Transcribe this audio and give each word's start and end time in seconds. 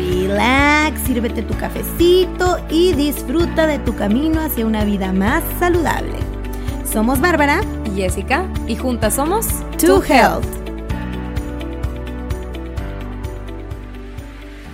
relax, 0.00 1.00
sírvete 1.02 1.42
tu 1.42 1.54
cafecito 1.56 2.58
y 2.70 2.92
disfruta 2.94 3.66
de 3.66 3.78
tu 3.78 3.94
camino 3.94 4.40
hacia 4.40 4.66
una 4.66 4.84
vida 4.84 5.12
más 5.12 5.42
saludable. 5.58 6.16
Somos 6.84 7.20
Bárbara 7.20 7.60
y 7.84 8.00
Jessica 8.00 8.46
y 8.66 8.76
juntas 8.76 9.14
somos 9.14 9.46
To 9.78 10.02
Health. 10.02 10.46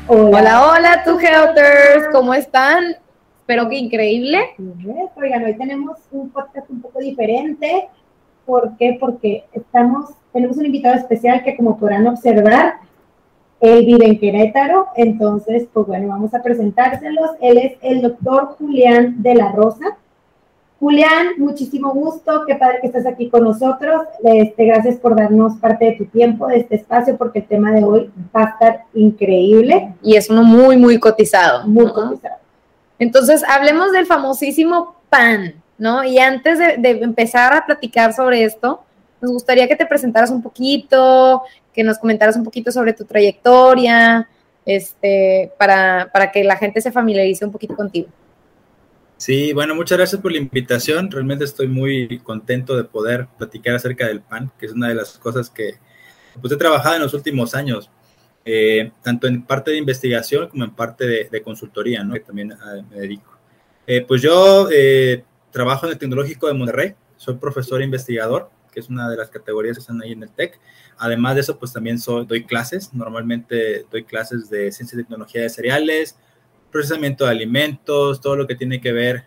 Hola, 0.08 0.68
hola, 0.68 1.02
To 1.04 1.18
Healthers, 1.18 2.06
¿cómo 2.12 2.32
están? 2.32 2.95
Espero 3.40 3.68
que 3.68 3.76
increíble. 3.76 4.54
Oigan, 5.16 5.45
hoy 5.45 5.56
tenemos 5.56 5.98
un 6.12 6.30
podcast 6.30 6.70
un 6.70 6.80
poco 6.80 7.00
diferente. 7.00 7.88
¿Por 8.45 8.76
qué? 8.76 8.96
Porque 9.00 9.45
estamos, 9.52 10.10
tenemos 10.32 10.56
un 10.56 10.66
invitado 10.66 10.95
especial 10.95 11.42
que 11.42 11.56
como 11.56 11.76
podrán 11.76 12.06
observar, 12.06 12.85
él 13.60 13.87
vive 13.87 14.06
en 14.06 14.19
Querétaro, 14.19 14.88
entonces, 14.96 15.66
pues 15.73 15.87
bueno, 15.87 16.09
vamos 16.09 16.34
a 16.34 16.42
presentárselos. 16.42 17.30
Él 17.40 17.59
es 17.59 17.79
el 17.82 18.02
doctor 18.02 18.57
Julián 18.59 19.23
de 19.23 19.35
la 19.35 19.52
Rosa. 19.52 19.96
Julián, 20.79 21.29
muchísimo 21.38 21.95
gusto, 21.95 22.43
qué 22.46 22.54
padre 22.57 22.80
que 22.82 22.88
estás 22.88 23.07
aquí 23.07 23.30
con 23.30 23.45
nosotros. 23.45 24.02
Este, 24.23 24.66
gracias 24.66 24.96
por 24.96 25.16
darnos 25.16 25.57
parte 25.57 25.87
de 25.87 25.93
tu 25.93 26.04
tiempo, 26.04 26.48
de 26.48 26.59
este 26.59 26.76
espacio, 26.76 27.16
porque 27.16 27.38
el 27.38 27.46
tema 27.46 27.73
de 27.73 27.82
hoy 27.82 28.10
va 28.35 28.43
a 28.43 28.51
estar 28.51 28.85
increíble. 28.93 29.95
Y 30.02 30.16
es 30.16 30.29
uno 30.29 30.43
muy, 30.43 30.76
muy 30.76 31.01
cotizado. 31.01 31.66
Muy 31.66 31.91
cotizado. 31.91 32.37
Entonces, 32.98 33.43
hablemos 33.48 33.91
del 33.93 34.04
famosísimo 34.04 34.96
pan, 35.09 35.54
¿no? 35.79 36.04
Y 36.04 36.18
antes 36.18 36.59
de, 36.59 36.76
de 36.76 36.91
empezar 37.02 37.54
a 37.54 37.65
platicar 37.65 38.13
sobre 38.13 38.45
esto, 38.45 38.82
nos 39.23 39.32
gustaría 39.32 39.66
que 39.66 39.76
te 39.76 39.87
presentaras 39.87 40.30
un 40.30 40.43
poquito, 40.43 41.43
que 41.77 41.85
nos 41.85 41.99
comentaras 41.99 42.37
un 42.37 42.43
poquito 42.43 42.73
sobre 42.73 42.95
tu 42.95 43.05
trayectoria, 43.05 44.29
este, 44.65 45.52
para, 45.59 46.10
para 46.13 46.32
que 46.32 46.43
la 46.43 46.57
gente 46.57 46.80
se 46.80 46.91
familiarice 46.91 47.45
un 47.45 47.52
poquito 47.52 47.77
contigo. 47.77 48.09
Sí, 49.19 49.52
bueno, 49.52 49.74
muchas 49.74 49.97
gracias 49.97 50.21
por 50.21 50.32
la 50.32 50.38
invitación. 50.38 51.10
Realmente 51.10 51.45
estoy 51.45 51.69
muy 51.69 52.19
contento 52.19 52.77
de 52.77 52.85
poder 52.85 53.29
platicar 53.38 53.77
acerca 53.77 54.07
del 54.07 54.21
pan, 54.21 54.51
que 54.59 54.66
es 54.66 54.73
una 54.73 54.88
de 54.88 54.95
las 54.95 55.19
cosas 55.19 55.49
que 55.49 55.74
pues, 56.41 56.52
he 56.52 56.57
trabajado 56.57 56.97
en 56.97 57.02
los 57.02 57.15
últimos 57.15 57.54
años, 57.54 57.91
eh, 58.45 58.91
tanto 59.02 59.27
en 59.27 59.43
parte 59.43 59.71
de 59.71 59.79
investigación 59.79 60.49
como 60.49 60.65
en 60.65 60.73
parte 60.73 61.07
de, 61.07 61.29
de 61.30 61.43
consultoría, 61.43 62.02
¿no? 62.02 62.15
que 62.15 62.21
también 62.21 62.52
uh, 62.52 62.82
me 62.91 62.97
dedico. 62.97 63.37
Eh, 63.87 64.04
pues 64.06 64.21
yo 64.21 64.69
eh, 64.71 65.25
trabajo 65.50 65.87
en 65.87 65.93
el 65.93 65.99
Tecnológico 65.99 66.49
de 66.49 66.54
Monterrey, 66.54 66.94
soy 67.16 67.37
profesor 67.37 67.81
e 67.81 67.84
investigador 67.84 68.50
que 68.77 68.81
es 68.81 68.91
una 68.91 69.09
de 69.09 69.16
las 69.16 69.31
categorías 69.31 69.78
que 69.78 69.81
están 69.81 70.03
ahí 70.03 70.12
en 70.12 70.22
el 70.22 70.28
TEC. 70.28 70.60
Además 70.99 71.34
de 71.34 71.41
eso, 71.41 71.59
pues 71.59 71.72
también 71.72 71.99
soy, 71.99 72.27
doy 72.27 72.44
clases, 72.44 72.93
normalmente 72.93 73.87
doy 73.91 74.05
clases 74.05 74.50
de 74.50 74.71
ciencia 74.71 74.97
y 74.97 75.03
tecnología 75.03 75.41
de 75.41 75.49
cereales, 75.49 76.19
procesamiento 76.71 77.25
de 77.25 77.31
alimentos, 77.31 78.21
todo 78.21 78.37
lo 78.37 78.47
que 78.47 78.54
tiene 78.54 78.78
que 78.82 78.93
ver 78.93 79.25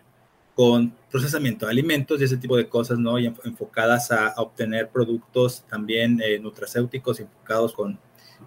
con 0.54 0.94
procesamiento 1.10 1.66
de 1.66 1.72
alimentos 1.72 2.20
y 2.20 2.24
ese 2.24 2.36
tipo 2.36 2.56
de 2.56 2.68
cosas, 2.68 2.96
¿no? 3.00 3.18
Y 3.18 3.26
enfocadas 3.26 4.12
a, 4.12 4.34
obtener 4.36 4.88
productos 4.88 5.64
también 5.68 6.20
eh, 6.22 6.38
nutracéuticos 6.38 7.18
enfocados 7.18 7.72
con, 7.72 7.98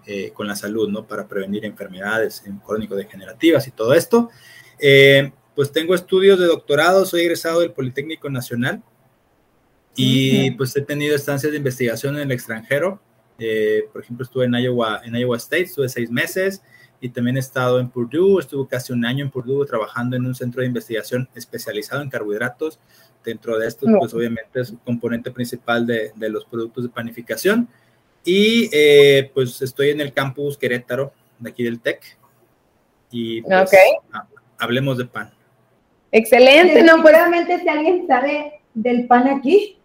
eh, 0.06 0.30
con 0.32 0.46
la 0.46 0.56
salud, 0.56 0.88
¿no? 0.88 1.06
Para 1.06 1.28
prevenir 1.28 1.66
enfermedades 1.66 2.42
crónico-degenerativas 2.64 3.68
y 3.68 3.72
todo 3.72 3.92
esto. 3.92 4.30
Eh, 4.78 5.32
pues 5.54 5.70
tengo 5.70 5.94
estudios 5.94 6.38
de 6.38 6.46
doctorado, 6.46 7.04
soy 7.04 7.20
egresado 7.20 7.60
del 7.60 7.72
Politécnico 7.72 8.30
Nacional, 8.30 8.82
y 9.96 10.50
pues 10.52 10.76
he 10.76 10.82
tenido 10.82 11.14
estancias 11.14 11.52
de 11.52 11.58
investigación 11.58 12.16
en 12.16 12.22
el 12.22 12.32
extranjero. 12.32 13.00
Eh, 13.38 13.84
por 13.92 14.02
ejemplo, 14.02 14.24
estuve 14.24 14.44
en 14.44 14.54
Iowa, 14.54 15.00
en 15.04 15.14
Iowa 15.16 15.36
State, 15.36 15.64
estuve 15.64 15.88
seis 15.88 16.10
meses 16.10 16.62
y 17.00 17.08
también 17.08 17.36
he 17.36 17.40
estado 17.40 17.80
en 17.80 17.90
Purdue, 17.90 18.40
estuve 18.40 18.68
casi 18.68 18.92
un 18.92 19.04
año 19.04 19.24
en 19.24 19.30
Purdue 19.30 19.66
trabajando 19.66 20.16
en 20.16 20.24
un 20.26 20.34
centro 20.34 20.60
de 20.60 20.68
investigación 20.68 21.28
especializado 21.34 22.02
en 22.02 22.10
carbohidratos. 22.10 22.78
Dentro 23.24 23.58
de 23.58 23.66
esto, 23.66 23.86
pues 23.98 24.12
obviamente 24.12 24.60
es 24.60 24.70
un 24.70 24.76
componente 24.78 25.30
principal 25.30 25.86
de, 25.86 26.12
de 26.14 26.28
los 26.28 26.44
productos 26.44 26.84
de 26.84 26.90
panificación. 26.90 27.68
Y 28.24 28.70
eh, 28.72 29.30
pues 29.34 29.60
estoy 29.62 29.90
en 29.90 30.00
el 30.00 30.12
campus 30.12 30.56
Querétaro, 30.56 31.12
de 31.38 31.50
aquí 31.50 31.62
del 31.62 31.80
TEC. 31.80 32.18
Y 33.10 33.42
pues, 33.42 33.68
okay. 33.68 34.20
hablemos 34.58 34.98
de 34.98 35.04
pan. 35.04 35.30
Excelente, 36.10 36.82
no, 36.82 37.02
pues 37.02 37.14
realmente 37.14 37.60
si 37.60 37.68
alguien 37.68 38.06
sabe 38.06 38.60
del 38.72 39.06
pan 39.06 39.28
aquí, 39.28 39.78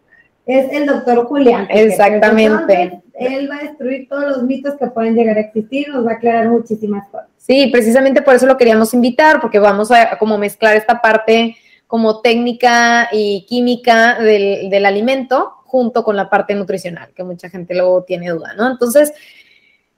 es 0.50 0.74
el 0.74 0.88
doctor 0.88 1.28
Julián. 1.28 1.68
Exactamente. 1.70 3.04
Él 3.14 3.48
va 3.52 3.58
a 3.58 3.64
destruir 3.64 4.08
todos 4.10 4.24
los 4.24 4.44
mitos 4.44 4.74
que 4.80 4.88
pueden 4.88 5.14
llegar 5.14 5.38
a 5.38 5.42
existir, 5.42 5.90
nos 5.90 6.04
va 6.06 6.12
a 6.12 6.14
aclarar 6.16 6.50
muchísimas 6.50 7.08
cosas. 7.10 7.28
Sí, 7.38 7.68
precisamente 7.68 8.24
por 8.24 8.34
eso 8.34 8.48
lo 8.48 8.58
queríamos 8.58 8.96
invitar, 8.96 9.42
porque 9.42 9.60
vamos 9.60 9.92
a, 9.92 10.18
como 10.18 10.40
mezclar 10.40 10.76
esta 10.76 11.02
parte 11.02 11.56
como 11.86 12.22
técnica 12.22 13.10
y 13.12 13.46
química 13.48 14.18
del, 14.20 14.72
del, 14.72 14.86
alimento 14.88 15.54
junto 15.66 16.04
con 16.04 16.16
la 16.16 16.32
parte 16.32 16.56
nutricional, 16.56 17.12
que 17.16 17.24
mucha 17.24 17.50
gente 17.50 17.76
luego 17.76 18.04
tiene 18.04 18.30
duda, 18.30 18.54
¿no? 18.56 18.72
Entonces, 18.72 19.14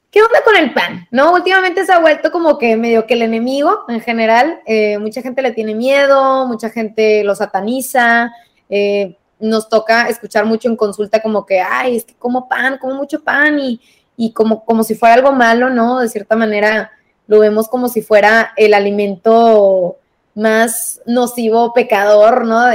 ¿qué 0.10 0.22
onda 0.22 0.42
con 0.44 0.58
el 0.58 0.74
pan? 0.74 1.08
¿No? 1.12 1.34
Últimamente 1.34 1.86
se 1.86 1.94
ha 1.94 2.00
vuelto 2.00 2.30
como 2.30 2.58
que 2.58 2.76
medio 2.76 3.08
que 3.08 3.14
el 3.14 3.22
enemigo 3.22 3.86
en 3.88 4.02
general, 4.02 4.60
eh, 4.66 4.98
mucha 4.98 5.22
gente 5.22 5.42
le 5.42 5.52
tiene 5.52 5.76
miedo, 5.76 6.46
mucha 6.46 6.70
gente 6.70 7.24
lo 7.24 7.36
sataniza, 7.36 8.34
eh, 8.70 9.16
nos 9.42 9.70
toca 9.70 10.08
escuchar 10.08 10.46
mucho 10.46 10.70
en 10.70 10.76
consulta 10.76 11.22
como 11.22 11.46
que, 11.46 11.60
ay, 11.60 11.98
es 11.98 12.06
que 12.06 12.16
como 12.16 12.48
pan, 12.48 12.78
como 12.78 12.96
mucho 12.96 13.24
pan 13.24 13.60
y, 13.60 13.82
y 14.16 14.34
como, 14.34 14.64
como 14.66 14.84
si 14.84 14.96
fuera 14.96 15.16
algo 15.16 15.32
malo, 15.32 15.70
¿no? 15.70 16.00
De 16.00 16.10
cierta 16.10 16.36
manera 16.36 16.92
lo 17.28 17.40
vemos 17.40 17.68
como 17.68 17.88
si 17.88 18.02
fuera 18.02 18.54
el 18.58 18.74
alimento 18.74 19.98
más 20.36 21.02
nocivo, 21.06 21.74
pecador, 21.74 22.46
¿no? 22.46 22.66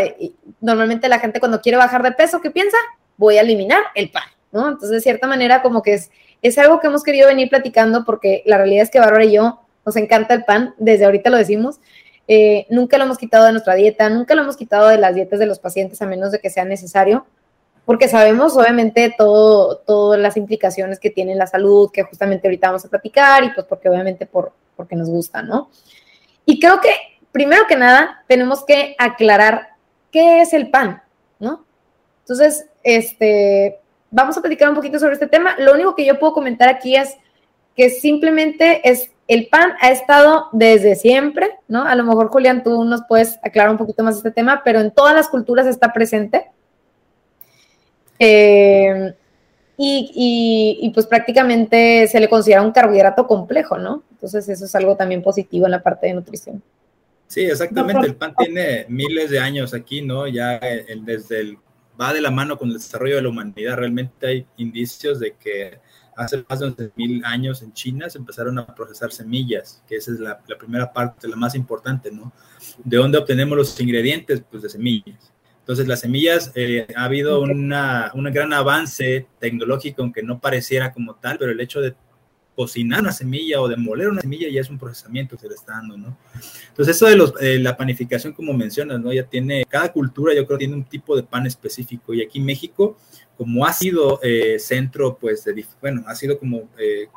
Normalmente 0.60 1.08
la 1.08 1.18
gente 1.18 1.40
cuando 1.40 1.60
quiere 1.60 1.78
bajar 1.78 2.02
de 2.02 2.12
peso, 2.12 2.40
¿qué 2.40 2.50
piensa? 2.50 2.76
Voy 3.16 3.38
a 3.38 3.42
eliminar 3.42 3.82
el 3.94 4.10
pan, 4.10 4.24
¿no? 4.52 4.68
Entonces, 4.68 4.90
de 4.90 5.00
cierta 5.00 5.26
manera, 5.26 5.62
como 5.62 5.82
que 5.82 5.94
es, 5.94 6.10
es 6.42 6.58
algo 6.58 6.80
que 6.80 6.88
hemos 6.88 7.02
querido 7.02 7.28
venir 7.28 7.48
platicando 7.48 8.04
porque 8.04 8.42
la 8.46 8.58
realidad 8.58 8.82
es 8.82 8.90
que 8.90 9.00
Bárbara 9.00 9.24
y 9.24 9.32
yo 9.32 9.60
nos 9.84 9.96
encanta 9.96 10.34
el 10.34 10.44
pan, 10.44 10.74
desde 10.78 11.04
ahorita 11.04 11.30
lo 11.30 11.36
decimos, 11.36 11.80
eh, 12.28 12.66
nunca 12.70 12.98
lo 12.98 13.04
hemos 13.04 13.18
quitado 13.18 13.46
de 13.46 13.52
nuestra 13.52 13.74
dieta, 13.74 14.08
nunca 14.08 14.34
lo 14.34 14.42
hemos 14.42 14.56
quitado 14.56 14.88
de 14.88 14.98
las 14.98 15.14
dietas 15.14 15.38
de 15.38 15.46
los 15.46 15.58
pacientes 15.58 16.02
a 16.02 16.06
menos 16.06 16.32
de 16.32 16.40
que 16.40 16.50
sea 16.50 16.64
necesario, 16.64 17.26
porque 17.84 18.08
sabemos 18.08 18.56
obviamente 18.56 19.14
todo, 19.16 19.78
todas 19.78 20.20
las 20.20 20.36
implicaciones 20.36 20.98
que 20.98 21.10
tiene 21.10 21.36
la 21.36 21.46
salud, 21.46 21.90
que 21.92 22.02
justamente 22.02 22.48
ahorita 22.48 22.68
vamos 22.68 22.84
a 22.84 22.88
platicar 22.88 23.44
y 23.44 23.50
pues 23.50 23.66
porque 23.66 23.88
obviamente 23.88 24.26
por, 24.26 24.52
porque 24.74 24.96
nos 24.96 25.08
gusta, 25.08 25.42
¿no? 25.42 25.70
Y 26.44 26.58
creo 26.58 26.80
que 26.80 26.90
primero 27.30 27.66
que 27.68 27.76
nada 27.76 28.24
tenemos 28.26 28.64
que 28.64 28.96
aclarar 28.98 29.68
qué 30.10 30.40
es 30.40 30.52
el 30.52 30.70
pan, 30.70 31.02
¿no? 31.38 31.64
Entonces, 32.20 32.66
este, 32.82 33.78
vamos 34.10 34.36
a 34.36 34.40
platicar 34.40 34.68
un 34.68 34.74
poquito 34.74 34.98
sobre 34.98 35.14
este 35.14 35.26
tema. 35.26 35.54
Lo 35.58 35.74
único 35.74 35.94
que 35.94 36.04
yo 36.04 36.18
puedo 36.18 36.32
comentar 36.32 36.68
aquí 36.68 36.96
es 36.96 37.16
que 37.76 37.90
simplemente 37.90 38.88
es 38.88 39.10
el 39.28 39.48
pan 39.48 39.72
ha 39.80 39.90
estado 39.90 40.48
desde 40.52 40.94
siempre, 40.94 41.50
¿no? 41.68 41.84
A 41.84 41.94
lo 41.94 42.04
mejor, 42.04 42.28
Julián, 42.28 42.62
tú 42.62 42.84
nos 42.84 43.02
puedes 43.08 43.38
aclarar 43.42 43.70
un 43.70 43.78
poquito 43.78 44.04
más 44.04 44.16
este 44.16 44.30
tema, 44.30 44.62
pero 44.64 44.80
en 44.80 44.90
todas 44.90 45.14
las 45.14 45.28
culturas 45.28 45.66
está 45.66 45.92
presente. 45.92 46.46
Eh, 48.18 49.14
y, 49.76 50.10
y, 50.14 50.86
y, 50.86 50.90
pues 50.90 51.06
prácticamente 51.06 52.06
se 52.08 52.18
le 52.18 52.30
considera 52.30 52.62
un 52.62 52.72
carbohidrato 52.72 53.26
complejo, 53.26 53.76
¿no? 53.76 54.04
Entonces 54.12 54.48
eso 54.48 54.64
es 54.64 54.74
algo 54.74 54.96
también 54.96 55.22
positivo 55.22 55.66
en 55.66 55.72
la 55.72 55.82
parte 55.82 56.06
de 56.06 56.14
nutrición. 56.14 56.62
Sí, 57.26 57.42
exactamente. 57.42 58.06
El 58.06 58.14
pan 58.14 58.34
tiene 58.36 58.86
miles 58.88 59.30
de 59.30 59.38
años 59.38 59.74
aquí, 59.74 60.00
¿no? 60.00 60.26
Ya 60.26 60.56
el, 60.56 61.04
desde 61.04 61.40
el 61.40 61.58
va 62.00 62.12
de 62.12 62.20
la 62.20 62.30
mano 62.30 62.56
con 62.56 62.68
el 62.68 62.74
desarrollo 62.74 63.16
de 63.16 63.22
la 63.22 63.28
humanidad. 63.28 63.76
Realmente 63.76 64.26
hay 64.26 64.46
indicios 64.56 65.18
de 65.18 65.32
que 65.32 65.78
hace 66.16 66.44
más 66.48 66.60
de 66.60 66.66
11.000 66.66 67.24
años 67.24 67.62
en 67.62 67.72
China 67.72 68.08
se 68.08 68.18
empezaron 68.18 68.58
a 68.58 68.66
procesar 68.66 69.12
semillas, 69.12 69.82
que 69.86 69.96
esa 69.96 70.12
es 70.12 70.18
la, 70.18 70.38
primera 70.38 70.92
parte, 70.92 71.28
la 71.28 71.36
más 71.36 71.54
importante, 71.54 72.10
¿no? 72.10 72.32
¿De 72.82 72.96
dónde 72.96 73.18
obtenemos 73.18 73.56
los 73.56 73.80
ingredientes? 73.80 74.42
Pues 74.50 74.62
de 74.62 74.70
semillas. 74.70 75.32
Entonces, 75.60 75.88
las 75.88 76.00
semillas, 76.00 76.52
eh, 76.54 76.86
ha 76.96 77.04
habido 77.04 77.40
una, 77.40 78.12
un 78.14 78.24
gran 78.32 78.52
avance 78.52 79.26
tecnológico, 79.40 80.02
aunque 80.02 80.22
no 80.22 80.38
pareciera 80.38 80.92
como 80.92 81.16
tal, 81.16 81.38
pero 81.38 81.50
el 81.50 81.60
hecho 81.60 81.80
de 81.80 81.94
cocinar 82.56 83.02
una 83.02 83.12
semilla 83.12 83.60
o 83.60 83.68
de 83.68 83.76
moler 83.76 84.08
una 84.08 84.22
semilla 84.22 84.48
ya 84.48 84.62
es 84.62 84.70
un 84.70 84.78
procesamiento 84.78 85.36
que 85.36 85.42
se 85.42 85.48
le 85.48 85.54
está 85.54 85.72
dando, 85.72 85.98
¿no? 85.98 86.16
Entonces, 86.68 86.96
eso 86.96 87.06
de 87.06 87.14
los, 87.14 87.34
eh, 87.40 87.58
la 87.58 87.76
panificación, 87.76 88.32
como 88.32 88.54
mencionas, 88.54 88.98
¿no? 88.98 89.12
Ya 89.12 89.24
tiene, 89.24 89.66
cada 89.68 89.92
cultura 89.92 90.34
yo 90.34 90.46
creo 90.46 90.58
tiene 90.58 90.74
un 90.74 90.84
tipo 90.84 91.14
de 91.14 91.22
pan 91.22 91.46
específico 91.46 92.14
y 92.14 92.22
aquí 92.22 92.40
México, 92.40 92.96
como 93.36 93.66
ha 93.66 93.74
sido 93.74 94.20
eh, 94.22 94.58
centro, 94.58 95.18
pues, 95.20 95.44
de, 95.44 95.66
bueno, 95.82 96.02
ha 96.06 96.14
sido 96.14 96.38
como, 96.38 96.70
eh, 96.78 97.08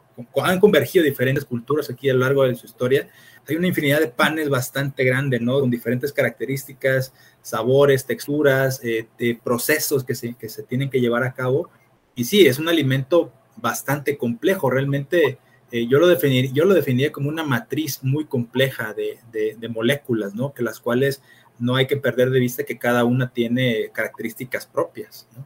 han 0.44 0.60
convergido 0.60 1.06
diferentes 1.06 1.46
culturas 1.46 1.90
aquí 1.90 2.10
a 2.10 2.14
lo 2.14 2.20
largo 2.20 2.44
de 2.44 2.56
su 2.56 2.66
historia, 2.66 3.08
hay 3.48 3.56
una 3.56 3.68
infinidad 3.68 4.02
de 4.02 4.10
panes 4.10 4.50
bastante 4.50 5.06
grande, 5.06 5.40
¿no? 5.40 5.62
Con 5.62 5.72
diferentes 5.72 6.12
características, 6.12 7.14
sabores, 7.42 8.06
texturas, 8.06 8.80
de 8.82 9.40
procesos 9.42 10.04
que 10.04 10.14
se, 10.14 10.36
que 10.36 10.50
se 10.50 10.62
tienen 10.62 10.90
que 10.90 11.00
llevar 11.02 11.24
a 11.24 11.34
cabo. 11.34 11.70
Y 12.14 12.26
sí, 12.26 12.46
es 12.46 12.60
un 12.60 12.70
alimento 12.70 13.34
bastante 13.62 14.18
complejo. 14.18 14.70
Realmente 14.70 15.38
eh, 15.72 15.88
yo, 15.88 16.00
lo 16.00 16.08
definir, 16.08 16.52
yo 16.52 16.66
lo 16.66 16.74
definiría 16.74 17.12
como 17.12 17.30
una 17.30 17.44
matriz 17.44 18.04
muy 18.04 18.26
compleja 18.26 18.94
de, 18.94 19.20
de, 19.32 19.70
moléculas, 19.70 20.34
¿no? 20.34 20.54
Que 20.54 20.64
las 20.64 20.80
cuales 20.80 21.22
no 21.60 21.76
hay 21.76 21.86
que 21.86 21.98
perder 21.98 22.32
de 22.32 22.40
vista 22.40 22.64
que 22.64 22.78
cada 22.78 23.04
una 23.04 23.32
tiene 23.32 23.90
características 23.94 24.66
propias, 24.66 25.28
¿no? 25.36 25.46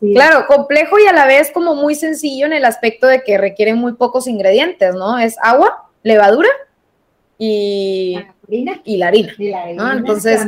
Claro, 0.00 0.46
complejo 0.48 0.98
y 0.98 1.06
a 1.06 1.12
la 1.12 1.26
vez 1.26 1.52
como 1.52 1.74
muy 1.76 1.94
sencillo 1.94 2.46
en 2.46 2.54
el 2.54 2.64
aspecto 2.64 3.06
de 3.06 3.22
que 3.22 3.38
requiere 3.38 3.74
muy 3.74 3.92
pocos 3.92 4.26
ingredientes, 4.26 4.94
¿no? 4.94 5.18
Es 5.18 5.36
agua, 5.40 5.90
levadura 6.02 6.48
y, 7.38 8.18
la 8.48 8.80
y 8.84 8.96
la 8.96 9.08
harina. 9.08 9.34
Entonces, 9.96 10.40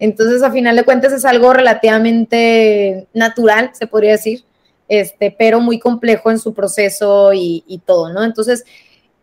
entonces, 0.00 0.42
a 0.42 0.50
final 0.50 0.74
de 0.74 0.84
cuentas 0.84 1.12
es 1.12 1.24
algo 1.24 1.52
relativamente 1.52 3.06
natural, 3.12 3.70
se 3.74 3.86
podría 3.86 4.12
decir 4.12 4.44
este, 4.88 5.34
pero 5.36 5.60
muy 5.60 5.78
complejo 5.78 6.30
en 6.30 6.38
su 6.38 6.54
proceso 6.54 7.32
y, 7.32 7.82
todo, 7.86 8.12
¿no? 8.12 8.24
Entonces, 8.24 8.64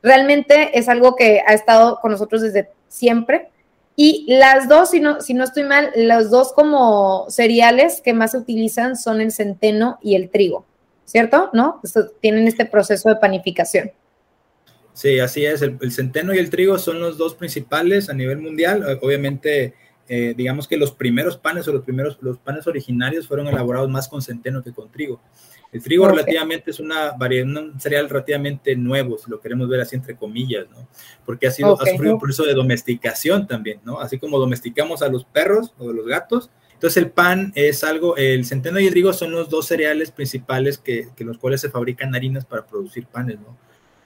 realmente 0.02 0.78
es 0.78 0.90
algo 0.90 1.16
que 1.16 1.42
ha 1.46 1.54
estado 1.54 2.00
con 2.02 2.12
nosotros 2.12 2.42
desde 2.42 2.70
siempre. 2.88 3.50
Y 3.96 4.26
las 4.28 4.68
dos, 4.68 4.90
si 4.90 5.00
no, 5.00 5.22
si 5.22 5.34
no 5.34 5.44
estoy 5.44 5.64
mal, 5.64 5.92
los 5.96 6.32
dos 6.32 6.54
como 6.54 7.26
cereales 7.30 8.02
que 8.02 8.14
más 8.14 8.32
se 8.32 8.38
utilizan 8.38 8.96
son 8.96 9.22
el 9.22 9.32
centeno 9.32 10.00
y 10.02 10.16
el 10.16 10.30
trigo, 10.30 10.66
¿cierto? 11.06 11.50
¿No? 11.54 11.82
tienen 12.22 12.48
este 12.48 12.66
proceso 12.66 13.10
de 13.10 13.18
panificación. 13.18 13.92
Sí, 14.94 15.20
así 15.20 15.46
es. 15.46 15.62
El, 15.62 15.92
centeno 15.92 16.34
y 16.34 16.38
el 16.38 16.50
trigo 16.50 16.78
son 16.78 17.00
los 17.00 17.18
dos 17.18 17.36
principales 17.36 18.10
a 18.10 18.14
nivel 18.14 18.40
mundial. 18.40 19.00
Obviamente, 19.02 19.74
eh, 20.14 20.34
digamos 20.36 20.68
que 20.68 20.76
los 20.76 20.92
primeros 20.92 21.38
panes 21.38 21.66
o 21.70 21.72
los 21.72 21.84
primeros 21.84 22.18
los 22.20 22.38
panes 22.38 22.68
originarios 22.68 23.30
fueron 23.30 23.48
elaborados 23.48 23.90
más 23.90 24.10
con 24.10 24.22
centeno 24.22 24.62
que 24.62 24.74
con 24.74 24.92
trigo. 24.92 25.22
El 25.72 25.82
trigo 25.82 26.06
relativamente 26.06 26.72
es 26.72 26.82
una 26.82 27.14
un 27.14 27.80
cereal 27.80 28.10
relativamente 28.10 28.76
nuevo, 28.76 29.18
si 29.18 29.32
lo 29.32 29.40
queremos 29.40 29.70
ver 29.70 29.80
así 29.80 29.96
entre 29.96 30.18
comillas, 30.18 30.70
¿no? 30.70 30.86
Porque 31.26 31.48
ha 31.48 31.52
sido 31.52 31.82
ha 31.82 31.86
sufrido 31.86 32.16
un 32.16 32.20
proceso 32.20 32.44
de 32.44 32.54
domesticación 32.54 33.48
también, 33.48 33.80
¿no? 33.86 34.02
Así 34.02 34.20
como 34.20 34.38
domesticamos 34.38 35.02
a 35.02 35.08
los 35.08 35.24
perros 35.24 35.74
o 35.80 35.92
a 35.92 35.94
los 35.94 36.06
gatos. 36.06 36.50
Entonces 36.74 37.02
el 37.02 37.12
pan 37.12 37.54
es 37.56 37.86
algo, 37.86 38.18
el 38.18 38.44
centeno 38.44 38.82
y 38.82 38.88
el 38.88 38.92
trigo 38.92 39.14
son 39.14 39.32
los 39.32 39.50
dos 39.50 39.68
cereales 39.68 40.12
principales 40.12 40.78
que, 40.78 41.08
que 41.16 41.24
los 41.24 41.38
cuales 41.38 41.62
se 41.62 41.70
fabrican 41.70 42.14
harinas 42.16 42.44
para 42.44 42.66
producir 42.66 43.08
panes, 43.08 43.40
¿no? 43.40 43.58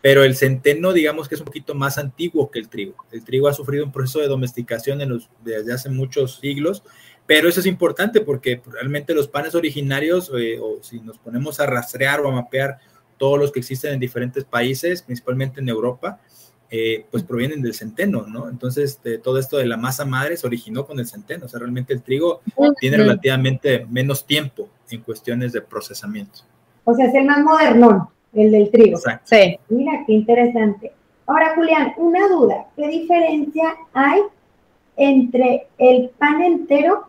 Pero 0.05 0.23
el 0.23 0.35
centeno, 0.35 0.93
digamos 0.93 1.27
que 1.27 1.33
es 1.33 1.41
un 1.41 1.45
poquito 1.45 1.73
más 1.73 1.97
antiguo 1.97 2.51
que 2.51 2.59
el 2.59 2.69
trigo. 2.69 2.93
El 3.11 3.23
trigo 3.23 3.47
ha 3.47 3.55
sufrido 3.55 3.83
un 3.83 3.91
proceso 3.91 4.19
de 4.19 4.27
domesticación 4.27 5.01
en 5.01 5.09
los, 5.09 5.31
desde 5.43 5.73
hace 5.73 5.89
muchos 5.89 6.35
siglos, 6.35 6.83
pero 7.25 7.49
eso 7.49 7.59
es 7.59 7.65
importante 7.65 8.21
porque 8.21 8.61
realmente 8.71 9.15
los 9.15 9.27
panes 9.27 9.55
originarios, 9.55 10.31
eh, 10.37 10.59
o 10.61 10.77
si 10.83 10.99
nos 10.99 11.17
ponemos 11.17 11.59
a 11.59 11.65
rastrear 11.65 12.19
o 12.19 12.29
a 12.29 12.33
mapear 12.33 12.77
todos 13.17 13.39
los 13.39 13.51
que 13.51 13.61
existen 13.61 13.93
en 13.93 13.99
diferentes 13.99 14.43
países, 14.43 15.01
principalmente 15.01 15.59
en 15.59 15.69
Europa, 15.69 16.19
eh, 16.69 17.07
pues 17.09 17.23
provienen 17.23 17.63
del 17.63 17.73
centeno, 17.73 18.27
¿no? 18.27 18.47
Entonces, 18.47 18.99
todo 19.23 19.39
esto 19.39 19.57
de 19.57 19.65
la 19.65 19.77
masa 19.77 20.05
madre 20.05 20.37
se 20.37 20.45
originó 20.45 20.85
con 20.85 20.99
el 20.99 21.07
centeno, 21.07 21.47
o 21.47 21.49
sea, 21.49 21.59
realmente 21.59 21.93
el 21.93 22.03
trigo 22.03 22.41
tiene 22.79 22.97
relativamente 22.97 23.87
menos 23.89 24.27
tiempo 24.27 24.69
en 24.91 25.01
cuestiones 25.01 25.51
de 25.51 25.61
procesamiento. 25.61 26.41
O 26.83 26.93
sea, 26.93 27.07
es 27.07 27.15
el 27.15 27.25
más 27.25 27.39
moderno 27.43 28.11
el 28.35 28.51
del 28.51 28.69
trigo. 28.69 28.99
Sí. 29.23 29.57
Mira, 29.69 30.03
qué 30.05 30.13
interesante. 30.13 30.91
Ahora, 31.25 31.55
Julián, 31.55 31.93
una 31.97 32.27
duda. 32.27 32.67
¿Qué 32.75 32.87
diferencia 32.87 33.75
hay 33.93 34.21
entre 34.97 35.67
el 35.77 36.09
pan 36.17 36.41
entero 36.41 37.07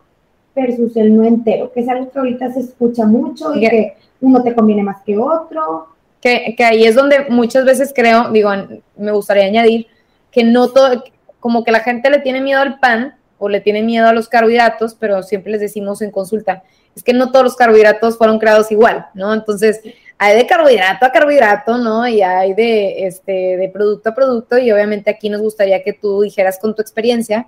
versus 0.55 0.95
el 0.97 1.15
no 1.15 1.23
entero? 1.23 1.71
Que 1.71 1.81
es 1.81 1.89
algo 1.89 2.09
que 2.09 2.19
ahorita 2.19 2.51
se 2.51 2.61
escucha 2.61 3.05
mucho 3.05 3.55
y 3.55 3.67
que 3.67 3.97
uno 4.21 4.41
te 4.41 4.55
conviene 4.55 4.83
más 4.83 5.03
que 5.03 5.17
otro. 5.17 5.87
Que, 6.21 6.55
que 6.57 6.63
ahí 6.63 6.85
es 6.85 6.95
donde 6.95 7.27
muchas 7.29 7.63
veces 7.65 7.93
creo, 7.95 8.31
digo, 8.31 8.49
me 8.95 9.11
gustaría 9.11 9.45
añadir 9.45 9.87
que 10.31 10.43
no 10.43 10.69
todo, 10.69 11.03
como 11.39 11.63
que 11.63 11.71
la 11.71 11.81
gente 11.81 12.09
le 12.09 12.19
tiene 12.19 12.41
miedo 12.41 12.61
al 12.61 12.79
pan 12.79 13.15
o 13.37 13.49
le 13.49 13.61
tiene 13.61 13.83
miedo 13.83 14.07
a 14.07 14.13
los 14.13 14.27
carbohidratos, 14.27 14.95
pero 14.95 15.21
siempre 15.21 15.51
les 15.51 15.61
decimos 15.61 16.01
en 16.01 16.09
consulta, 16.09 16.63
es 16.95 17.03
que 17.03 17.13
no 17.13 17.31
todos 17.31 17.43
los 17.43 17.55
carbohidratos 17.55 18.17
fueron 18.17 18.39
creados 18.39 18.71
igual, 18.71 19.05
¿no? 19.13 19.31
Entonces, 19.33 19.81
hay 20.19 20.35
de 20.35 20.47
carbohidrato 20.47 21.05
a 21.05 21.11
carbohidrato, 21.11 21.77
¿no? 21.77 22.07
Y 22.07 22.21
hay 22.21 22.53
de, 22.53 23.05
este, 23.05 23.57
de 23.57 23.69
producto 23.69 24.09
a 24.09 24.15
producto 24.15 24.57
y 24.57 24.71
obviamente 24.71 25.09
aquí 25.09 25.29
nos 25.29 25.41
gustaría 25.41 25.83
que 25.83 25.93
tú 25.93 26.21
dijeras 26.21 26.57
con 26.59 26.75
tu 26.75 26.81
experiencia 26.81 27.47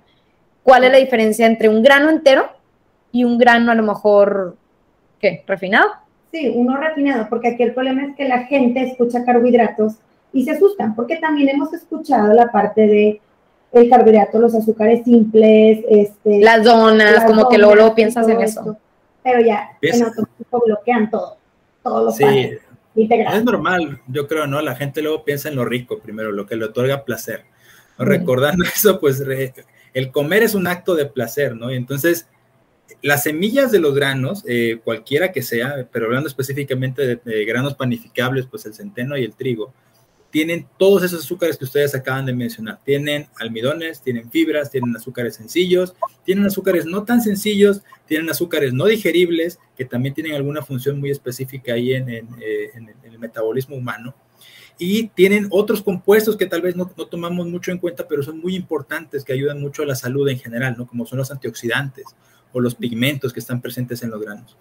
cuál 0.62 0.84
es 0.84 0.92
la 0.92 0.98
diferencia 0.98 1.46
entre 1.46 1.68
un 1.68 1.82
grano 1.82 2.10
entero 2.10 2.48
y 3.10 3.24
un 3.24 3.38
grano 3.38 3.72
a 3.72 3.74
lo 3.74 3.82
mejor, 3.82 4.56
¿qué? 5.18 5.42
¿Refinado? 5.46 5.88
Sí, 6.30 6.52
uno 6.54 6.76
refinado, 6.76 7.26
porque 7.28 7.48
aquí 7.48 7.64
el 7.64 7.74
problema 7.74 8.04
es 8.04 8.16
que 8.16 8.28
la 8.28 8.44
gente 8.44 8.82
escucha 8.84 9.24
carbohidratos 9.24 9.94
y 10.32 10.44
se 10.44 10.52
asustan, 10.52 10.94
porque 10.94 11.16
también 11.16 11.48
hemos 11.48 11.72
escuchado 11.72 12.32
la 12.32 12.52
parte 12.52 12.82
de 12.82 13.20
el 13.72 13.90
carbohidrato, 13.90 14.38
los 14.38 14.54
azúcares 14.54 15.02
simples, 15.04 15.80
este, 15.88 16.40
las 16.40 16.62
donas, 16.62 17.24
como 17.24 17.48
que 17.48 17.58
luego, 17.58 17.74
luego 17.74 17.94
piensas 17.96 18.28
en 18.28 18.40
eso. 18.42 18.76
Pero 19.24 19.40
ya 19.40 19.70
en 19.82 20.02
automático 20.04 20.62
bloquean 20.64 21.10
todo 21.10 21.39
todos 21.82 22.04
los 22.04 22.16
sí, 22.16 22.58
Es 22.94 23.44
normal, 23.44 24.00
yo 24.08 24.26
creo, 24.26 24.46
¿no? 24.46 24.60
La 24.60 24.74
gente 24.74 25.02
luego 25.02 25.24
piensa 25.24 25.48
en 25.48 25.56
lo 25.56 25.64
rico 25.64 26.00
primero, 26.00 26.32
lo 26.32 26.46
que 26.46 26.56
le 26.56 26.66
otorga 26.66 27.04
placer. 27.04 27.44
Recordando 27.98 28.64
eso, 28.74 29.00
pues 29.00 29.22
el 29.92 30.10
comer 30.10 30.42
es 30.42 30.54
un 30.54 30.66
acto 30.66 30.94
de 30.94 31.06
placer, 31.06 31.56
¿no? 31.56 31.72
Y 31.72 31.76
entonces, 31.76 32.28
las 33.02 33.22
semillas 33.22 33.70
de 33.70 33.80
los 33.80 33.94
granos, 33.94 34.44
eh, 34.46 34.80
cualquiera 34.82 35.32
que 35.32 35.42
sea, 35.42 35.88
pero 35.92 36.06
hablando 36.06 36.28
específicamente 36.28 37.16
de, 37.16 37.44
granos 37.44 37.74
panificables, 37.74 38.46
pues 38.46 38.66
el 38.66 38.74
centeno 38.74 39.16
y 39.16 39.24
el 39.24 39.34
trigo, 39.34 39.72
tienen 40.30 40.66
todos 40.78 41.02
esos 41.02 41.24
azúcares 41.24 41.58
que 41.58 41.64
ustedes 41.64 41.94
acaban 41.94 42.24
de 42.24 42.32
mencionar. 42.32 42.78
Tienen 42.84 43.28
almidones, 43.38 44.00
tienen 44.00 44.30
fibras, 44.30 44.70
tienen 44.70 44.94
azúcares 44.96 45.34
sencillos, 45.34 45.94
tienen 46.24 46.46
azúcares 46.46 46.86
no 46.86 47.04
tan 47.04 47.20
sencillos, 47.20 47.82
tienen 48.06 48.30
azúcares 48.30 48.72
no 48.72 48.86
digeribles, 48.86 49.58
que 49.76 49.84
también 49.84 50.14
tienen 50.14 50.34
alguna 50.34 50.62
función 50.62 51.00
muy 51.00 51.10
específica 51.10 51.74
ahí 51.74 51.94
en, 51.94 52.08
eh, 52.08 52.70
el 53.04 53.18
metabolismo 53.18 53.76
humano. 53.76 54.14
Y 54.78 55.08
tienen 55.08 55.48
otros 55.50 55.82
compuestos 55.82 56.36
que 56.36 56.46
tal 56.46 56.62
vez 56.62 56.74
no, 56.74 56.90
no, 56.96 57.06
tomamos 57.06 57.46
mucho 57.46 57.70
en 57.70 57.78
cuenta, 57.78 58.08
pero 58.08 58.22
son 58.22 58.38
muy 58.38 58.54
importantes, 58.56 59.24
que 59.24 59.32
ayudan 59.32 59.60
mucho 59.60 59.82
a 59.82 59.86
la 59.86 59.94
salud 59.94 60.26
en 60.28 60.38
general, 60.38 60.76
¿no? 60.78 60.86
como 60.86 61.04
son 61.04 61.18
los 61.18 61.30
antioxidantes 61.30 62.06
o 62.52 62.60
los 62.60 62.74
pigmentos 62.74 63.32
que 63.32 63.40
están 63.40 63.60
presentes 63.60 64.02
en 64.02 64.10
los 64.10 64.20
granos 64.20 64.56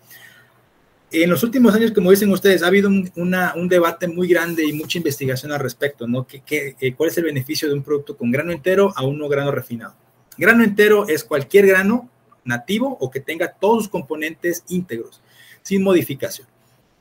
en 1.12 1.30
los 1.30 1.44
últimos 1.44 1.74
años, 1.74 1.92
como 1.92 2.12
dicen 2.12 2.32
ustedes, 2.32 2.64
ha 2.64 2.68
habido 2.68 2.90
un, 2.90 3.68
debate 3.68 4.08
muy 4.08 4.28
grande 4.28 4.66
y 4.66 4.74
mucha 4.74 4.98
investigación 4.98 5.52
al 5.52 5.60
respecto, 5.60 6.08
¿no? 6.08 6.26
¿Qué, 6.26 6.76
eh, 6.80 6.94
cuál 6.94 7.10
es 7.10 7.18
el 7.18 7.26
beneficio 7.26 7.68
de 7.68 7.74
un 7.74 7.84
producto 7.84 8.16
con 8.16 8.32
grano 8.32 8.52
entero 8.52 8.94
a 8.96 9.04
uno 9.04 9.28
grano 9.28 9.52
refinado? 9.52 9.96
Grano 10.38 10.64
entero 10.64 11.08
es 11.08 11.24
cualquier 11.24 11.68
grano 11.68 12.10
nativo 12.46 12.98
o 13.00 13.10
que 13.10 13.20
tenga 13.20 13.52
todos 13.52 13.84
sus 13.84 13.90
componentes 13.90 14.64
íntegros, 14.70 15.22
sin 15.62 15.84
modificación. 15.84 16.48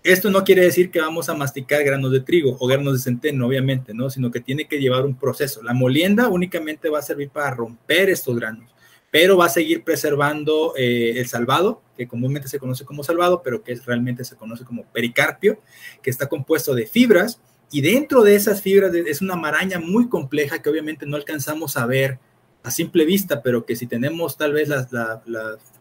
Esto 0.02 0.30
no 0.30 0.44
quiere 0.44 0.62
decir 0.62 0.90
que 0.90 1.00
vamos 1.00 1.28
a 1.28 1.34
masticar 1.34 1.84
granos 1.84 2.12
de 2.12 2.20
trigo 2.20 2.56
o 2.58 2.66
granos 2.66 2.94
de 2.94 2.98
centeno, 3.00 3.46
obviamente, 3.46 3.94
¿no? 3.94 4.10
Sino 4.10 4.30
que 4.30 4.40
tiene 4.40 4.66
que 4.66 4.80
llevar 4.80 5.04
un 5.04 5.16
proceso. 5.16 5.62
La 5.62 5.74
molienda 5.74 6.28
únicamente 6.28 6.88
va 6.88 7.00
a 7.00 7.02
servir 7.02 7.30
para 7.30 7.50
romper 7.50 8.10
estos 8.10 8.36
granos 8.36 8.72
pero 9.10 9.36
va 9.36 9.46
a 9.46 9.50
seguir 9.50 9.84
preservando 9.84 10.74
eh, 10.76 11.14
el 11.16 11.28
salvado, 11.28 11.82
que 11.98 12.06
comúnmente 12.08 12.48
se 12.48 12.60
conoce 12.60 12.84
como 12.84 13.02
salvado, 13.02 13.42
pero 13.42 13.62
que 13.62 13.74
realmente 13.74 14.24
se 14.24 14.36
conoce 14.36 14.64
como 14.64 14.84
pericarpio, 14.84 15.60
que 16.00 16.10
está 16.10 16.28
compuesto 16.28 16.74
de 16.74 16.86
fibras, 16.86 17.40
y 17.72 17.80
dentro 17.80 18.22
de 18.22 18.36
esas 18.36 18.62
fibras 18.62 18.94
es 18.94 19.20
una 19.20 19.34
maraña 19.34 19.80
muy 19.80 20.08
compleja 20.08 20.62
que 20.62 20.70
obviamente 20.70 21.04
no 21.04 21.16
alcanzamos 21.16 21.76
a 21.76 21.84
ver 21.84 22.18
a 22.62 22.70
simple 22.70 23.04
vista, 23.04 23.42
pero 23.42 23.66
que 23.66 23.74
si 23.74 23.86
tenemos 23.86 24.36
tal 24.36 24.52
vez 24.52 24.68
la, 24.68 25.18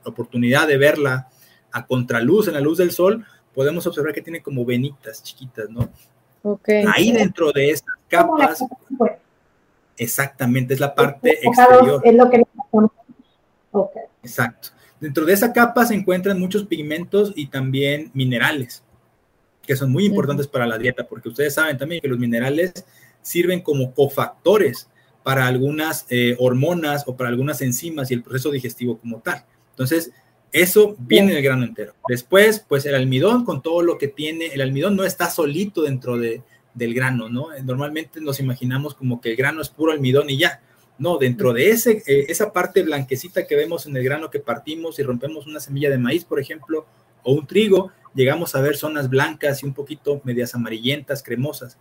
oportunidad 0.03 0.67
de 0.67 0.77
verla 0.77 1.29
a 1.71 1.85
contraluz, 1.85 2.47
en 2.47 2.55
la 2.55 2.61
luz 2.61 2.79
del 2.79 2.91
sol, 2.91 3.23
podemos 3.53 3.85
observar 3.85 4.13
que 4.13 4.21
tiene 4.21 4.41
como 4.41 4.65
venitas 4.65 5.21
chiquitas, 5.21 5.69
¿no? 5.69 5.89
Okay. 6.41 6.85
Ahí 6.95 7.11
dentro 7.11 7.51
de 7.51 7.71
esas 7.71 7.93
capas, 8.07 8.63
exactamente, 9.97 10.73
es 10.73 10.79
la 10.79 10.95
parte 10.95 11.37
exterior. 11.45 12.01
Es 12.03 12.15
lo 12.15 12.29
que 12.29 12.43
Exacto. 14.23 14.69
Dentro 14.99 15.25
de 15.25 15.33
esa 15.33 15.53
capa 15.53 15.85
se 15.85 15.93
encuentran 15.93 16.39
muchos 16.39 16.65
pigmentos 16.65 17.33
y 17.35 17.47
también 17.47 18.11
minerales. 18.13 18.83
que 19.65 19.75
son 19.75 19.91
muy 19.91 20.05
importantes 20.05 20.47
para 20.47 20.65
la 20.65 20.77
dieta, 20.77 21.05
porque 21.05 21.27
ustedes 21.27 21.53
saben 21.53 21.77
también 21.77 21.99
que 22.01 22.07
los 22.07 22.17
minerales 22.17 22.85
sirven 23.21 23.59
como 23.59 23.93
cofactores 23.93 24.89
para 25.23 25.45
algunas 25.45 26.05
eh, 26.09 26.37
hormonas 26.39 27.03
o 27.05 27.17
para 27.17 27.29
algunas 27.29 27.61
enzimas 27.61 28.09
y 28.09 28.13
el 28.13 28.23
proceso 28.23 28.49
digestivo 28.49 28.97
como 28.97 29.19
tal. 29.19 29.43
Entonces, 29.71 30.13
eso 30.53 30.95
viene 30.97 31.31
en 31.31 31.37
el 31.37 31.43
grano 31.43 31.65
entero. 31.65 31.93
Después, 32.07 32.63
pues 32.65 32.85
el 32.85 32.95
almidón 32.95 33.43
con 33.43 33.61
todo 33.61 33.81
lo 33.81 33.97
que 33.97 34.07
tiene, 34.07 34.47
el 34.47 34.61
almidón 34.61 34.95
no 34.95 35.03
está 35.03 35.29
solito 35.29 35.81
dentro 35.81 36.17
de, 36.17 36.41
del 36.73 36.93
grano, 36.93 37.27
¿no? 37.27 37.47
Normalmente 37.63 38.21
nos 38.21 38.39
imaginamos 38.39 38.93
como 38.93 39.19
que 39.19 39.31
el 39.31 39.35
grano 39.35 39.61
es 39.61 39.69
puro 39.69 39.91
almidón 39.91 40.29
y 40.29 40.37
ya. 40.37 40.61
No, 40.99 41.17
dentro 41.17 41.53
de 41.53 41.69
ese, 41.69 42.03
eh, 42.07 42.25
esa 42.27 42.51
parte 42.51 42.81
blanquecita 42.81 43.45
que 43.45 43.55
vemos 43.55 43.85
en 43.85 43.95
el 43.95 44.03
grano 44.03 44.29
que 44.29 44.39
partimos 44.39 44.97
y 44.97 45.03
rompemos 45.03 45.45
una 45.45 45.59
semilla 45.59 45.89
de 45.89 45.97
maíz, 45.97 46.25
por 46.25 46.39
ejemplo, 46.39 46.85
o 47.23 47.33
un 47.33 47.45
trigo, 47.45 47.91
llegamos 48.15 48.55
a 48.55 48.61
ver 48.61 48.77
zonas 48.77 49.09
blancas 49.09 49.61
y 49.61 49.65
un 49.65 49.73
poquito 49.73 50.21
medias 50.23 50.55
amarillentas, 50.55 51.21
cremosas. 51.21 51.77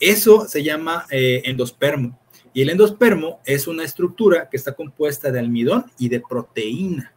Eso 0.00 0.46
se 0.48 0.62
llama 0.62 1.06
eh, 1.10 1.42
endospermo. 1.44 2.18
Y 2.52 2.62
el 2.62 2.70
endospermo 2.70 3.40
es 3.44 3.66
una 3.66 3.84
estructura 3.84 4.48
que 4.48 4.56
está 4.56 4.72
compuesta 4.72 5.30
de 5.30 5.40
almidón 5.40 5.86
y 5.98 6.08
de 6.08 6.20
proteína. 6.20 7.12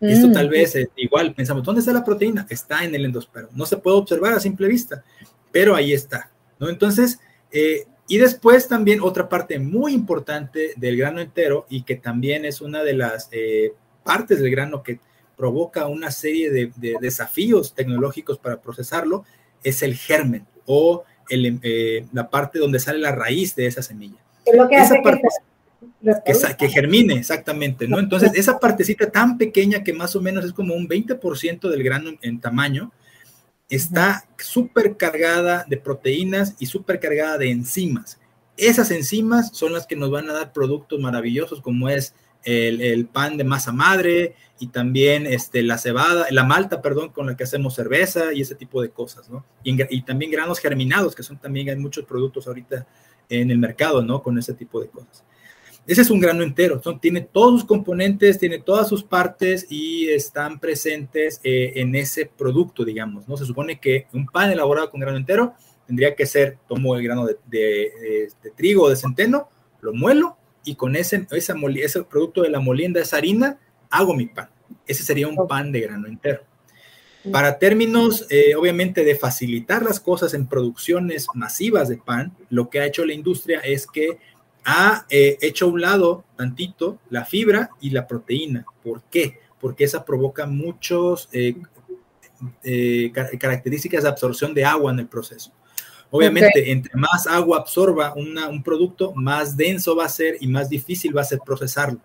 Esto 0.00 0.28
mm, 0.28 0.32
tal 0.32 0.48
vez 0.48 0.76
igual 0.96 1.34
pensamos, 1.34 1.62
¿dónde 1.62 1.80
está 1.80 1.92
la 1.92 2.04
proteína? 2.04 2.46
Está 2.50 2.84
en 2.84 2.94
el 2.94 3.04
endospermo. 3.04 3.50
No 3.54 3.64
se 3.64 3.78
puede 3.78 3.96
observar 3.96 4.34
a 4.34 4.40
simple 4.40 4.68
vista, 4.68 5.04
pero 5.50 5.74
ahí 5.74 5.92
está. 5.92 6.30
¿no? 6.58 6.68
Entonces, 6.68 7.18
eh, 7.50 7.86
y 8.08 8.18
después 8.18 8.68
también 8.68 9.00
otra 9.02 9.28
parte 9.28 9.58
muy 9.58 9.92
importante 9.92 10.72
del 10.76 10.96
grano 10.96 11.20
entero 11.20 11.66
y 11.68 11.82
que 11.82 11.96
también 11.96 12.44
es 12.44 12.60
una 12.60 12.82
de 12.82 12.94
las 12.94 13.28
eh, 13.32 13.72
partes 14.04 14.40
del 14.40 14.50
grano 14.50 14.82
que 14.82 15.00
provoca 15.36 15.86
una 15.86 16.10
serie 16.10 16.50
de, 16.50 16.72
desafíos 17.00 17.74
tecnológicos 17.74 18.38
para 18.38 18.60
procesarlo, 18.60 19.24
es 19.62 19.82
el 19.82 19.96
germen 19.96 20.46
o 20.64 21.04
eh, 21.28 22.06
la 22.12 22.30
parte 22.30 22.58
donde 22.58 22.78
sale 22.78 22.98
la 22.98 23.12
raíz 23.12 23.54
de 23.54 23.66
esa 23.66 23.82
semilla. 23.82 24.18
Es 24.44 24.56
lo 24.56 24.68
que 24.68 24.76
hace 24.76 25.02
que, 26.56 26.68
germine, 26.68 27.14
exactamente, 27.14 27.88
¿no? 27.88 27.98
Entonces, 27.98 28.32
esa 28.34 28.58
partecita 28.58 29.10
tan 29.10 29.36
pequeña 29.38 29.82
que 29.82 29.92
más 29.92 30.14
o 30.16 30.20
menos 30.20 30.44
es 30.44 30.52
como 30.52 30.74
un 30.74 30.88
20% 30.88 31.68
del 31.68 31.82
grano 31.82 32.10
en, 32.22 32.40
tamaño, 32.40 32.92
está 33.68 34.28
súper 34.38 34.96
cargada 34.96 35.64
de 35.68 35.76
proteínas 35.76 36.54
y 36.58 36.66
súper 36.66 37.00
cargada 37.00 37.38
de 37.38 37.50
enzimas. 37.50 38.20
Esas 38.56 38.90
enzimas 38.90 39.50
son 39.52 39.72
las 39.72 39.86
que 39.86 39.96
nos 39.96 40.10
van 40.10 40.30
a 40.30 40.32
dar 40.32 40.52
productos 40.52 41.00
maravillosos 41.00 41.60
como 41.60 41.88
es 41.88 42.14
el, 42.44 43.06
pan 43.06 43.36
de 43.36 43.44
masa 43.44 43.72
madre 43.72 44.34
y 44.60 44.68
también 44.68 45.26
este, 45.26 45.62
la 45.62 45.78
cebada, 45.78 46.26
la 46.30 46.44
malta, 46.44 46.80
perdón, 46.80 47.10
con 47.10 47.26
la 47.26 47.36
que 47.36 47.44
hacemos 47.44 47.74
cerveza 47.74 48.32
y 48.32 48.40
ese 48.40 48.54
tipo 48.54 48.80
de 48.80 48.90
cosas, 48.90 49.28
¿no? 49.28 49.44
Y, 49.64 49.76
y 49.94 50.02
también 50.02 50.30
granos 50.30 50.60
germinados, 50.60 51.14
que 51.14 51.24
son 51.24 51.38
también, 51.38 51.68
hay 51.68 51.76
muchos 51.76 52.04
productos 52.04 52.46
ahorita 52.46 52.86
en 53.28 53.50
el 53.50 53.58
mercado, 53.58 54.02
¿no? 54.02 54.22
Con 54.22 54.38
ese 54.38 54.54
tipo 54.54 54.80
de 54.80 54.88
cosas. 54.88 55.24
Ese 55.86 56.02
es 56.02 56.10
un 56.10 56.18
grano 56.18 56.42
entero, 56.42 56.80
tiene 57.00 57.20
todos 57.20 57.60
sus 57.60 57.64
componentes, 57.64 58.40
tiene 58.40 58.58
todas 58.58 58.88
sus 58.88 59.04
partes 59.04 59.66
y 59.70 60.08
están 60.08 60.58
presentes 60.58 61.40
eh, 61.44 61.74
en 61.76 61.94
ese 61.94 62.26
producto, 62.26 62.84
digamos, 62.84 63.28
¿no? 63.28 63.36
Se 63.36 63.44
supone 63.44 63.78
que 63.78 64.08
un 64.12 64.26
pan 64.26 64.50
elaborado 64.50 64.90
con 64.90 65.00
grano 65.00 65.16
entero 65.16 65.54
tendría 65.86 66.16
que 66.16 66.26
ser, 66.26 66.58
tomo 66.68 66.96
el 66.96 67.04
grano 67.04 67.24
de, 67.24 68.28
trigo 68.56 68.84
o 68.84 68.90
de 68.90 68.96
centeno, 68.96 69.48
lo 69.80 69.92
muelo 69.92 70.36
y 70.64 70.74
con 70.74 70.96
ese, 70.96 71.24
esa 71.30 71.54
ese 71.76 72.02
producto 72.02 72.42
de 72.42 72.50
la 72.50 72.58
molienda, 72.58 73.00
esa 73.00 73.18
harina, 73.18 73.60
hago 73.88 74.12
mi 74.14 74.26
pan. 74.26 74.48
Ese 74.88 75.04
sería 75.04 75.28
un 75.28 75.46
pan 75.46 75.70
de 75.70 75.82
grano 75.82 76.08
entero. 76.08 76.42
Para 77.30 77.58
términos, 77.58 78.26
eh, 78.30 78.54
obviamente, 78.56 79.04
de 79.04 79.16
facilitar 79.16 79.82
las 79.82 79.98
cosas 79.98 80.34
en 80.34 80.46
producciones 80.46 81.26
masivas 81.34 81.88
de 81.88 81.96
pan, 81.96 82.32
lo 82.50 82.70
que 82.70 82.80
ha 82.80 82.86
hecho 82.86 83.04
la 83.04 83.14
industria 83.14 83.60
es 83.60 83.86
que 83.86 84.18
ha 84.66 85.06
eh, 85.08 85.38
hecho 85.40 85.66
a 85.66 85.68
un 85.68 85.80
lado 85.80 86.24
tantito 86.36 86.98
la 87.08 87.24
fibra 87.24 87.70
y 87.80 87.90
la 87.90 88.06
proteína. 88.06 88.66
¿Por 88.82 89.02
qué? 89.04 89.38
Porque 89.60 89.84
esa 89.84 90.04
provoca 90.04 90.44
muchas 90.44 91.28
eh, 91.32 91.54
eh, 92.64 93.12
características 93.38 94.02
de 94.02 94.08
absorción 94.08 94.52
de 94.52 94.64
agua 94.64 94.92
en 94.92 94.98
el 94.98 95.06
proceso. 95.06 95.52
Obviamente, 96.10 96.70
entre 96.70 96.92
más 96.96 97.26
agua 97.26 97.58
absorba 97.58 98.14
un 98.14 98.62
producto, 98.62 99.12
más 99.14 99.56
denso 99.56 99.94
va 99.94 100.06
a 100.06 100.08
ser 100.08 100.36
y 100.40 100.48
más 100.48 100.68
difícil 100.68 101.16
va 101.16 101.20
a 101.20 101.24
ser 101.24 101.38
procesarlo. 101.44 102.00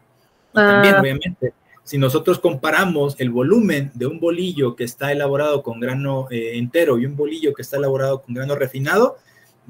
también, 0.54 0.96
ah. 0.96 1.02
obviamente, 1.02 1.54
si 1.84 1.98
nosotros 1.98 2.40
comparamos 2.40 3.16
el 3.20 3.32
volumen 3.32 3.92
de 3.96 4.06
un 4.06 4.20
bolillo 4.20 4.76
que 4.76 4.84
está 4.84 5.12
elaborado 5.12 5.64
con 5.64 5.80
grano 5.80 6.28
entero 6.30 7.00
y 7.00 7.06
un 7.06 7.16
bolillo 7.16 7.54
que 7.54 7.64
está 7.64 7.78
elaborado 7.78 8.22
con 8.22 8.36
grano 8.36 8.56
refinado, 8.56 9.18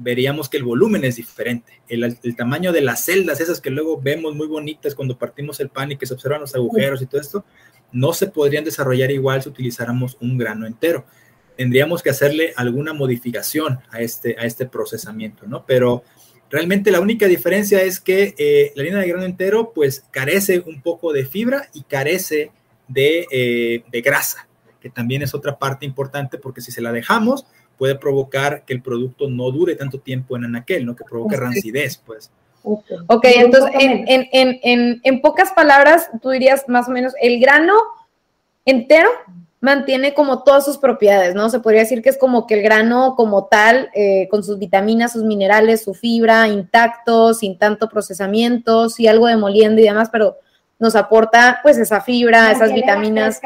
veríamos 0.02 0.48
que 0.48 0.56
el 0.56 0.64
volumen 0.64 1.04
es 1.04 1.16
diferente. 1.16 1.80
El, 1.88 2.16
tamaño 2.36 2.72
de 2.72 2.80
las 2.80 3.04
celdas, 3.04 3.40
esas 3.40 3.60
que 3.60 3.70
luego 3.70 4.00
vemos 4.00 4.34
muy 4.34 4.46
bonitas 4.46 4.94
cuando 4.94 5.16
partimos 5.16 5.60
el 5.60 5.68
pan 5.68 5.92
y 5.92 5.96
que 5.96 6.06
se 6.06 6.14
observan 6.14 6.40
los 6.40 6.54
agujeros 6.54 7.00
y 7.02 7.06
todo 7.06 7.20
esto, 7.20 7.44
no 7.92 8.12
se 8.12 8.26
podrían 8.26 8.64
desarrollar 8.64 9.10
igual 9.10 9.42
si 9.42 9.48
utilizáramos 9.48 10.16
un 10.20 10.36
grano 10.38 10.66
entero. 10.66 11.04
Tendríamos 11.56 12.02
que 12.02 12.10
hacerle 12.10 12.52
alguna 12.56 12.92
modificación 12.92 13.80
a 13.90 14.00
este, 14.00 14.36
a 14.38 14.44
este 14.44 14.66
procesamiento, 14.66 15.46
¿no? 15.46 15.64
Pero 15.66 16.02
realmente 16.50 16.90
la 16.90 17.00
única 17.00 17.26
diferencia 17.26 17.82
es 17.82 18.00
que 18.00 18.34
eh, 18.38 18.72
la 18.74 18.82
harina 18.82 19.00
de 19.00 19.08
grano 19.08 19.24
entero 19.24 19.72
pues 19.74 20.04
carece 20.10 20.60
un 20.60 20.82
poco 20.82 21.12
de 21.12 21.26
fibra 21.26 21.68
y 21.74 21.82
carece 21.82 22.50
de, 22.88 23.26
eh, 23.30 23.84
de 23.90 24.00
grasa, 24.00 24.48
que 24.80 24.90
también 24.90 25.22
es 25.22 25.34
otra 25.34 25.58
parte 25.58 25.86
importante 25.86 26.38
porque 26.38 26.60
si 26.60 26.72
se 26.72 26.80
la 26.80 26.92
dejamos, 26.92 27.46
puede 27.82 27.96
provocar 27.96 28.64
que 28.64 28.74
el 28.74 28.80
producto 28.80 29.28
no 29.28 29.50
dure 29.50 29.74
tanto 29.74 29.98
tiempo 29.98 30.36
en 30.36 30.44
anaquel, 30.44 30.86
¿no? 30.86 30.94
Que 30.94 31.02
provoque 31.02 31.34
rancidez, 31.34 32.00
pues. 32.06 32.30
Ok, 32.62 33.24
entonces, 33.24 33.72
en, 33.74 35.20
pocas 35.20 35.50
palabras, 35.50 36.08
tú 36.22 36.30
dirías 36.30 36.68
más 36.68 36.86
o 36.86 36.92
menos, 36.92 37.12
el 37.20 37.40
grano 37.40 37.72
entero 38.64 39.08
mantiene 39.58 40.14
como 40.14 40.44
todas 40.44 40.64
sus 40.64 40.78
propiedades, 40.78 41.34
¿no? 41.34 41.50
Se 41.50 41.58
podría 41.58 41.80
decir 41.80 42.02
que 42.02 42.10
es 42.10 42.18
como 42.18 42.46
que 42.46 42.54
el 42.54 42.62
grano 42.62 43.16
como 43.16 43.46
tal, 43.46 43.90
eh, 43.94 44.28
con 44.30 44.44
sus 44.44 44.60
vitaminas, 44.60 45.14
sus 45.14 45.24
minerales, 45.24 45.82
su 45.82 45.92
fibra, 45.92 46.46
intacto, 46.46 47.34
sin 47.34 47.58
tanto 47.58 47.88
procesamiento, 47.88 48.90
sí 48.90 49.08
algo 49.08 49.26
de 49.26 49.36
moliendo 49.36 49.80
y 49.80 49.86
demás, 49.86 50.08
pero 50.12 50.36
nos 50.78 50.94
aporta 50.94 51.58
pues 51.64 51.78
esa 51.78 52.00
fibra, 52.00 52.52
esas 52.52 52.72
vitaminas, 52.72 53.40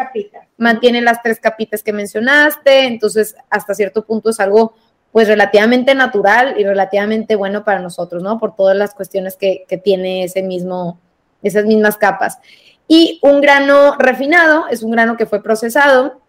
mantiene 0.59 1.01
las 1.01 1.23
tres 1.23 1.41
capitas 1.41 1.83
que 1.83 1.93
mencionaste, 1.93 2.87
entonces 2.87 3.37
hasta 3.51 3.75
cierto 3.75 4.05
punto 4.05 4.31
es 4.31 4.41
algo 4.41 4.75
pues 5.13 5.29
relativamente 5.29 5.95
natural 5.95 6.57
y 6.59 6.65
relativamente 6.65 7.37
bueno 7.37 7.65
para 7.65 7.81
nosotros, 7.81 8.23
¿no? 8.23 8.39
Por 8.39 8.55
todas 8.55 8.77
las 8.77 8.95
cuestiones 8.95 9.37
que, 9.37 9.65
tiene 9.83 10.25
ese 10.25 10.43
mismo, 10.43 10.99
esas 11.43 11.65
mismas 11.65 11.97
capas. 11.97 12.39
Y 12.87 13.19
un 13.23 13.41
grano 13.41 13.97
refinado 13.99 14.67
es 14.71 14.83
un 14.83 14.91
grano 14.91 15.17
que 15.17 15.25
fue 15.25 15.43
procesado, 15.43 16.21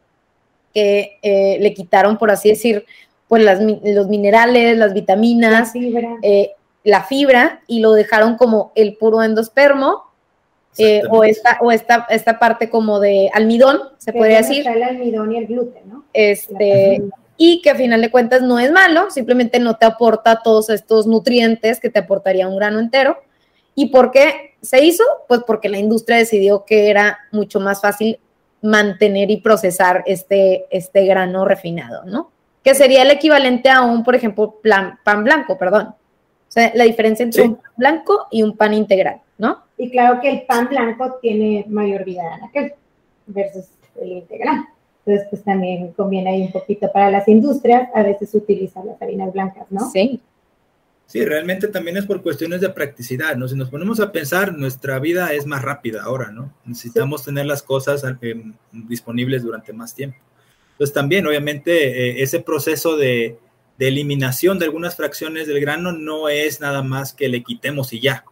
que 0.74 1.19
eh, 1.22 1.57
le 1.60 1.74
quitaron, 1.74 2.17
por 2.17 2.31
así 2.31 2.50
decir, 2.50 2.86
pues 3.27 3.43
los 3.43 4.07
minerales, 4.07 4.77
las 4.77 4.93
vitaminas, 4.93 5.74
eh, 6.22 6.51
la 6.86 7.03
fibra, 7.03 7.62
y 7.67 7.81
lo 7.81 7.91
dejaron 7.91 8.38
como 8.38 8.72
el 8.75 8.96
puro 8.96 9.22
endospermo, 9.22 10.06
eh, 10.77 11.01
o 11.10 11.24
esta, 11.24 11.57
o 11.62 11.72
esta, 11.72 12.05
esta 12.10 12.39
parte 12.39 12.69
como 12.69 13.00
de 13.00 13.29
almidón, 13.34 13.79
se 13.98 14.13
podría 14.13 14.38
decir. 14.38 14.67
el 14.67 14.84
almidón 14.84 15.31
y 15.31 15.38
el 15.38 15.48
gluten, 15.48 15.89
¿no? 15.89 16.05
Este, 16.13 17.03
y 17.38 17.62
que 17.62 17.69
a 17.69 17.75
final 17.75 18.01
de 18.01 18.12
cuentas 18.12 18.41
no 18.41 18.60
es 18.60 18.72
malo, 18.72 19.10
simplemente 19.12 19.60
no 19.60 19.77
te 19.77 19.86
aporta 19.86 20.41
todos 20.41 20.69
estos 20.69 21.05
nutrientes 21.05 21.79
que 21.79 21.89
te 21.89 22.00
aportaría 22.00 22.48
un 22.48 22.57
grano 22.57 22.79
entero. 22.79 23.17
¿Y 23.75 23.88
por 23.88 24.12
qué 24.12 24.55
se 24.62 24.84
hizo? 24.84 25.03
Pues 25.27 25.41
porque 25.46 25.69
la 25.69 25.77
industria 25.77 26.17
decidió 26.17 26.65
que 26.65 26.89
era 26.89 27.19
mucho 27.31 27.60
más 27.60 27.81
fácil 27.81 28.19
mantener 28.62 29.29
y 29.29 29.38
procesar 29.38 30.03
este, 30.07 30.65
este 30.72 31.05
grano 31.05 31.46
refinado, 31.46 32.03
¿no? 32.05 32.31
Que 32.63 32.74
sería 32.74 33.03
el 33.03 33.12
equivalente 33.12 33.69
a 33.69 33.81
un, 33.81 34.03
por 34.03 34.15
ejemplo, 34.15 34.60
pan 35.03 35.24
blanco, 35.24 35.57
perdón. 35.57 35.89
O 35.89 36.51
sea, 36.51 36.72
la 36.74 36.86
diferencia 36.86 37.24
entre 37.24 37.43
un 37.43 37.55
pan 37.55 37.72
blanco 37.77 38.27
y 38.31 38.41
un 38.41 38.57
pan 38.57 38.74
integral, 38.74 39.22
¿no? 39.38 39.66
Y 39.77 39.91
claro 39.91 40.19
que 40.22 40.29
el 40.31 40.41
pan 40.43 40.67
blanco 40.69 41.19
tiene 41.22 41.65
mayor 41.69 42.03
vida 42.03 42.24
aquel 42.43 42.74
versus 43.27 43.65
el 44.01 44.12
integral. 44.13 44.65
Entonces, 45.05 45.27
pues 45.29 45.43
también 45.43 45.93
conviene 45.93 46.31
ahí 46.31 46.41
un 46.41 46.51
poquito 46.51 46.91
para 46.91 47.10
las 47.10 47.27
industrias, 47.27 47.89
a 47.93 48.03
veces 48.03 48.34
utilizan 48.34 48.88
las 48.88 49.01
harinas 49.01 49.31
blancas, 49.31 49.65
¿no? 49.69 49.89
Sí. 49.91 50.22
Sí, 51.05 51.24
realmente 51.24 51.69
también 51.69 51.96
es 51.96 52.05
por 52.05 52.22
cuestiones 52.22 52.60
de 52.60 52.69
practicidad, 52.69 53.38
¿no? 53.38 53.48
Si 53.48 53.55
nos 53.55 53.69
ponemos 53.69 54.01
a 54.01 54.12
pensar, 54.12 54.57
nuestra 54.57 55.00
vida 55.00 55.31
es 55.31 55.46
más 55.46 55.62
rápida 55.62 56.03
ahora, 56.03 56.31
¿no? 56.31 56.53
Necesitamos 56.65 57.24
tener 57.24 57.46
las 57.46 57.63
cosas 57.63 58.03
eh, 58.22 58.43
disponibles 58.74 59.43
durante 59.43 59.72
más 59.72 59.96
tiempo. 59.96 60.17
Entonces 60.74 60.93
también, 60.93 61.25
obviamente, 61.25 62.10
eh, 62.10 62.22
ese 62.22 62.41
proceso 62.41 62.98
de, 62.98 63.39
de 63.77 63.88
eliminación 63.88 64.60
de 64.60 64.65
algunas 64.65 64.98
fracciones 64.98 65.48
del 65.48 65.62
grano 65.62 65.93
no 65.93 66.27
es 66.27 66.60
nada 66.60 66.84
más 66.84 67.13
que 67.13 67.29
le 67.29 67.41
quitemos 67.41 67.93
y 67.93 68.01
ya. 68.01 68.25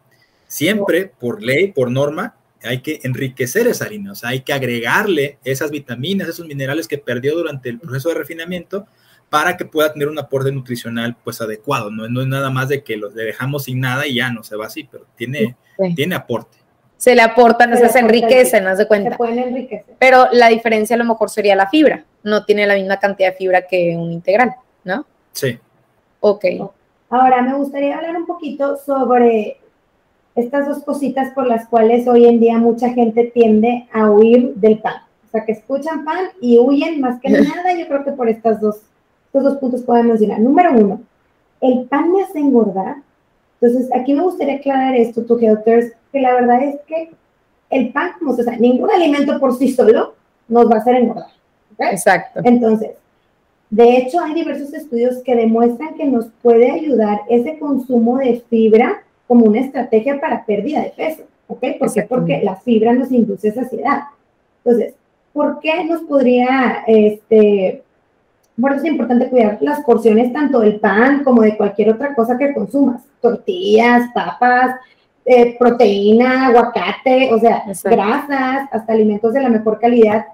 Siempre, 0.46 1.06
por 1.18 1.42
ley, 1.42 1.72
por 1.72 1.90
norma, 1.90 2.36
hay 2.62 2.80
que 2.80 3.00
enriquecer 3.02 3.66
esa 3.66 3.84
harina, 3.84 4.12
o 4.12 4.14
sea, 4.14 4.30
hay 4.30 4.40
que 4.40 4.52
agregarle 4.52 5.38
esas 5.44 5.70
vitaminas, 5.70 6.28
esos 6.28 6.46
minerales 6.46 6.88
que 6.88 6.98
perdió 6.98 7.36
durante 7.36 7.68
el 7.68 7.78
proceso 7.78 8.08
de 8.08 8.16
refinamiento 8.16 8.86
para 9.30 9.56
que 9.56 9.64
pueda 9.64 9.92
tener 9.92 10.08
un 10.08 10.18
aporte 10.18 10.52
nutricional 10.52 11.16
pues 11.22 11.40
adecuado. 11.40 11.90
No, 11.90 12.08
no 12.08 12.20
es 12.20 12.26
nada 12.26 12.50
más 12.50 12.68
de 12.68 12.82
que 12.82 12.96
lo, 12.96 13.10
le 13.10 13.24
dejamos 13.24 13.64
sin 13.64 13.80
nada 13.80 14.06
y 14.06 14.16
ya 14.16 14.30
no 14.30 14.42
se 14.42 14.56
va 14.56 14.66
así, 14.66 14.88
pero 14.90 15.04
tiene, 15.16 15.56
tiene 15.94 16.14
aporte. 16.14 16.58
Se 16.96 17.14
le 17.14 17.22
aportan, 17.22 17.76
se, 17.76 17.88
se 17.88 17.98
enriquecen, 17.98 18.66
haz 18.66 18.78
de 18.78 18.86
cuenta. 18.86 19.10
Se 19.10 19.16
pueden 19.16 19.38
enriquecer. 19.38 19.96
Pero 19.98 20.28
la 20.32 20.48
diferencia 20.48 20.94
a 20.94 20.98
lo 20.98 21.04
mejor 21.04 21.28
sería 21.28 21.54
la 21.54 21.68
fibra. 21.68 22.04
No 22.22 22.44
tiene 22.44 22.66
la 22.66 22.74
misma 22.74 22.98
cantidad 22.98 23.32
de 23.32 23.36
fibra 23.36 23.66
que 23.66 23.94
un 23.96 24.12
integral, 24.12 24.54
¿no? 24.84 25.04
Sí. 25.32 25.58
Ok. 26.20 26.44
Ahora, 27.10 27.42
me 27.42 27.54
gustaría 27.54 27.98
hablar 27.98 28.16
un 28.16 28.26
poquito 28.26 28.78
sobre 28.78 29.58
estas 30.36 30.68
dos 30.68 30.84
cositas 30.84 31.32
por 31.32 31.46
las 31.46 31.66
cuales 31.66 32.06
hoy 32.06 32.26
en 32.26 32.38
día 32.38 32.58
mucha 32.58 32.90
gente 32.90 33.24
tiende 33.34 33.88
a 33.92 34.10
huir 34.10 34.54
del 34.54 34.78
pan. 34.78 34.96
O 35.26 35.30
sea, 35.30 35.44
que 35.44 35.52
escuchan 35.52 36.04
pan 36.04 36.26
y 36.40 36.58
huyen 36.58 37.00
más 37.00 37.20
que 37.20 37.30
nada. 37.30 37.74
Yo 37.76 37.88
creo 37.88 38.04
que 38.04 38.12
por 38.12 38.28
estas 38.28 38.60
dos, 38.60 38.76
estos 39.26 39.42
dos 39.42 39.56
puntos 39.56 39.82
podemos 39.82 40.20
decir. 40.20 40.38
Número 40.38 40.72
uno, 40.72 41.00
el 41.62 41.84
pan 41.86 42.12
me 42.12 42.22
hace 42.22 42.38
engordar. 42.38 42.96
Entonces, 43.60 43.88
aquí 43.94 44.12
me 44.12 44.22
gustaría 44.22 44.56
aclarar 44.56 44.94
esto, 44.94 45.24
tu 45.24 45.38
Helters, 45.38 45.92
que 46.12 46.20
la 46.20 46.34
verdad 46.34 46.62
es 46.62 46.76
que 46.86 47.10
el 47.70 47.90
pan, 47.90 48.10
como 48.18 48.34
se 48.34 48.44
sabe, 48.44 48.58
ningún 48.58 48.90
alimento 48.90 49.40
por 49.40 49.56
sí 49.56 49.72
solo 49.72 50.14
nos 50.48 50.70
va 50.70 50.76
a 50.76 50.78
hacer 50.80 50.96
engordar. 50.96 51.30
Exacto. 51.78 52.40
Entonces, 52.44 52.90
de 53.70 53.96
hecho, 53.96 54.20
hay 54.20 54.34
diversos 54.34 54.74
estudios 54.74 55.22
que 55.24 55.34
demuestran 55.34 55.94
que 55.94 56.04
nos 56.04 56.26
puede 56.42 56.70
ayudar 56.70 57.20
ese 57.30 57.58
consumo 57.58 58.18
de 58.18 58.44
fibra 58.50 59.02
como 59.26 59.46
una 59.46 59.60
estrategia 59.60 60.20
para 60.20 60.44
pérdida 60.44 60.82
de 60.82 60.90
peso. 60.90 61.22
¿Ok? 61.48 61.64
¿Por 61.78 61.92
qué? 61.92 62.02
Porque 62.02 62.40
la 62.42 62.56
fibra 62.56 62.92
nos 62.92 63.12
induce 63.12 63.52
saciedad. 63.52 64.04
Entonces, 64.64 64.94
¿por 65.32 65.60
qué 65.60 65.84
nos 65.84 66.02
podría, 66.02 66.84
este, 66.86 67.82
bueno, 68.56 68.76
es 68.76 68.84
importante 68.84 69.28
cuidar 69.28 69.58
las 69.60 69.84
porciones 69.84 70.32
tanto 70.32 70.60
del 70.60 70.80
pan 70.80 71.22
como 71.22 71.42
de 71.42 71.56
cualquier 71.56 71.90
otra 71.90 72.14
cosa 72.14 72.36
que 72.36 72.52
consumas? 72.52 73.02
Tortillas, 73.20 74.10
papas, 74.12 74.76
eh, 75.24 75.56
proteína, 75.58 76.48
aguacate, 76.48 77.32
o 77.32 77.38
sea, 77.38 77.64
grasas, 77.84 78.68
hasta 78.72 78.92
alimentos 78.92 79.32
de 79.32 79.42
la 79.42 79.48
mejor 79.48 79.78
calidad. 79.78 80.26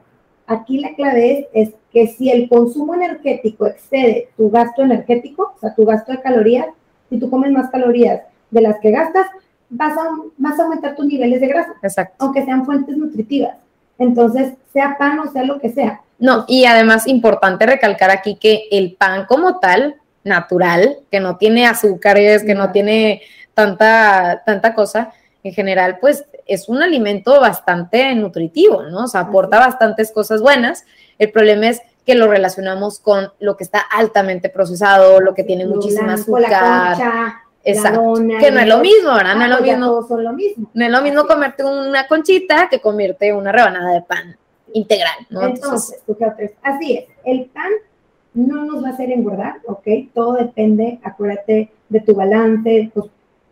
Aquí 0.47 0.79
la 0.79 0.95
clave 0.95 1.49
es, 1.53 1.69
es 1.69 1.75
que 1.93 2.07
si 2.07 2.31
el 2.31 2.49
consumo 2.49 2.95
energético 2.95 3.67
excede 3.67 4.29
tu 4.37 4.51
gasto 4.51 4.83
energético, 4.83 5.53
o 5.57 5.59
sea, 5.59 5.75
tu 5.75 5.85
gasto 5.85 6.13
de 6.13 6.21
calorías, 6.21 6.67
si 7.11 7.19
tú 7.19 7.29
comes 7.29 7.51
más 7.53 7.71
calorías 7.71 8.23
de 8.53 8.61
las 8.61 8.79
que 8.79 8.93
gastas, 8.93 9.27
vas 9.69 9.97
a, 9.99 10.09
vas 10.37 10.59
a 10.61 10.63
aumentar 10.63 10.95
tus 10.95 11.07
niveles 11.07 11.41
de 11.41 11.49
grasa, 11.49 11.75
Exacto. 11.83 12.15
aunque 12.19 12.45
sean 12.45 12.65
fuentes 12.65 12.97
nutritivas. 12.97 13.57
Entonces, 13.99 14.53
sea 14.73 14.97
pan 14.99 15.19
o 15.19 15.31
sea 15.33 15.43
lo 15.43 15.59
que 15.59 15.71
sea. 15.71 16.01
No, 16.19 16.45
y 16.47 16.67
además 16.67 17.07
importante 17.09 17.67
recalcar 17.67 18.11
aquí 18.11 18.37
que 18.37 18.69
el 18.71 18.95
pan 18.95 19.27
como 19.27 19.59
tal, 19.59 19.97
natural, 20.23 20.99
que 21.11 21.19
no 21.19 21.37
tiene 21.37 21.67
azúcares, 21.67 22.45
que 22.45 22.55
no 22.55 22.71
tiene 22.71 23.23
tanta, 23.55 24.43
tanta 24.47 24.75
cosa, 24.75 25.13
en 25.43 25.53
general, 25.53 25.99
pues 26.01 26.25
es 26.47 26.69
un 26.69 26.83
alimento 26.83 27.41
bastante 27.41 28.15
nutritivo, 28.15 28.85
¿no? 28.85 29.05
O 29.05 29.09
sea, 29.09 29.23
aporta 29.23 29.59
bastantes 29.59 30.13
cosas 30.13 30.41
buenas. 30.41 30.85
El 31.19 31.33
problema 31.33 31.69
es 31.69 31.83
que 32.07 32.15
lo 32.15 32.29
relacionamos 32.29 33.01
con 33.01 33.33
lo 33.41 33.57
que 33.57 33.65
está 33.65 33.81
altamente 33.81 34.49
procesado, 34.49 35.21
lo 35.21 35.35
que 35.35 35.45
tiene 35.45 35.67
muchísima 35.67 36.15
azúcar. 36.15 36.99
Exacto. 37.65 38.15
que 38.41 38.51
no 38.51 38.61
es 38.61 38.67
lo 38.67 38.79
mismo, 38.81 39.15
¿verdad? 39.15 39.37
No 39.37 39.45
es 39.45 39.51
lo 39.51 39.61
mismo. 39.61 39.87
todos 39.87 40.09
son 40.09 40.25
lo 40.25 40.33
mismo. 40.33 40.71
No 40.75 40.85
es 40.85 40.91
lo 40.91 41.03
mismo 41.03 41.27
comerte 41.27 41.65
una 41.65 42.07
conchita 42.09 42.69
que 42.69 42.81
comerte 42.81 43.33
una 43.33 43.53
rebanada 43.53 43.93
de 43.93 44.03
pan 44.03 44.37
integral, 44.73 45.15
¿no? 45.31 45.43
Entonces, 45.43 46.03
así 46.63 46.97
es, 46.97 47.05
el 47.25 47.47
pan 47.47 47.71
no 48.35 48.65
nos 48.65 48.83
va 48.83 48.89
a 48.89 48.93
hacer 48.93 49.11
engordar, 49.11 49.57
¿ok? 49.67 49.87
Todo 50.15 50.35
depende, 50.35 50.99
acuérdate 51.03 51.71
de 51.89 52.01
tu 52.01 52.15
balance, 52.15 52.91
pues 52.95 53.07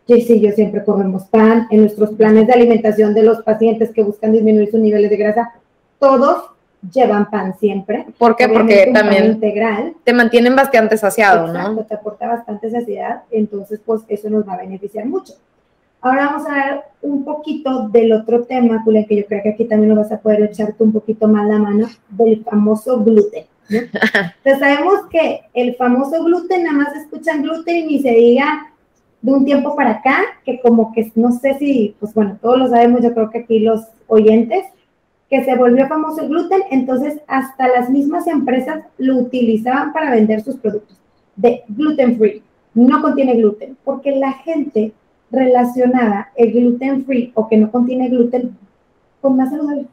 Jessy 0.07 0.33
y 0.33 0.41
yo 0.41 0.51
siempre 0.51 0.83
comemos 0.83 1.25
pan, 1.25 1.67
en 1.69 1.81
nuestros 1.81 2.11
planes 2.11 2.47
de 2.47 2.53
alimentación 2.53 3.13
de 3.13 3.23
los 3.23 3.43
pacientes 3.43 3.91
que 3.91 4.03
buscan 4.03 4.31
disminuir 4.31 4.71
sus 4.71 4.79
niveles 4.79 5.09
de 5.09 5.17
grasa, 5.17 5.53
todos 5.99 6.50
llevan 6.93 7.29
pan 7.29 7.53
siempre. 7.59 8.05
¿Por 8.17 8.35
qué? 8.35 8.45
Obviamente 8.45 8.85
Porque 8.85 8.91
también 8.93 9.25
integral, 9.25 9.93
te 10.03 10.13
mantienen 10.13 10.55
bastante 10.55 10.97
saciado, 10.97 11.47
Exacto, 11.47 11.73
¿no? 11.73 11.85
te 11.85 11.93
aporta 11.93 12.27
bastante 12.27 12.71
saciedad, 12.71 13.23
entonces 13.31 13.79
pues 13.85 14.01
eso 14.07 14.29
nos 14.29 14.47
va 14.47 14.53
a 14.53 14.57
beneficiar 14.57 15.05
mucho. 15.05 15.33
Ahora 16.01 16.25
vamos 16.31 16.47
a 16.47 16.55
ver 16.55 16.81
un 17.03 17.23
poquito 17.23 17.87
del 17.89 18.11
otro 18.13 18.43
tema, 18.43 18.81
Julia, 18.83 19.05
que 19.05 19.17
yo 19.17 19.25
creo 19.27 19.43
que 19.43 19.49
aquí 19.49 19.65
también 19.65 19.93
lo 19.93 20.01
vas 20.01 20.11
a 20.11 20.19
poder 20.19 20.41
echarte 20.41 20.83
un 20.83 20.91
poquito 20.91 21.27
más 21.27 21.47
la 21.47 21.59
mano, 21.59 21.87
del 22.09 22.43
famoso 22.43 22.99
gluten. 23.03 23.45
¿no? 23.69 23.77
Entonces 23.79 24.33
sabemos 24.59 25.01
que 25.11 25.41
el 25.53 25.75
famoso 25.75 26.23
gluten, 26.23 26.63
nada 26.63 26.77
más 26.77 26.95
escuchan 26.95 27.43
gluten 27.43 27.77
y 27.77 27.85
ni 27.85 28.01
se 28.01 28.09
diga 28.09 28.71
de 29.21 29.31
un 29.31 29.45
tiempo 29.45 29.75
para 29.75 29.91
acá, 29.91 30.17
que 30.43 30.59
como 30.59 30.91
que 30.91 31.11
no 31.13 31.31
sé 31.31 31.57
si, 31.59 31.95
pues 31.99 32.15
bueno, 32.15 32.39
todos 32.41 32.57
lo 32.57 32.67
sabemos, 32.67 33.03
yo 33.03 33.13
creo 33.13 33.29
que 33.29 33.39
aquí 33.39 33.59
los 33.59 33.81
oyentes, 34.07 34.65
que 35.31 35.43
se 35.45 35.55
volvió 35.55 35.87
famoso 35.87 36.21
el 36.21 36.27
gluten, 36.27 36.61
entonces 36.71 37.21
hasta 37.25 37.69
las 37.69 37.89
mismas 37.89 38.27
empresas 38.27 38.83
lo 38.97 39.17
utilizaban 39.17 39.93
para 39.93 40.11
vender 40.11 40.41
sus 40.41 40.57
productos 40.57 40.97
de 41.37 41.63
gluten 41.69 42.17
free, 42.17 42.43
no 42.73 43.01
contiene 43.01 43.35
gluten, 43.35 43.77
porque 43.85 44.11
la 44.11 44.33
gente 44.33 44.91
relacionaba 45.31 46.27
el 46.35 46.51
gluten 46.51 47.05
free 47.05 47.31
o 47.35 47.47
que 47.47 47.55
no 47.55 47.71
contiene 47.71 48.09
gluten 48.09 48.57
con 49.21 49.37
más 49.37 49.49
saludable. 49.49 49.85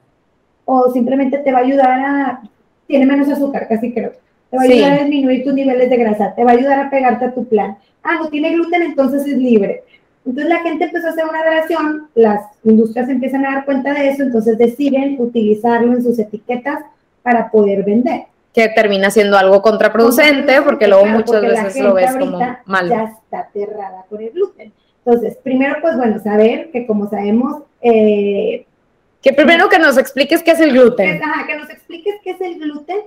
O 0.65 0.91
simplemente 0.91 1.39
te 1.39 1.53
va 1.53 1.59
a 1.59 1.63
ayudar 1.63 2.01
a, 2.01 2.43
tiene 2.89 3.07
menos 3.07 3.29
azúcar, 3.29 3.69
casi 3.69 3.93
creo. 3.93 4.13
Te 4.51 4.57
va 4.57 4.65
a 4.65 4.67
Sí. 4.67 4.73
ayudar 4.73 4.93
a 4.95 4.99
disminuir 5.05 5.45
tus 5.45 5.55
niveles 5.55 5.89
de 5.89 5.97
grasa, 5.99 6.35
te 6.35 6.43
va 6.43 6.51
a 6.51 6.55
ayudar 6.55 6.81
a 6.81 6.91
pegarte 6.91 7.27
a 7.27 7.33
tu 7.33 7.45
plan. 7.47 7.77
Ah, 8.03 8.17
no 8.21 8.29
tiene 8.29 8.53
gluten, 8.55 8.83
entonces 8.83 9.25
es 9.25 9.39
libre. 9.39 9.85
Entonces 10.27 10.49
la 10.49 10.61
gente 10.61 10.85
empezó 10.85 11.07
a 11.07 11.11
hacer 11.11 11.25
una 11.25 11.43
relación, 11.43 12.09
las 12.15 12.41
industrias 12.65 13.09
empiezan 13.09 13.47
a 13.47 13.55
dar 13.55 13.65
cuenta 13.65 13.95
de 13.95 14.11
eso, 14.11 14.23
entonces 14.23 14.59
deciden 14.59 15.17
utilizarlo 15.19 15.93
en 15.93 16.03
sus 16.03 16.19
etiquetas 16.19 16.81
para 17.23 17.51
poder 17.51 17.85
vender. 17.85 18.25
Que 18.53 18.69
termina 18.69 19.11
siendo 19.11 19.39
algo 19.39 19.63
contraproducente 19.63 20.61
porque 20.63 20.87
luego 20.89 21.05
Claro, 21.05 21.19
muchas 21.19 21.41
porque 21.41 21.49
veces 21.49 21.83
lo 21.83 21.95
ves 21.95 22.17
como 22.17 22.39
mal. 22.67 22.89
Ya 22.89 23.05
está 23.05 23.39
aterrada 23.41 24.05
por 24.11 24.23
el 24.23 24.31
gluten. 24.31 24.73
Entonces, 25.05 25.39
primero, 25.43 25.77
pues 25.81 25.97
bueno, 25.97 26.19
saber 26.19 26.71
que 26.71 26.87
como 26.87 27.09
sabemos, 27.09 27.63
eh, 27.81 28.67
Que 29.23 29.33
primero 29.33 29.69
que 29.69 29.79
nos 29.79 29.97
expliques 29.97 30.43
qué 30.43 30.51
es 30.51 30.61
el 30.61 30.73
que, 30.73 30.79
gluten. 30.79 31.23
ajá, 31.23 31.47
que 31.47 31.57
nos 31.57 31.71
expliques 31.71 32.17
qué 32.23 32.31
es 32.33 32.41
el 32.41 32.59
gluten 32.59 33.01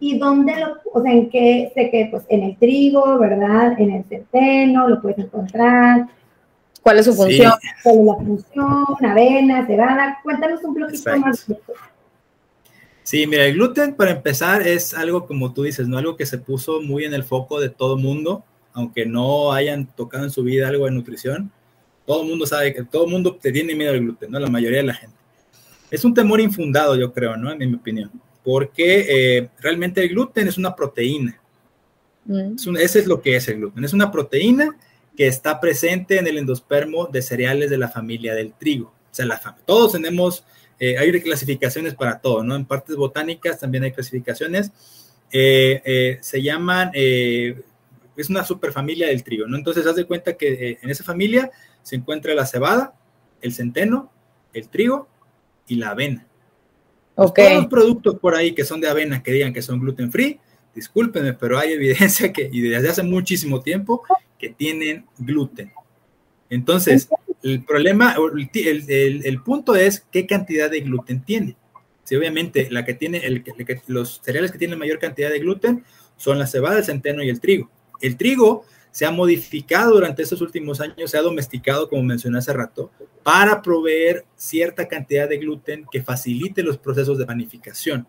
y 0.00 0.18
dónde 0.18 0.54
lo, 0.56 0.76
o 0.92 1.02
sea, 1.02 1.12
en 1.12 1.28
qué, 1.30 1.70
sé 1.74 1.90
que 1.90 2.08
pues 2.10 2.24
en 2.28 2.42
el 2.42 2.56
trigo, 2.56 3.18
¿verdad? 3.18 3.78
En 3.78 3.90
el 3.92 4.04
centeno, 4.04 4.88
lo 4.88 5.00
puedes 5.00 5.18
encontrar, 5.18 6.06
¿Cuál 6.86 7.00
es 7.00 7.06
su 7.06 7.12
Sí. 7.14 7.18
función? 7.18 7.52
cuál 7.82 7.96
es 7.98 8.04
la 8.06 8.14
función, 8.14 9.10
avena, 9.10 9.66
cebada, 9.66 10.20
cuéntanos 10.22 10.62
un 10.62 10.72
poquito 10.72 10.90
Exacto. 10.94 11.20
más. 11.20 11.46
Sí, 13.02 13.26
mira, 13.26 13.44
el 13.44 13.54
gluten 13.54 13.92
para 13.96 14.12
empezar 14.12 14.62
es 14.62 14.94
algo 14.94 15.26
como 15.26 15.52
tú 15.52 15.64
dices, 15.64 15.88
¿no? 15.88 15.98
Algo 15.98 16.16
que 16.16 16.24
se 16.26 16.38
puso 16.38 16.80
muy 16.80 17.04
en 17.04 17.12
el 17.12 17.24
foco 17.24 17.58
de 17.58 17.70
todo 17.70 17.96
mundo, 17.96 18.44
aunque 18.72 19.04
no 19.04 19.52
hayan 19.52 19.86
tocado 19.96 20.22
en 20.22 20.30
su 20.30 20.44
vida 20.44 20.68
algo 20.68 20.84
de 20.84 20.92
nutrición. 20.92 21.50
Todo 22.06 22.22
el 22.22 22.28
mundo 22.28 22.46
sabe 22.46 22.72
que 22.72 22.84
todo 22.84 23.06
el 23.06 23.10
mundo 23.10 23.34
te 23.34 23.50
tiene 23.50 23.74
miedo 23.74 23.90
al 23.92 23.98
gluten, 23.98 24.30
¿no? 24.30 24.38
La 24.38 24.48
mayoría 24.48 24.78
de 24.78 24.84
la 24.86 24.94
gente. 24.94 25.16
Es 25.90 26.04
un 26.04 26.14
temor 26.14 26.40
infundado, 26.40 26.94
yo 26.94 27.12
creo, 27.12 27.36
¿no? 27.36 27.50
En 27.50 27.58
mi 27.58 27.74
opinión, 27.74 28.12
porque 28.44 29.06
eh, 29.38 29.48
realmente 29.58 30.00
el 30.04 30.10
gluten 30.10 30.46
es 30.46 30.56
una 30.56 30.72
proteína. 30.76 31.36
Mm. 32.26 32.54
Es 32.54 32.64
un- 32.68 32.76
ese 32.76 33.00
es 33.00 33.08
lo 33.08 33.20
que 33.20 33.34
es 33.34 33.48
el 33.48 33.56
gluten. 33.56 33.84
Es 33.84 33.92
una 33.92 34.12
proteína 34.12 34.76
que 35.16 35.26
está 35.26 35.60
presente 35.60 36.18
en 36.18 36.26
el 36.26 36.38
endospermo 36.38 37.06
de 37.06 37.22
cereales 37.22 37.70
de 37.70 37.78
la 37.78 37.88
familia 37.88 38.34
del 38.34 38.52
trigo. 38.52 38.88
O 38.88 39.14
sea, 39.16 39.26
la 39.26 39.40
todos 39.64 39.92
tenemos, 39.92 40.44
eh, 40.78 40.98
hay 40.98 41.20
clasificaciones 41.20 41.94
para 41.94 42.20
todo, 42.20 42.44
¿no? 42.44 42.54
En 42.54 42.66
partes 42.66 42.96
botánicas 42.96 43.58
también 43.58 43.84
hay 43.84 43.92
clasificaciones. 43.92 44.70
Eh, 45.32 45.82
eh, 45.84 46.18
se 46.20 46.42
llaman, 46.42 46.90
es 46.94 48.28
una 48.28 48.44
superfamilia 48.44 49.08
del 49.08 49.24
trigo, 49.24 49.46
¿no? 49.46 49.56
Entonces, 49.56 49.86
haz 49.86 49.96
de 49.96 50.04
cuenta 50.04 50.36
que 50.36 50.78
en 50.82 50.90
esa 50.90 51.02
familia 51.02 51.50
se 51.82 51.96
encuentra 51.96 52.34
la 52.34 52.46
cebada, 52.46 52.94
el 53.40 53.54
centeno, 53.54 54.12
el 54.52 54.68
trigo 54.68 55.08
y 55.66 55.76
la 55.76 55.90
avena. 55.90 56.26
Pues. 57.14 57.32
Todos 57.32 57.54
los 57.54 57.66
productos 57.66 58.18
por 58.18 58.34
ahí 58.34 58.52
que 58.52 58.64
son 58.64 58.80
de 58.80 58.88
avena 58.88 59.22
que 59.22 59.32
digan 59.32 59.54
que 59.54 59.62
son 59.62 59.80
gluten 59.80 60.12
free, 60.12 60.38
discúlpenme, 60.76 61.32
pero 61.32 61.58
hay 61.58 61.72
evidencia 61.72 62.32
que, 62.32 62.48
y 62.52 62.60
desde 62.60 62.90
hace 62.90 63.02
muchísimo 63.02 63.60
tiempo, 63.62 64.02
que 64.38 64.50
tienen 64.50 65.06
gluten. 65.18 65.72
Entonces, 66.48 67.08
el 67.42 67.64
problema, 67.64 68.14
el, 68.14 69.42
punto 69.42 69.74
es 69.74 70.06
qué 70.12 70.26
cantidad 70.26 70.70
de 70.70 70.80
gluten 70.82 71.24
tiene. 71.24 71.56
Si 72.04 72.14
obviamente 72.14 72.68
la 72.70 72.84
que 72.84 72.94
tiene, 72.94 73.42
los 73.88 74.20
cereales 74.22 74.52
que 74.52 74.58
tienen 74.58 74.78
mayor 74.78 75.00
cantidad 75.00 75.30
de 75.30 75.40
gluten 75.40 75.84
son 76.16 76.38
la 76.38 76.46
cebada, 76.46 76.78
el 76.78 76.84
centeno 76.84 77.22
y 77.24 77.30
el 77.30 77.40
trigo. 77.40 77.68
El 78.00 78.16
trigo 78.16 78.64
se 78.92 79.06
ha 79.06 79.10
modificado 79.10 79.94
durante 79.94 80.22
estos 80.22 80.40
últimos 80.40 80.80
años, 80.80 81.10
se 81.10 81.18
ha 81.18 81.22
domesticado, 81.22 81.88
como 81.88 82.02
mencioné 82.02 82.38
hace 82.38 82.52
rato, 82.52 82.92
para 83.24 83.60
proveer 83.60 84.24
cierta 84.36 84.86
cantidad 84.86 85.28
de 85.28 85.38
gluten 85.38 85.84
que 85.90 86.02
facilite 86.02 86.62
los 86.62 86.78
procesos 86.78 87.18
de 87.18 87.26
panificación. 87.26 88.06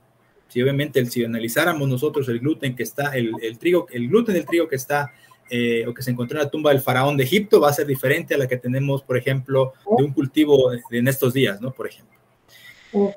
Si 0.47 0.62
obviamente 0.62 0.99
el, 0.99 1.10
si 1.12 1.23
analizáramos 1.23 1.88
nosotros 1.88 2.27
el 2.29 2.39
gluten 2.39 2.75
que 2.75 2.83
está, 2.83 3.15
el, 3.15 3.31
el 3.41 3.57
trigo, 3.57 3.88
el 3.91 4.07
gluten 4.07 4.36
del 4.36 4.45
trigo 4.45 4.67
que 4.67 4.75
está 4.75 5.12
eh, 5.49 5.86
o 5.88 5.93
que 5.93 6.03
se 6.03 6.12
encontró 6.12 6.38
en 6.38 6.45
la 6.45 6.51
tumba 6.51 6.71
del 6.71 6.81
faraón 6.81 7.15
de 7.15 7.23
Egipto 7.23 7.62
va 7.62 7.69
a 7.69 7.73
ser 7.73 7.88
diferente 7.88 8.36
a 8.36 8.38
la 8.38 8.47
que 8.47 8.57
tenemos, 8.57 9.01
por 9.03 9.17
ejemplo, 9.17 9.73
de 9.97 10.03
un 10.03 10.12
cultivo 10.12 10.71
en 10.91 11.07
estos 11.07 11.33
días, 11.33 11.62
¿no? 11.62 11.71
Por 11.71 11.88
ejemplo. 11.88 12.17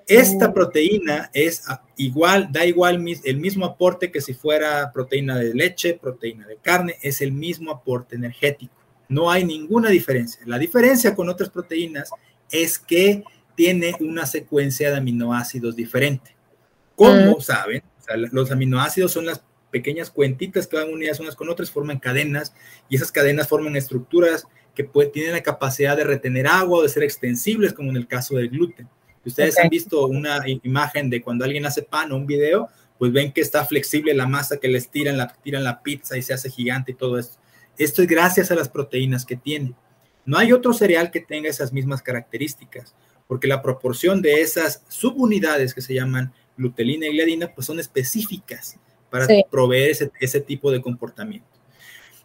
Esta 0.06 0.52
proteína 0.52 1.30
es 1.32 1.64
igual, 1.96 2.48
da 2.50 2.66
igual 2.66 3.04
el 3.24 3.36
mismo 3.38 3.64
aporte 3.64 4.10
que 4.10 4.20
si 4.20 4.34
fuera 4.34 4.92
proteína 4.92 5.38
de 5.38 5.54
leche, 5.54 5.94
proteína 5.94 6.46
de 6.46 6.56
carne, 6.56 6.96
es 7.02 7.20
el 7.20 7.32
mismo 7.32 7.70
aporte 7.70 8.16
energético. 8.16 8.74
No 9.08 9.30
hay 9.30 9.44
ninguna 9.44 9.88
diferencia. 9.90 10.40
La 10.46 10.58
diferencia 10.58 11.14
con 11.14 11.28
otras 11.28 11.50
proteínas 11.50 12.10
es 12.50 12.78
que 12.78 13.24
tiene 13.54 13.94
una 14.00 14.26
secuencia 14.26 14.90
de 14.90 14.98
aminoácidos 14.98 15.74
diferente. 15.76 16.36
Como 17.06 17.38
mm. 17.38 17.40
saben, 17.40 17.82
los 18.30 18.50
aminoácidos 18.50 19.12
son 19.12 19.24
las 19.24 19.42
pequeñas 19.70 20.10
cuentitas 20.10 20.66
que 20.66 20.76
van 20.76 20.92
unidas 20.92 21.18
unas 21.18 21.34
con 21.34 21.48
otras, 21.48 21.70
forman 21.70 21.98
cadenas 21.98 22.52
y 22.90 22.96
esas 22.96 23.10
cadenas 23.10 23.48
forman 23.48 23.74
estructuras 23.74 24.44
que 24.74 24.84
tienen 24.84 25.32
la 25.32 25.42
capacidad 25.42 25.96
de 25.96 26.04
retener 26.04 26.46
agua 26.46 26.80
o 26.80 26.82
de 26.82 26.90
ser 26.90 27.02
extensibles, 27.02 27.72
como 27.72 27.88
en 27.88 27.96
el 27.96 28.06
caso 28.06 28.36
del 28.36 28.50
gluten. 28.50 28.86
Ustedes 29.24 29.58
han 29.58 29.70
visto 29.70 30.06
una 30.08 30.42
imagen 30.62 31.08
de 31.08 31.22
cuando 31.22 31.46
alguien 31.46 31.64
hace 31.64 31.82
pan 31.82 32.12
o 32.12 32.16
un 32.16 32.26
video, 32.26 32.68
pues 32.98 33.12
ven 33.12 33.32
que 33.32 33.40
está 33.40 33.64
flexible 33.64 34.12
la 34.12 34.26
masa 34.26 34.58
que 34.58 34.68
les 34.68 34.90
tiran 34.90 35.16
la, 35.16 35.28
tiran 35.28 35.64
la 35.64 35.82
pizza 35.82 36.18
y 36.18 36.22
se 36.22 36.34
hace 36.34 36.50
gigante 36.50 36.92
y 36.92 36.96
todo 36.96 37.18
esto. 37.18 37.38
Esto 37.78 38.02
es 38.02 38.08
gracias 38.08 38.50
a 38.50 38.54
las 38.54 38.68
proteínas 38.68 39.24
que 39.24 39.36
tiene. 39.36 39.72
No 40.26 40.36
hay 40.36 40.52
otro 40.52 40.74
cereal 40.74 41.10
que 41.10 41.20
tenga 41.20 41.48
esas 41.48 41.72
mismas 41.72 42.02
características, 42.02 42.94
porque 43.30 43.46
la 43.46 43.62
proporción 43.62 44.22
de 44.22 44.40
esas 44.40 44.82
subunidades 44.88 45.72
que 45.72 45.82
se 45.82 45.94
llaman 45.94 46.32
glutelina 46.56 47.06
y 47.06 47.12
gliadina, 47.12 47.54
pues 47.54 47.64
son 47.64 47.78
específicas 47.78 48.76
para 49.08 49.28
proveer 49.48 49.92
ese, 49.92 50.10
ese 50.18 50.40
tipo 50.40 50.72
de 50.72 50.82
comportamiento. 50.82 51.46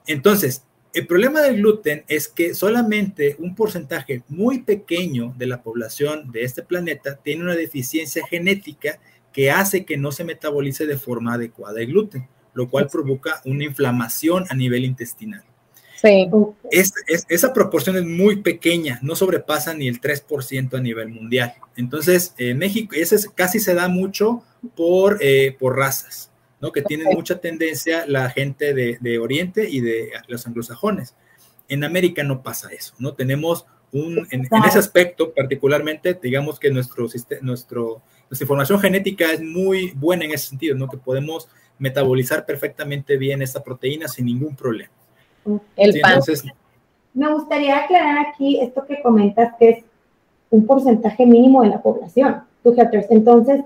Entonces, 0.08 0.64
el 0.96 1.06
problema 1.06 1.42
del 1.42 1.58
gluten 1.58 2.06
es 2.08 2.28
que 2.28 2.56
solamente 2.56 3.36
un 3.38 3.54
porcentaje 3.54 4.24
muy 4.30 4.64
pequeño 4.64 5.36
de 5.38 5.46
la 5.46 5.62
población 5.62 6.32
de 6.32 6.42
este 6.42 6.64
planeta 6.64 7.18
tiene 7.18 7.44
una 7.44 7.56
deficiencia 7.56 8.26
genética 8.26 9.00
que 9.32 9.52
hace 9.52 9.86
que 9.86 9.98
no 9.98 10.12
se 10.12 10.24
metabolice 10.24 10.88
de 10.88 10.98
forma 10.98 11.36
adecuada 11.36 11.82
el 11.82 11.92
gluten, 11.92 12.28
lo 12.56 12.68
cual 12.68 12.88
provoca 12.92 13.44
una 13.46 13.64
inflamación 13.64 14.46
a 14.50 14.56
nivel 14.56 14.84
intestinal. 14.84 15.44
Sí. 16.06 16.30
esa 17.30 17.54
proporción 17.54 17.98
es 17.98 18.06
muy 18.06 18.38
pequeña, 18.42 19.00
no 19.02 19.16
sobrepasa 19.16 19.74
ni 19.74 19.88
el 19.88 20.00
3% 20.00 20.78
a 20.78 20.82
nivel 20.82 21.10
mundial. 21.10 21.54
Entonces, 21.76 22.34
en 22.38 22.60
México, 22.60 22.96
ese 22.96 23.18
casi 23.34 23.60
se 23.60 23.74
da 23.74 23.88
mucho 23.88 24.44
por, 24.76 25.18
eh, 25.22 25.56
por 25.60 25.78
razas 25.78 26.32
que 26.72 26.82
tienen 26.82 27.08
mucha 27.14 27.40
tendencia 27.40 28.06
la 28.08 28.30
gente 28.30 28.74
de, 28.74 29.20
Oriente 29.20 29.68
y 29.70 29.82
de 29.82 30.12
los 30.28 30.46
anglosajones. 30.48 31.16
En 31.68 31.84
América 31.84 32.24
no 32.24 32.44
pasa 32.44 32.70
eso, 32.70 32.94
¿no? 33.00 33.14
Tenemos 33.14 33.66
un, 33.92 34.28
en, 34.32 34.48
ese 34.68 34.80
aspecto 34.80 35.34
particularmente, 35.34 36.18
digamos 36.22 36.60
que 36.60 36.70
nuestro, 36.70 37.08
nuestro, 37.42 38.02
nuestra 38.30 38.44
información 38.44 38.80
genética 38.80 39.32
es 39.32 39.42
muy 39.42 39.92
buena 39.96 40.26
en 40.26 40.32
ese 40.32 40.50
sentido, 40.50 40.76
¿no? 40.76 40.88
Que 40.88 40.98
podemos 40.98 41.48
metabolizar 41.80 42.46
perfectamente 42.46 43.18
bien 43.18 43.42
esta 43.42 43.64
proteína 43.64 44.08
sin 44.08 44.26
ningún 44.26 44.56
problema. 44.56 44.92
El 45.76 46.00
pan. 46.02 46.20
Me 47.14 47.34
gustaría 47.34 47.78
aclarar 47.78 48.28
aquí 48.28 48.60
esto 48.60 48.86
que 48.86 49.02
comentas, 49.02 49.54
que 49.58 49.70
es 49.70 49.84
un 50.50 50.66
porcentaje 50.66 51.26
mínimo 51.26 51.62
de 51.62 51.70
la 51.70 51.82
población. 51.82 52.44
Entonces, 53.10 53.62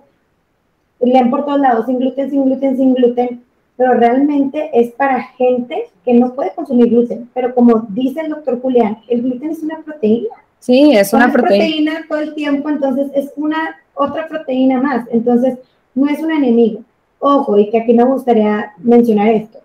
leen 1.00 1.30
por 1.30 1.46
todos 1.46 1.60
lados, 1.60 1.86
sin 1.86 2.00
gluten, 2.00 2.30
sin 2.30 2.46
gluten, 2.46 2.78
sin 2.78 2.94
gluten, 2.94 3.44
pero 3.78 3.94
realmente 3.94 4.70
es 4.74 4.92
para 4.92 5.24
gente 5.38 5.90
que 6.04 6.14
no 6.14 6.34
puede 6.34 6.54
consumir 6.54 6.90
gluten. 6.90 7.30
Pero 7.34 7.56
como 7.56 7.88
dice 7.90 8.22
el 8.22 8.30
doctor 8.30 8.62
Julián, 8.62 9.00
el 9.08 9.22
gluten 9.22 9.52
es 9.52 9.64
una 9.64 9.82
proteína. 9.82 10.36
Sí, 10.60 10.92
es 10.96 11.14
una 11.14 11.32
proteína. 11.32 11.66
proteína 11.66 12.06
todo 12.10 12.20
el 12.20 12.36
tiempo, 12.36 12.70
entonces 12.70 13.10
es 13.16 13.32
una 13.38 13.78
otra 13.94 14.28
proteína 14.28 14.82
más. 14.82 15.08
Entonces, 15.12 15.58
no 15.96 16.10
es 16.10 16.20
un 16.20 16.32
enemigo. 16.32 16.82
Ojo, 17.20 17.58
y 17.58 17.70
que 17.70 17.80
aquí 17.80 17.94
me 17.94 18.04
gustaría 18.04 18.74
mencionar 18.80 19.30
esto. 19.30 19.60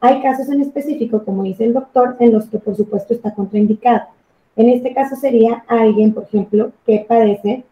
Hay 0.00 0.22
casos 0.22 0.48
en 0.48 0.60
específico, 0.60 1.24
como 1.24 1.42
dice 1.42 1.64
el 1.64 1.74
doctor, 1.74 2.16
en 2.20 2.32
los 2.32 2.46
que 2.48 2.58
por 2.58 2.76
supuesto 2.76 3.14
está 3.14 3.34
contraindicado. 3.34 4.02
En 4.56 4.68
este 4.68 4.92
caso 4.92 5.16
sería 5.16 5.64
alguien, 5.66 6.12
por 6.12 6.24
ejemplo, 6.24 6.72
que 6.86 7.04
padece 7.08 7.64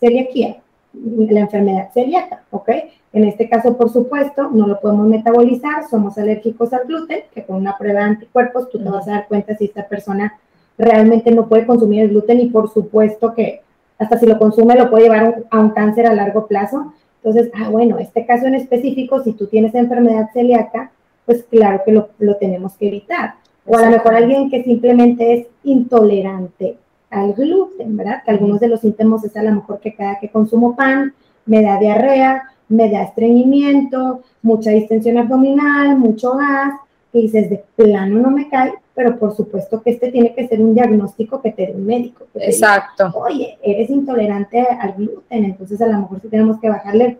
celiaquía 0.00 0.58
la 0.92 1.40
enfermedad 1.40 1.90
celíaca, 1.92 2.42
¿ok? 2.50 2.70
En 3.12 3.24
este 3.24 3.48
caso, 3.48 3.76
por 3.76 3.90
supuesto, 3.90 4.50
no 4.50 4.66
lo 4.66 4.80
podemos 4.80 5.06
metabolizar, 5.06 5.88
somos 5.88 6.18
alérgicos 6.18 6.72
al 6.72 6.86
gluten, 6.86 7.20
que 7.34 7.44
con 7.44 7.56
una 7.56 7.76
prueba 7.76 8.00
de 8.00 8.06
anticuerpos 8.06 8.70
tú 8.70 8.78
te 8.78 8.88
vas 8.88 9.06
a 9.08 9.12
dar 9.12 9.28
cuenta 9.28 9.56
si 9.56 9.66
esta 9.66 9.86
persona 9.86 10.38
realmente 10.78 11.30
no 11.30 11.48
puede 11.48 11.66
consumir 11.66 12.02
el 12.02 12.10
gluten 12.10 12.40
y 12.40 12.48
por 12.48 12.72
supuesto 12.72 13.34
que 13.34 13.62
hasta 13.98 14.18
si 14.18 14.26
lo 14.26 14.38
consume 14.38 14.74
lo 14.74 14.90
puede 14.90 15.04
llevar 15.04 15.44
a 15.50 15.60
un 15.60 15.70
cáncer 15.70 16.06
a 16.06 16.14
largo 16.14 16.46
plazo. 16.46 16.92
Entonces, 17.22 17.50
ah, 17.54 17.70
bueno, 17.70 17.98
este 17.98 18.26
caso 18.26 18.46
en 18.46 18.54
específico, 18.54 19.22
si 19.22 19.32
tú 19.32 19.46
tienes 19.46 19.74
enfermedad 19.74 20.28
celíaca, 20.32 20.90
pues 21.26 21.44
claro 21.50 21.82
que 21.84 21.92
lo, 21.92 22.08
lo 22.18 22.36
tenemos 22.36 22.74
que 22.74 22.88
evitar. 22.88 23.34
O 23.66 23.76
a 23.76 23.82
lo 23.82 23.90
mejor 23.90 24.14
alguien 24.14 24.48
que 24.48 24.62
simplemente 24.62 25.34
es 25.34 25.46
intolerante 25.64 26.78
al 27.10 27.34
gluten, 27.34 27.96
¿verdad? 27.96 28.22
Que 28.24 28.30
algunos 28.30 28.60
de 28.60 28.68
los 28.68 28.80
síntomas 28.80 29.24
es 29.24 29.36
a 29.36 29.42
lo 29.42 29.52
mejor 29.52 29.80
que 29.80 29.94
cada 29.94 30.18
que 30.20 30.30
consumo 30.30 30.76
pan 30.76 31.14
me 31.46 31.62
da 31.62 31.78
diarrea, 31.78 32.44
me 32.68 32.90
da 32.90 33.02
estreñimiento, 33.02 34.22
mucha 34.42 34.70
distensión 34.70 35.18
abdominal, 35.18 35.96
mucho 35.96 36.36
gas, 36.36 36.74
que 37.12 37.18
dices 37.18 37.50
de 37.50 37.64
plano 37.76 38.18
no 38.18 38.30
me 38.30 38.48
cae, 38.48 38.74
pero 38.94 39.18
por 39.18 39.34
supuesto 39.34 39.82
que 39.82 39.90
este 39.90 40.10
tiene 40.10 40.34
que 40.34 40.48
ser 40.48 40.60
un 40.60 40.74
diagnóstico 40.74 41.40
que 41.40 41.52
te 41.52 41.66
dé 41.66 41.72
un 41.74 41.86
médico. 41.86 42.26
Exacto. 42.34 43.12
Oye, 43.14 43.58
eres 43.62 43.90
intolerante 43.90 44.60
al 44.60 44.94
gluten, 44.94 45.44
entonces 45.44 45.80
a 45.80 45.86
lo 45.86 45.98
mejor 45.98 46.20
sí 46.20 46.28
tenemos 46.28 46.60
que 46.60 46.68
bajarle 46.68 47.18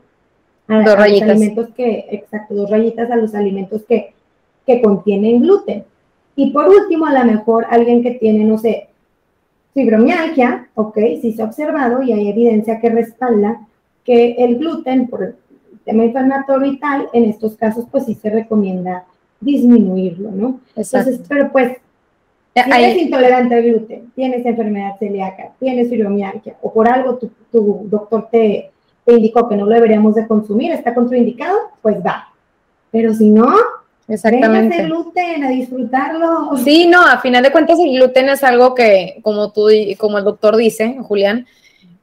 a, 0.68 0.82
dos 0.82 0.96
los 0.96 1.22
alimentos 1.22 1.68
que, 1.76 2.06
exacto, 2.10 2.54
dos 2.54 2.70
rayitas 2.70 3.10
a 3.10 3.16
los 3.16 3.34
alimentos 3.34 3.84
que, 3.84 4.14
que 4.66 4.82
contienen 4.82 5.42
gluten. 5.42 5.84
Y 6.34 6.50
por 6.50 6.68
último, 6.68 7.06
a 7.06 7.12
lo 7.12 7.24
mejor 7.24 7.66
alguien 7.70 8.02
que 8.02 8.12
tiene, 8.12 8.44
no 8.44 8.58
sé, 8.58 8.88
Fibromialgia, 9.76 10.68
ok, 10.74 10.98
sí 11.20 11.32
se 11.32 11.42
ha 11.42 11.44
observado 11.44 12.02
y 12.02 12.10
hay 12.10 12.30
evidencia 12.30 12.80
que 12.80 12.88
respalda 12.88 13.60
que 14.04 14.32
el 14.38 14.56
gluten, 14.56 15.06
por 15.06 15.22
el 15.22 15.34
tema 15.84 16.04
inflamatorio 16.04 16.72
y 16.72 16.78
tal, 16.78 17.08
en 17.12 17.24
estos 17.24 17.56
casos, 17.56 17.84
pues 17.90 18.06
sí 18.06 18.14
se 18.14 18.30
recomienda 18.30 19.04
disminuirlo, 19.38 20.30
¿no? 20.30 20.60
Entonces, 20.74 21.20
pero 21.28 21.52
pues, 21.52 21.76
si 22.54 22.70
eres 22.70 22.96
intolerante 22.96 23.54
al 23.54 23.64
gluten, 23.64 24.10
tienes 24.14 24.46
enfermedad 24.46 24.96
celíaca, 24.98 25.50
tienes 25.60 25.90
fibromialgia, 25.90 26.56
o 26.62 26.72
por 26.72 26.88
algo 26.88 27.18
tu, 27.18 27.30
doctor 27.84 28.28
te, 28.30 28.70
te 29.06 29.14
indicó 29.14 29.48
que 29.48 29.56
no 29.56 29.64
lo 29.64 29.74
deberíamos 29.74 30.16
de 30.16 30.26
consumir, 30.26 30.72
está 30.72 30.92
contraindicado, 30.92 31.56
pues 31.80 31.96
va. 32.04 32.28
Pero 32.90 33.14
si 33.14 33.30
no, 33.30 33.54
Exactamente. 34.08 34.80
el 34.80 34.86
gluten, 34.86 35.44
a 35.44 35.50
disfrutarlo. 35.50 36.56
Sí, 36.62 36.88
no, 36.88 37.06
a 37.06 37.18
final 37.18 37.44
de 37.44 37.52
cuentas 37.52 37.78
el 37.78 37.94
gluten 37.94 38.28
es 38.28 38.42
algo 38.42 38.74
que, 38.74 39.20
como 39.22 39.52
tú, 39.52 39.68
como 39.96 40.18
el 40.18 40.24
doctor 40.24 40.56
dice, 40.56 40.96
Julián, 41.02 41.46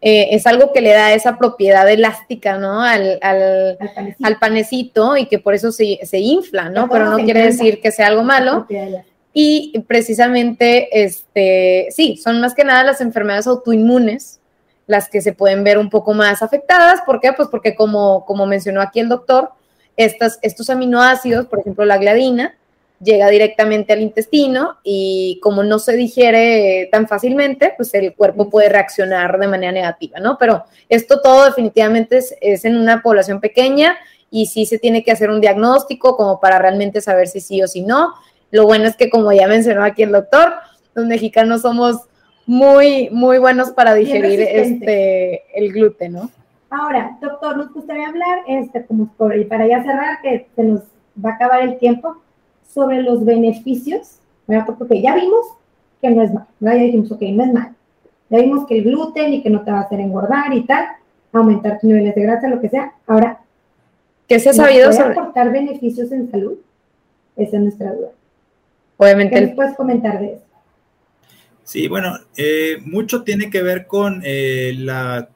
eh, 0.01 0.29
es 0.31 0.47
algo 0.47 0.71
que 0.73 0.81
le 0.81 0.91
da 0.91 1.13
esa 1.13 1.37
propiedad 1.37 1.89
elástica, 1.89 2.57
¿no? 2.57 2.81
Al, 2.81 3.19
al, 3.21 3.77
al, 4.21 4.39
panecito. 4.39 5.17
y 5.17 5.27
que 5.27 5.39
por 5.39 5.53
eso 5.53 5.71
se, 5.71 5.99
se 6.03 6.19
infla, 6.19 6.69
¿no? 6.69 6.89
Pero 6.89 7.09
no 7.09 7.17
quiere 7.17 7.43
decir 7.43 7.81
que 7.81 7.91
sea 7.91 8.07
algo 8.07 8.23
malo. 8.23 8.65
Y 9.33 9.79
precisamente, 9.87 11.03
este, 11.03 11.87
sí, 11.91 12.17
son 12.17 12.39
más 12.39 12.53
que 12.53 12.63
nada 12.63 12.83
las 12.83 13.01
enfermedades 13.01 13.47
autoinmunes 13.47 14.39
las 14.87 15.09
que 15.09 15.21
se 15.21 15.33
pueden 15.33 15.63
ver 15.63 15.77
un 15.77 15.89
poco 15.89 16.13
más 16.13 16.41
afectadas. 16.41 17.01
¿Por 17.05 17.19
qué? 17.19 17.33
Pues 17.33 17.47
porque 17.49 17.75
como, 17.75 18.25
como 18.25 18.45
mencionó 18.45 18.81
aquí 18.81 18.99
el 18.99 19.09
doctor, 19.09 19.51
estos 19.95 20.69
aminoácidos, 20.69 21.45
por 21.45 21.59
ejemplo 21.59 21.85
la 21.85 21.97
gliadina, 21.97 22.55
llega 23.03 23.29
directamente 23.29 23.93
al 23.93 24.01
intestino 24.01 24.77
y 24.83 25.39
como 25.41 25.63
no 25.63 25.77
se 25.77 25.93
digiere 25.93 26.87
tan 26.91 27.07
fácilmente, 27.07 27.73
pues 27.75 27.93
el 27.93 28.13
cuerpo 28.15 28.49
puede 28.49 28.69
reaccionar 28.69 29.39
de 29.39 29.47
manera 29.47 29.71
negativa, 29.71 30.19
¿no? 30.19 30.37
Pero 30.37 30.63
esto 30.89 31.21
todo 31.21 31.45
definitivamente 31.45 32.19
es, 32.39 32.65
en 32.65 32.77
una 32.77 33.01
población 33.01 33.39
pequeña 33.41 33.97
y 34.31 34.47
sí 34.47 34.65
se 34.65 34.79
tiene 34.79 35.03
que 35.03 35.11
hacer 35.11 35.29
un 35.29 35.41
diagnóstico 35.41 36.15
como 36.15 36.39
para 36.39 36.59
realmente 36.59 37.01
saber 37.01 37.27
si 37.27 37.41
sí 37.41 37.61
o 37.61 37.67
si 37.67 37.81
no. 37.81 38.13
Lo 38.51 38.65
bueno 38.65 38.85
es 38.85 38.95
que 38.95 39.09
como 39.09 39.31
ya 39.31 39.47
mencionó 39.47 39.83
aquí 39.83 40.03
el 40.03 40.11
doctor, 40.11 40.53
los 40.93 41.05
mexicanos 41.05 41.61
somos 41.61 42.07
muy, 42.45 43.09
muy 43.11 43.37
buenos 43.37 43.71
para 43.71 43.93
digerir 43.93 44.39
este, 44.41 45.43
el 45.57 45.71
gluten, 45.71 46.13
¿no? 46.13 46.29
Ahora, 46.69 47.17
doctor, 47.21 47.55
nos 47.57 47.71
gustaría 47.73 48.07
hablar, 48.07 48.39
este, 48.47 48.85
como 48.85 49.07
por, 49.15 49.35
y 49.37 49.45
para 49.45 49.67
ya 49.67 49.83
cerrar, 49.83 50.21
que 50.21 50.47
se 50.55 50.63
nos 50.63 50.81
va 51.23 51.31
a 51.31 51.33
acabar 51.35 51.61
el 51.63 51.77
tiempo, 51.77 52.17
sobre 52.67 53.01
los 53.03 53.23
beneficios, 53.23 54.17
¿verdad? 54.47 54.65
Porque 54.77 55.01
ya 55.01 55.13
vimos 55.15 55.45
que 56.01 56.09
no 56.09 56.23
es 56.23 56.33
malo, 56.33 56.47
¿verdad? 56.59 56.77
Ya 56.79 56.83
dijimos, 56.85 57.11
ok, 57.11 57.21
no 57.33 57.43
es 57.43 57.53
malo. 57.53 57.69
Ya 58.29 58.39
vimos 58.39 58.65
que 58.65 58.77
el 58.79 58.83
gluten 58.85 59.33
y 59.33 59.43
que 59.43 59.49
no 59.51 59.61
te 59.63 59.71
va 59.71 59.79
a 59.79 59.81
hacer 59.81 59.99
engordar 59.99 60.51
y 60.53 60.63
tal, 60.65 60.87
aumentar 61.31 61.79
tus 61.79 61.87
niveles 61.89 62.15
de 62.15 62.21
grasa, 62.23 62.47
lo 62.47 62.59
que 62.59 62.69
sea. 62.69 62.93
Ahora, 63.05 63.39
¿Qué 64.27 64.39
se 64.39 64.49
ha 64.49 64.53
sabido 64.53 64.87
¿Puede 64.89 64.97
sobre...? 65.01 65.11
aportar 65.19 65.51
beneficios 65.51 66.11
en 66.11 66.31
salud? 66.31 66.57
Esa 67.35 67.57
es 67.57 67.61
nuestra 67.63 67.93
duda. 67.93 68.09
Obviamente, 68.97 69.33
¿Qué 69.35 69.39
el- 69.39 69.45
nos 69.47 69.55
puedes 69.55 69.75
comentar 69.75 70.19
de 70.19 70.33
eso? 70.33 70.43
Sí, 71.63 71.87
bueno, 71.87 72.19
eh, 72.35 72.77
mucho 72.85 73.23
tiene 73.23 73.49
que 73.49 73.63
ver 73.63 73.87
con 73.87 74.21
eh, 74.25 74.73
la, 74.77 75.29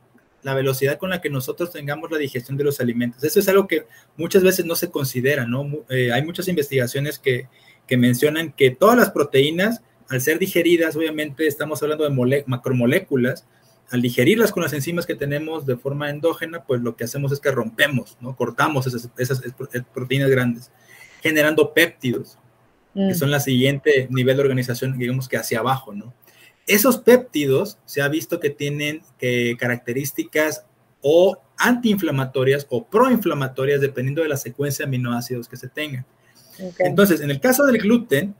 velocidad 0.43 0.97
con 0.97 1.09
la 1.09 1.19
que 1.19 1.29
nosotros 1.29 1.71
tengamos 1.71 2.11
la 2.11 2.17
digestión 2.17 2.57
de 2.57 2.63
los 2.63 2.79
alimentos. 2.79 3.23
Eso 3.23 3.39
es 3.39 3.47
algo 3.49 3.67
que 3.67 3.85
muchas 4.15 4.43
veces 4.43 4.65
no 4.65 4.75
se 4.75 4.89
considera, 4.89 5.45
¿no? 5.45 5.85
Eh, 5.89 6.11
hay 6.11 6.23
muchas 6.23 6.47
investigaciones 6.47 7.19
que, 7.19 7.47
que 7.85 7.97
mencionan 7.97 8.53
que 8.53 8.71
todas 8.71 8.97
las 8.97 9.11
proteínas, 9.11 9.81
al 10.09 10.21
ser 10.21 10.39
digeridas, 10.39 10.95
obviamente 10.95 11.47
estamos 11.47 11.81
hablando 11.83 12.09
de 12.09 12.43
macromoléculas, 12.45 13.45
al 13.89 14.01
digerirlas 14.01 14.51
con 14.51 14.63
las 14.63 14.73
enzimas 14.73 15.05
que 15.05 15.15
tenemos 15.15 15.65
de 15.65 15.77
forma 15.77 16.09
endógena, 16.09 16.63
pues 16.63 16.81
lo 16.81 16.95
que 16.95 17.05
hacemos 17.05 17.31
es 17.31 17.39
que 17.39 17.51
rompemos, 17.51 18.17
¿no? 18.21 18.35
Cortamos 18.35 18.87
esas 19.17 19.41
proteínas 19.93 20.29
grandes, 20.29 20.71
generando 21.21 21.73
péptidos 21.73 22.37
Mm. 22.97 23.09
que 23.09 23.13
son 23.13 23.29
la 23.29 23.39
siguiente 23.39 24.07
nivel 24.09 24.37
de 24.37 24.41
organización, 24.41 24.97
digamos 24.97 25.29
que 25.29 25.37
hacia 25.37 25.59
abajo, 25.59 25.93
¿no? 25.93 26.15
Esos 26.65 26.97
péptidos 26.97 27.77
se 27.85 28.01
ha 28.01 28.07
visto 28.07 28.39
que 28.39 28.49
tienen 28.49 29.03
eh, 29.21 29.55
características 29.57 30.65
o 31.01 31.37
antiinflamatorias 31.57 32.65
o 32.69 32.87
proinflamatorias 32.87 33.81
dependiendo 33.81 34.23
de 34.23 34.29
la 34.29 34.35
secuencia 34.35 34.83
de 34.83 34.89
aminoácidos 34.89 35.47
que 35.47 35.57
se 35.57 35.69
tengan. 35.69 36.07
Entonces, 36.79 37.21
en 37.21 37.29
el 37.29 37.39
caso 37.39 37.67
del 37.67 37.77
gluten, 37.77 38.33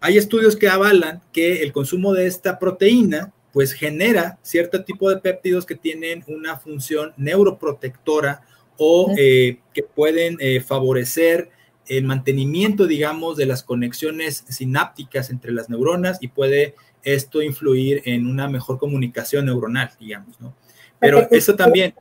hay 0.00 0.16
estudios 0.16 0.54
que 0.54 0.68
avalan 0.68 1.20
que 1.32 1.64
el 1.64 1.72
consumo 1.72 2.14
de 2.14 2.28
esta 2.28 2.60
proteína 2.60 3.32
pues 3.52 3.72
genera 3.72 4.38
cierto 4.42 4.84
tipo 4.84 5.10
de 5.10 5.16
péptidos 5.16 5.66
que 5.66 5.74
tienen 5.74 6.22
una 6.28 6.56
función 6.56 7.14
neuroprotectora 7.16 8.42
o 8.76 9.12
eh, 9.18 9.58
que 9.74 9.82
pueden 9.82 10.36
eh, 10.38 10.60
favorecer 10.60 11.50
el 11.88 12.04
mantenimiento, 12.04 12.86
digamos, 12.86 13.36
de 13.36 13.46
las 13.46 13.62
conexiones 13.62 14.44
sinápticas 14.48 15.30
entre 15.30 15.52
las 15.52 15.68
neuronas 15.68 16.18
y 16.20 16.28
puede 16.28 16.74
esto 17.02 17.42
influir 17.42 18.02
en 18.04 18.26
una 18.26 18.48
mejor 18.48 18.78
comunicación 18.78 19.46
neuronal, 19.46 19.90
digamos, 19.98 20.40
¿no? 20.40 20.54
Pero 20.98 21.28
eso 21.30 21.54
también, 21.54 21.94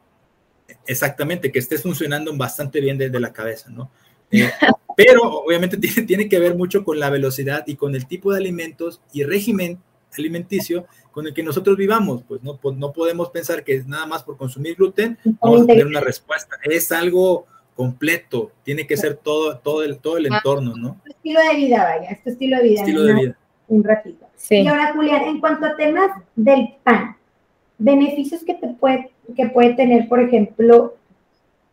exactamente, 0.85 1.51
que 1.51 1.59
estés 1.59 1.83
funcionando 1.83 2.35
bastante 2.35 2.81
bien 2.81 2.97
desde 2.97 3.19
la 3.19 3.31
cabeza, 3.33 3.69
¿no? 3.69 3.89
Eh, 4.31 4.49
pero 4.97 5.21
obviamente 5.23 5.77
tiene, 5.77 6.03
tiene 6.03 6.29
que 6.29 6.39
ver 6.39 6.55
mucho 6.55 6.83
con 6.83 6.99
la 6.99 7.09
velocidad 7.09 7.63
y 7.67 7.75
con 7.75 7.95
el 7.95 8.07
tipo 8.07 8.31
de 8.31 8.39
alimentos 8.39 9.01
y 9.13 9.23
régimen 9.23 9.79
alimenticio 10.17 10.87
con 11.11 11.27
el 11.27 11.33
que 11.33 11.43
nosotros 11.43 11.77
vivamos. 11.77 12.23
Pues 12.27 12.41
no, 12.41 12.57
po- 12.57 12.71
no 12.73 12.91
podemos 12.91 13.29
pensar 13.29 13.63
que 13.63 13.83
nada 13.85 14.07
más 14.07 14.23
por 14.23 14.35
consumir 14.35 14.75
gluten 14.75 15.17
vamos 15.39 15.61
a 15.61 15.65
tener 15.67 15.85
una 15.85 15.99
respuesta. 15.99 16.57
Es 16.63 16.91
algo 16.91 17.45
completo, 17.77 18.51
tiene 18.63 18.85
que 18.85 18.97
ser 18.97 19.15
todo, 19.15 19.59
todo, 19.59 19.83
el, 19.83 19.99
todo 19.99 20.17
el 20.17 20.25
entorno, 20.25 20.73
¿no? 20.75 20.97
Tu 21.05 21.11
estilo 21.11 21.39
de 21.39 21.55
vida, 21.55 21.83
vaya, 21.83 22.09
es 22.09 22.21
tu 22.23 22.29
estilo 22.31 22.57
de 22.57 22.63
vida. 22.63 22.79
Estilo 22.81 23.03
de 23.03 23.13
vida. 23.13 23.37
Un 23.69 23.83
ratito. 23.83 24.25
Sí. 24.35 24.55
Y 24.57 24.67
ahora, 24.67 24.91
Julián, 24.93 25.23
en 25.23 25.39
cuanto 25.39 25.65
a 25.67 25.75
temas 25.77 26.09
del 26.35 26.73
pan, 26.83 27.15
beneficios 27.77 28.43
que 28.43 28.55
te 28.55 28.67
puede, 28.67 29.11
que 29.35 29.47
puede 29.47 29.75
tener, 29.75 30.09
por 30.09 30.19
ejemplo, 30.19 30.95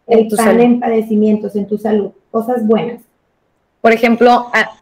el 0.07 0.19
En 0.21 0.29
tu 0.29 0.37
pan 0.37 0.47
salud. 0.47 0.61
en 0.61 0.81
padecimientos, 0.81 1.57
en 1.57 1.67
tu 1.67 1.79
salud, 1.79 2.13
cosas 2.31 2.67
buenas. 2.67 3.01
Por 3.81 3.93
ejemplo, 3.93 4.31
a- 4.53 4.81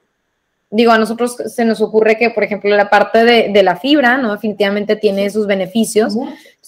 digo, 0.71 0.91
a 0.91 0.99
nosotros 0.99 1.37
se 1.37 1.65
nos 1.65 1.81
ocurre 1.81 2.17
que, 2.17 2.31
por 2.31 2.43
ejemplo, 2.45 2.75
la 2.75 2.91
parte 2.91 3.25
de, 3.25 3.49
de 3.51 3.63
la 3.63 3.77
fibra, 3.77 4.17
¿no? 4.19 4.33
Definitivamente 4.33 4.97
tiene 4.97 5.31
sus 5.31 5.47
beneficios. 5.47 6.17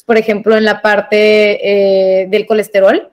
Por 0.06 0.18
ejemplo, 0.18 0.56
en 0.56 0.64
la 0.64 0.82
parte 0.82 2.22
eh, 2.22 2.26
del 2.28 2.46
colesterol, 2.46 3.08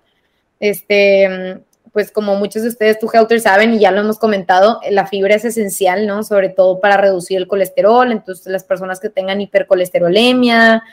este, 0.62 1.60
pues 1.92 2.12
como 2.12 2.36
muchos 2.36 2.62
de 2.62 2.70
ustedes, 2.70 3.00
tu 3.00 3.10
Helter, 3.12 3.42
saben 3.42 3.74
y 3.74 3.80
ya 3.80 3.92
lo 3.92 4.00
hemos 4.00 4.20
comentado, 4.20 4.80
la 4.90 5.08
fibra 5.08 5.36
es 5.36 5.44
esencial, 5.44 6.08
¿no? 6.08 6.24
Sobre 6.24 6.50
todo 6.50 6.80
para 6.80 6.98
reducir 6.98 7.38
el 7.38 7.48
colesterol. 7.48 8.12
Entonces, 8.12 8.46
las 8.48 8.64
personas 8.64 9.00
que 9.00 9.10
tengan 9.10 9.42
hipercolesterolemia, 9.42 10.84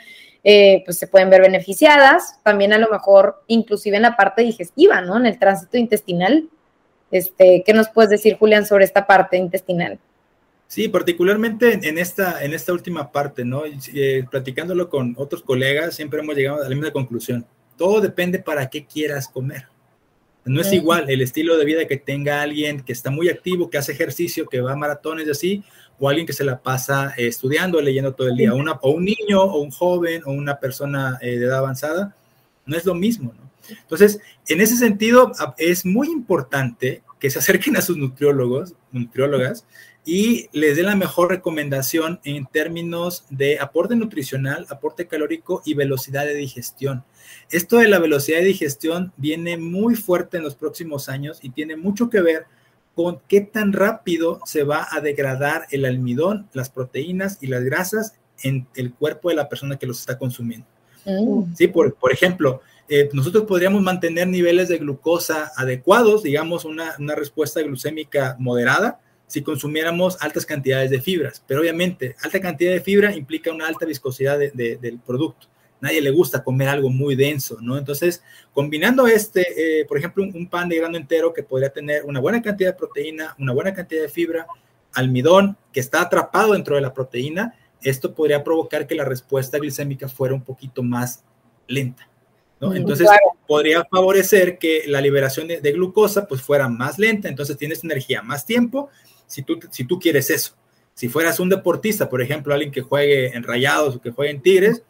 eh, 0.43 0.81
pues 0.85 0.97
se 0.97 1.07
pueden 1.07 1.29
ver 1.29 1.41
beneficiadas. 1.41 2.39
También 2.43 2.73
a 2.73 2.79
lo 2.79 2.89
mejor, 2.89 3.43
inclusive 3.47 3.95
en 3.95 4.03
la 4.03 4.17
parte 4.17 4.41
digestiva, 4.41 5.01
¿no? 5.01 5.17
En 5.17 5.27
el 5.27 5.37
tránsito 5.37 5.77
intestinal. 5.77 6.49
Este, 7.11 7.63
¿Qué 7.65 7.73
nos 7.73 7.89
puedes 7.89 8.09
decir, 8.09 8.37
Julián, 8.37 8.65
sobre 8.65 8.85
esta 8.85 9.05
parte 9.05 9.37
intestinal? 9.37 9.99
Sí, 10.67 10.87
particularmente 10.87 11.79
en, 11.81 11.97
esta, 11.97 12.43
en 12.43 12.53
esta 12.53 12.73
última 12.73 13.11
parte, 13.11 13.45
¿no? 13.45 13.63
Eh, 13.65 14.25
platicándolo 14.29 14.89
con 14.89 15.15
otros 15.17 15.43
colegas, 15.43 15.95
siempre 15.95 16.19
hemos 16.19 16.35
llegado 16.35 16.63
a 16.63 16.69
la 16.69 16.75
misma 16.75 16.91
conclusión. 16.91 17.45
Todo 17.79 18.01
depende 18.01 18.39
para 18.39 18.69
qué 18.69 18.85
quieras 18.85 19.29
comer. 19.29 19.67
No 20.43 20.59
es 20.59 20.73
igual 20.73 21.09
el 21.09 21.21
estilo 21.21 21.57
de 21.57 21.63
vida 21.63 21.87
que 21.87 21.95
tenga 21.95 22.41
alguien 22.41 22.81
que 22.81 22.91
está 22.91 23.09
muy 23.09 23.29
activo, 23.29 23.69
que 23.69 23.77
hace 23.77 23.93
ejercicio, 23.93 24.47
que 24.47 24.59
va 24.59 24.73
a 24.73 24.75
maratones 24.75 25.27
y 25.27 25.31
así, 25.31 25.63
o 25.97 26.09
alguien 26.09 26.27
que 26.27 26.33
se 26.33 26.43
la 26.43 26.61
pasa 26.61 27.13
eh, 27.15 27.27
estudiando, 27.27 27.79
leyendo 27.79 28.13
todo 28.13 28.27
el 28.27 28.35
día. 28.35 28.53
Una, 28.53 28.73
o 28.81 28.91
un 28.91 29.05
niño, 29.05 29.41
o 29.41 29.61
un 29.61 29.71
joven, 29.71 30.23
o 30.25 30.31
una 30.31 30.59
persona 30.59 31.17
eh, 31.21 31.39
de 31.39 31.45
edad 31.45 31.59
avanzada, 31.59 32.17
no 32.65 32.75
es 32.75 32.83
lo 32.83 32.95
mismo, 32.95 33.33
¿no? 33.33 33.49
Entonces, 33.69 34.19
en 34.49 34.59
ese 34.59 34.75
sentido, 34.75 35.31
es 35.57 35.85
muy 35.85 36.09
importante 36.09 37.01
que 37.17 37.29
se 37.29 37.39
acerquen 37.39 37.77
a 37.77 37.81
sus 37.81 37.95
nutriólogos, 37.95 38.73
nutriólogas, 38.91 39.65
y 40.05 40.49
les 40.51 40.75
dé 40.75 40.83
la 40.83 40.95
mejor 40.95 41.29
recomendación 41.29 42.19
en 42.23 42.45
términos 42.45 43.25
de 43.29 43.59
aporte 43.59 43.95
nutricional, 43.95 44.65
aporte 44.69 45.07
calórico 45.07 45.61
y 45.65 45.75
velocidad 45.75 46.25
de 46.25 46.33
digestión. 46.33 47.03
Esto 47.51 47.77
de 47.77 47.87
la 47.87 47.99
velocidad 47.99 48.39
de 48.39 48.45
digestión 48.45 49.11
viene 49.17 49.57
muy 49.57 49.95
fuerte 49.95 50.37
en 50.37 50.43
los 50.43 50.55
próximos 50.55 51.09
años 51.09 51.39
y 51.41 51.49
tiene 51.49 51.75
mucho 51.75 52.09
que 52.09 52.21
ver 52.21 52.45
con 52.95 53.19
qué 53.27 53.41
tan 53.41 53.73
rápido 53.73 54.39
se 54.45 54.63
va 54.63 54.87
a 54.91 54.99
degradar 55.01 55.65
el 55.71 55.85
almidón, 55.85 56.47
las 56.53 56.69
proteínas 56.69 57.37
y 57.41 57.47
las 57.47 57.63
grasas 57.63 58.13
en 58.43 58.67
el 58.75 58.93
cuerpo 58.93 59.29
de 59.29 59.35
la 59.35 59.49
persona 59.49 59.77
que 59.77 59.87
los 59.87 59.99
está 59.99 60.17
consumiendo. 60.17 60.67
Mm, 61.05 61.55
Sí, 61.55 61.67
por, 61.67 61.95
por 61.95 62.11
ejemplo, 62.11 62.61
eh, 62.87 63.09
nosotros 63.13 63.45
podríamos 63.45 63.81
mantener 63.81 64.27
niveles 64.27 64.67
de 64.67 64.77
glucosa 64.77 65.51
adecuados, 65.55 66.23
digamos 66.23 66.65
una, 66.65 66.95
una 66.99 67.15
respuesta 67.15 67.61
glucémica 67.61 68.35
moderada, 68.39 68.99
si 69.27 69.41
consumiéramos 69.43 70.17
altas 70.21 70.45
cantidades 70.45 70.89
de 70.89 70.99
fibras. 71.01 71.41
Pero 71.47 71.61
obviamente, 71.61 72.15
alta 72.23 72.39
cantidad 72.41 72.71
de 72.71 72.81
fibra 72.81 73.15
implica 73.15 73.51
una 73.51 73.67
alta 73.67 73.85
viscosidad 73.85 74.37
de- 74.39 74.51
de- 74.51 74.77
del 74.77 74.99
producto. 74.99 75.47
Nadie 75.81 76.01
le 76.01 76.11
gusta 76.11 76.43
comer 76.43 76.67
algo 76.67 76.89
muy 76.89 77.15
denso, 77.15 77.57
¿no? 77.61 77.77
Entonces, 77.77 78.21
combinando 78.53 79.07
este, 79.07 79.81
eh, 79.81 79.85
por 79.85 79.97
ejemplo, 79.97 80.23
un, 80.23 80.35
un 80.35 80.47
pan 80.47 80.67
de 80.69 80.77
grano 80.77 80.97
entero 80.97 81.33
que 81.33 81.43
podría 81.43 81.69
tener 81.69 82.03
una 82.05 82.19
buena 82.19 82.41
cantidad 82.41 82.71
de 82.71 82.77
proteína, 82.77 83.35
una 83.39 83.53
buena 83.53 83.73
cantidad 83.73 84.01
de 84.01 84.09
fibra, 84.09 84.47
almidón 84.93 85.57
que 85.71 85.79
está 85.79 86.01
atrapado 86.01 86.53
dentro 86.53 86.75
de 86.75 86.81
la 86.81 86.93
proteína, 86.93 87.55
esto 87.81 88.13
podría 88.13 88.43
provocar 88.43 88.87
que 88.87 88.95
la 88.95 89.05
respuesta 89.05 89.57
glicémica 89.57 90.09
fuera 90.09 90.33
un 90.33 90.43
poquito 90.43 90.83
más 90.83 91.23
lenta. 91.67 92.09
¿no? 92.59 92.71
Mm, 92.71 92.75
Entonces, 92.77 93.07
claro. 93.07 93.37
podría 93.47 93.85
favorecer 93.85 94.57
que 94.57 94.83
la 94.87 94.99
liberación 94.99 95.47
de, 95.47 95.61
de 95.61 95.71
glucosa 95.71 96.27
pues 96.27 96.41
fuera 96.41 96.67
más 96.67 96.99
lenta, 96.99 97.29
entonces 97.29 97.57
tienes 97.57 97.83
energía 97.83 98.21
más 98.21 98.45
tiempo 98.45 98.89
si 99.29 99.43
tú, 99.43 99.59
si 99.69 99.85
tú 99.85 99.99
quieres 99.99 100.29
eso. 100.29 100.53
Si 100.93 101.07
fueras 101.07 101.39
un 101.39 101.47
deportista, 101.47 102.09
por 102.09 102.21
ejemplo, 102.21 102.53
alguien 102.53 102.71
que 102.71 102.81
juegue 102.81 103.27
en 103.27 103.43
rayados 103.43 103.95
o 103.95 104.01
que 104.01 104.11
juegue 104.11 104.31
en 104.31 104.41
tigres. 104.41 104.83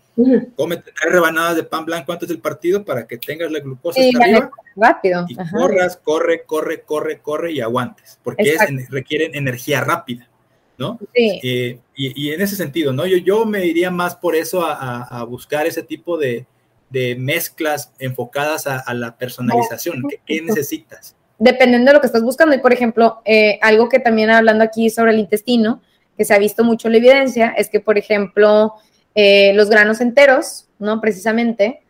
Cómete 0.55 0.91
tres 0.99 1.13
rebanadas 1.13 1.55
de 1.55 1.63
pan 1.63 1.86
blanco 1.86 2.12
antes 2.12 2.27
del 2.29 2.39
partido 2.39 2.84
para 2.84 3.08
que 3.08 3.17
tengas 3.17 3.51
la 3.51 3.60
glucosa 3.60 3.99
Sí, 4.01 4.12
hasta 4.13 4.23
arriba 4.25 4.51
rápido. 4.75 5.25
y 5.27 5.39
ajá. 5.39 5.58
corras, 5.58 5.97
corre, 5.97 6.43
corre, 6.45 6.82
corre, 6.82 7.19
corre 7.19 7.51
y 7.53 7.62
aguantes, 7.62 8.19
porque 8.23 8.53
es, 8.55 8.89
requieren 8.89 9.36
energía 9.36 9.82
rápida, 9.82 10.29
¿no? 10.77 10.97
Sí, 11.13 11.39
Eh, 11.43 11.79
y, 11.95 12.27
y 12.29 12.34
en 12.34 12.41
ese 12.41 12.55
sentido, 12.55 12.93
¿no? 12.93 13.05
Yo, 13.05 13.17
yo 13.17 13.45
me 13.45 13.65
iría 13.65 13.91
más 13.91 14.15
por 14.15 14.36
eso 14.36 14.65
a, 14.65 14.73
a- 14.73 15.19
a 15.19 15.23
buscar 15.23 15.65
ese 15.67 15.84
tipo 15.84 16.17
de, 16.17 16.45
de 16.89 17.15
mezclas 17.15 17.91
enfocadas 17.99 18.65
a, 18.67 18.79
a 18.79 18.93
la 18.93 19.17
personalización. 19.17 20.03
¿Qué, 20.10 20.19
qué 20.25 20.41
necesitas? 20.41 21.15
dependiendo 21.41 21.88
de 21.89 21.93
lo 21.93 22.01
que 22.01 22.08
estás 22.08 22.21
buscando. 22.23 22.53
Y 22.53 22.60
por 22.60 22.73
ejemplo, 22.73 23.21
eh, 23.23 23.60
algo 23.62 23.88
que 23.88 23.99
también 23.99 24.29
hablando 24.29 24.62
aquí 24.62 24.89
sobre 24.89 25.12
el 25.13 25.19
intestino, 25.19 25.82
que 26.17 26.25
se 26.25 26.34
ha 26.34 26.38
visto 26.38 26.65
mucho 26.65 26.89
la 26.89 26.97
evidencia, 26.97 27.53
es 27.58 27.69
que, 27.69 27.79
por 27.79 27.97
ejemplo, 27.97 28.73
eh, 29.15 29.54
los 29.54 29.69
granos 29.69 30.02
enteros, 30.02 30.67
¿no? 30.80 31.02
Precisamente, 31.02 31.82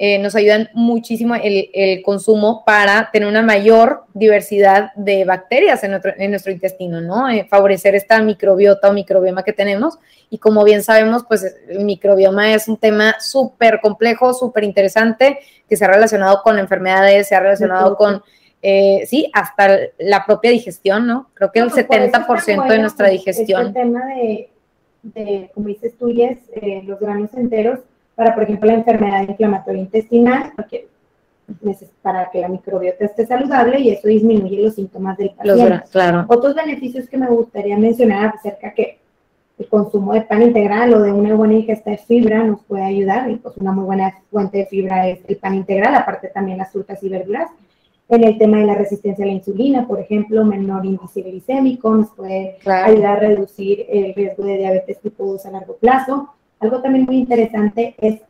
eh, 0.00 0.20
nos 0.20 0.36
ayudan 0.36 0.70
muchísimo 0.74 1.34
el, 1.34 1.70
el 1.74 2.02
consumo 2.02 2.62
para 2.64 3.10
tener 3.10 3.28
una 3.28 3.42
mayor 3.42 4.04
diversidad 4.14 4.92
de 4.94 5.24
bacterias 5.24 5.82
en 5.82 5.90
nuestro, 5.90 6.12
en 6.16 6.30
nuestro 6.30 6.52
intestino, 6.52 7.00
¿no? 7.00 7.28
Eh, 7.28 7.48
favorecer 7.50 7.96
esta 7.96 8.22
microbiota 8.22 8.90
o 8.90 8.92
microbioma 8.92 9.42
que 9.42 9.52
tenemos. 9.52 9.98
Y 10.30 10.38
como 10.38 10.62
bien 10.62 10.84
sabemos, 10.84 11.24
pues 11.26 11.52
el 11.68 11.84
microbioma 11.84 12.54
es 12.54 12.68
un 12.68 12.76
tema 12.76 13.16
súper 13.18 13.80
complejo, 13.80 14.32
súper 14.34 14.62
interesante, 14.62 15.40
que 15.68 15.76
se 15.76 15.84
ha 15.84 15.88
relacionado 15.88 16.42
con 16.44 16.60
enfermedades, 16.60 17.26
se 17.26 17.34
ha 17.34 17.40
relacionado 17.40 17.96
con 17.96 18.22
eh, 18.62 19.04
sí, 19.06 19.28
hasta 19.34 19.78
la 19.98 20.24
propia 20.24 20.52
digestión, 20.52 21.08
¿no? 21.08 21.30
Creo 21.34 21.50
que 21.50 21.58
No, 21.58 21.66
el 21.66 21.72
pues, 21.72 21.86
por 21.86 21.96
eso 21.96 22.04
está 22.04 22.26
70% 22.26 22.68
de 22.68 22.78
nuestra 22.78 23.06
pues, 23.06 23.18
digestión. 23.18 23.66
Este 23.66 23.80
tema 23.80 24.06
de, 24.06 24.50
de, 25.02 25.50
como 25.54 25.68
dices 25.68 25.94
tú, 25.98 26.12
Jess, 26.14 26.38
eh, 26.52 26.82
los 26.84 26.98
granos 27.00 27.32
enteros 27.34 27.80
para, 28.14 28.34
por 28.34 28.44
ejemplo, 28.44 28.66
la 28.66 28.74
enfermedad 28.74 29.28
inflamatoria 29.28 29.82
intestinal, 29.82 30.52
porque 30.56 30.88
para 32.02 32.30
que 32.30 32.40
la 32.40 32.48
microbiota 32.48 33.04
esté 33.04 33.26
saludable 33.26 33.80
y 33.80 33.90
eso 33.90 34.08
disminuye 34.08 34.62
los 34.62 34.74
síntomas 34.74 35.16
del 35.16 35.30
paciente. 35.30 35.82
claro. 35.90 36.26
Otros 36.28 36.54
beneficios 36.54 37.08
que 37.08 37.16
me 37.16 37.28
gustaría 37.28 37.78
mencionar 37.78 38.34
acerca 38.34 38.72
que 38.74 38.98
el 39.58 39.68
consumo 39.68 40.12
de 40.12 40.20
pan 40.20 40.42
integral 40.42 40.94
o 40.94 41.02
de 41.02 41.12
una 41.12 41.34
buena 41.34 41.54
ingesta 41.54 41.90
de 41.90 41.98
fibra 41.98 42.44
nos 42.44 42.62
puede 42.64 42.84
ayudar 42.84 43.30
y 43.30 43.36
pues 43.36 43.56
una 43.56 43.72
muy 43.72 43.84
buena 43.84 44.14
fuente 44.30 44.58
de 44.58 44.66
fibra 44.66 45.08
es 45.08 45.20
el 45.26 45.36
pan 45.36 45.54
integral, 45.54 45.94
aparte 45.94 46.28
también 46.28 46.58
las 46.58 46.70
frutas 46.70 47.02
y 47.02 47.08
verduras. 47.08 47.50
En 48.10 48.24
el 48.24 48.38
tema 48.38 48.58
de 48.58 48.64
la 48.64 48.74
resistencia 48.74 49.22
a 49.22 49.28
la 49.28 49.34
insulina, 49.34 49.86
por 49.86 50.00
ejemplo, 50.00 50.42
menor 50.42 50.86
índice 50.86 51.20
glicémico 51.20 51.94
nos 51.94 52.10
puede 52.12 52.56
ayudar 52.64 53.18
a 53.18 53.20
reducir 53.20 53.84
el 53.88 54.14
riesgo 54.14 54.44
de 54.44 54.56
diabetes 54.56 54.98
tipo 55.00 55.26
2 55.26 55.44
a 55.44 55.50
largo 55.50 55.76
plazo. 55.76 56.30
Algo 56.58 56.80
también 56.80 57.04
muy 57.04 57.16
interesante 57.16 57.94
es, 57.98 58.20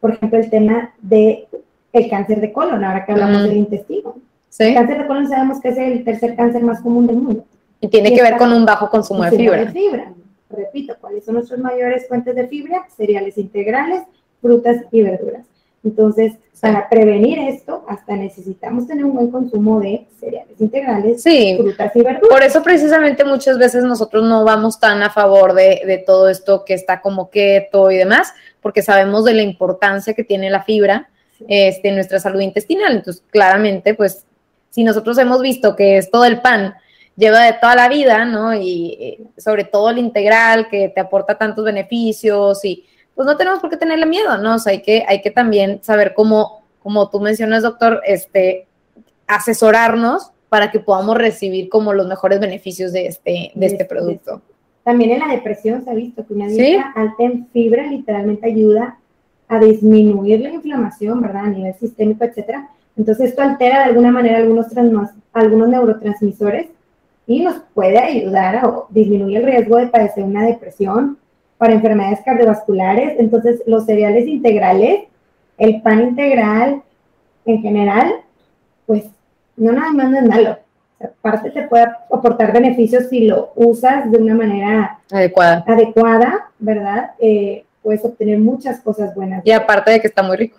por 0.00 0.12
ejemplo, 0.12 0.38
el 0.38 0.48
tema 0.48 0.94
de 1.02 1.46
el 1.92 2.08
cáncer 2.08 2.40
de 2.40 2.52
colon, 2.52 2.82
ahora 2.82 3.04
que 3.04 3.12
hablamos 3.12 3.42
del 3.42 3.58
intestino. 3.58 4.14
El 4.58 4.74
cáncer 4.74 4.98
de 4.98 5.06
colon 5.06 5.28
sabemos 5.28 5.60
que 5.60 5.68
es 5.68 5.78
el 5.78 6.04
tercer 6.04 6.34
cáncer 6.34 6.62
más 6.62 6.80
común 6.80 7.06
del 7.06 7.16
mundo. 7.16 7.44
Y 7.80 7.88
tiene 7.88 8.14
que 8.14 8.22
ver 8.22 8.38
con 8.38 8.52
un 8.52 8.64
bajo 8.64 8.88
consumo 8.88 9.24
de 9.24 9.32
fibra. 9.32 9.64
de 9.64 9.72
fibra. 9.72 10.12
Repito, 10.48 10.94
¿cuáles 11.00 11.26
son 11.26 11.34
nuestras 11.34 11.60
mayores 11.60 12.08
fuentes 12.08 12.34
de 12.34 12.48
fibra? 12.48 12.86
Cereales 12.96 13.36
integrales, 13.36 14.02
frutas 14.40 14.78
y 14.90 15.02
verduras. 15.02 15.46
Entonces, 15.84 16.32
para 16.60 16.88
prevenir 16.88 17.38
esto, 17.38 17.84
hasta 17.88 18.16
necesitamos 18.16 18.86
tener 18.86 19.04
un 19.04 19.14
buen 19.14 19.30
consumo 19.30 19.80
de 19.80 20.06
cereales 20.18 20.60
integrales, 20.60 21.22
frutas 21.22 21.94
y 21.94 22.02
verduras. 22.02 22.28
Por 22.28 22.42
eso 22.42 22.62
precisamente 22.62 23.24
muchas 23.24 23.58
veces 23.58 23.84
nosotros 23.84 24.24
no 24.28 24.44
vamos 24.44 24.80
tan 24.80 25.02
a 25.02 25.10
favor 25.10 25.54
de, 25.54 25.82
de 25.86 25.98
todo 25.98 26.28
esto 26.28 26.64
que 26.64 26.74
está 26.74 27.00
como 27.00 27.30
keto 27.30 27.90
y 27.90 27.96
demás, 27.96 28.32
porque 28.60 28.82
sabemos 28.82 29.24
de 29.24 29.34
la 29.34 29.42
importancia 29.42 30.14
que 30.14 30.24
tiene 30.24 30.50
la 30.50 30.62
fibra 30.62 31.08
este, 31.46 31.92
nuestra 31.92 32.18
salud 32.18 32.40
intestinal. 32.40 32.96
Entonces, 32.96 33.22
claramente, 33.30 33.94
pues, 33.94 34.24
si 34.70 34.84
nosotros 34.84 35.18
hemos 35.18 35.40
visto 35.40 35.76
que 35.76 35.98
es 35.98 36.10
todo 36.10 36.24
el 36.24 36.40
pan 36.40 36.74
lleva 37.16 37.42
de 37.42 37.54
toda 37.54 37.74
la 37.74 37.88
vida, 37.88 38.24
¿no? 38.24 38.54
Y 38.54 38.96
eh, 39.00 39.18
sobre 39.36 39.64
todo 39.64 39.90
el 39.90 39.98
integral 39.98 40.68
que 40.68 40.88
te 40.88 41.00
aporta 41.00 41.36
tantos 41.36 41.64
beneficios 41.64 42.64
y 42.64 42.84
pues 43.18 43.26
no 43.26 43.36
tenemos 43.36 43.58
por 43.58 43.68
qué 43.68 43.76
tenerle 43.76 44.06
miedo, 44.06 44.38
¿no? 44.38 44.54
O 44.54 44.58
sea, 44.60 44.70
hay 44.70 44.80
que, 44.80 45.04
hay 45.08 45.20
que 45.20 45.32
también 45.32 45.80
saber 45.82 46.14
cómo, 46.14 46.62
como 46.80 47.10
tú 47.10 47.18
mencionas, 47.18 47.64
doctor, 47.64 48.00
este, 48.06 48.68
asesorarnos 49.26 50.30
para 50.48 50.70
que 50.70 50.78
podamos 50.78 51.18
recibir 51.18 51.68
como 51.68 51.92
los 51.92 52.06
mejores 52.06 52.38
beneficios 52.38 52.92
de 52.92 53.08
este, 53.08 53.50
de 53.56 53.66
este 53.66 53.84
producto. 53.86 54.40
También 54.84 55.10
en 55.10 55.18
la 55.18 55.34
depresión 55.34 55.82
se 55.82 55.90
ha 55.90 55.94
visto 55.94 56.24
que 56.24 56.32
una 56.32 56.46
dieta 56.46 56.92
alta 56.94 57.24
en 57.24 57.48
fibra 57.48 57.88
literalmente 57.88 58.46
ayuda 58.46 59.00
a 59.48 59.58
disminuir 59.58 60.40
la 60.40 60.50
inflamación, 60.50 61.20
¿verdad? 61.20 61.46
A 61.46 61.48
nivel 61.48 61.74
sistémico, 61.74 62.24
etcétera. 62.24 62.68
Entonces 62.96 63.30
esto 63.30 63.42
altera 63.42 63.78
de 63.78 63.84
alguna 63.86 64.12
manera 64.12 64.38
algunos, 64.38 64.66
algunos 65.32 65.68
neurotransmisores 65.68 66.68
y 67.26 67.40
nos 67.40 67.56
puede 67.74 67.98
ayudar 67.98 68.58
a 68.58 68.74
disminuir 68.90 69.38
el 69.38 69.44
riesgo 69.46 69.78
de 69.78 69.88
padecer 69.88 70.22
una 70.22 70.46
depresión, 70.46 71.18
para 71.58 71.74
enfermedades 71.74 72.20
cardiovasculares. 72.24 73.18
Entonces 73.18 73.62
los 73.66 73.84
cereales 73.84 74.26
integrales, 74.26 75.04
el 75.58 75.82
pan 75.82 76.00
integral 76.00 76.82
en 77.44 77.60
general, 77.60 78.14
pues 78.86 79.04
no 79.56 79.72
nada 79.72 79.92
más 79.92 80.10
no 80.10 80.18
es 80.18 80.24
malo. 80.24 80.58
Aparte 81.00 81.50
te 81.50 81.62
puede 81.62 81.84
aportar 82.12 82.52
beneficios 82.52 83.08
si 83.08 83.26
lo 83.26 83.52
usas 83.54 84.10
de 84.10 84.18
una 84.18 84.34
manera 84.34 84.98
adecuada, 85.12 85.64
adecuada 85.66 86.50
¿verdad? 86.58 87.12
Eh, 87.20 87.64
puedes 87.82 88.04
obtener 88.04 88.38
muchas 88.38 88.80
cosas 88.80 89.14
buenas. 89.14 89.46
Y 89.46 89.52
aparte 89.52 89.92
de 89.92 90.00
que 90.00 90.08
está 90.08 90.22
muy 90.22 90.36
rico. 90.36 90.58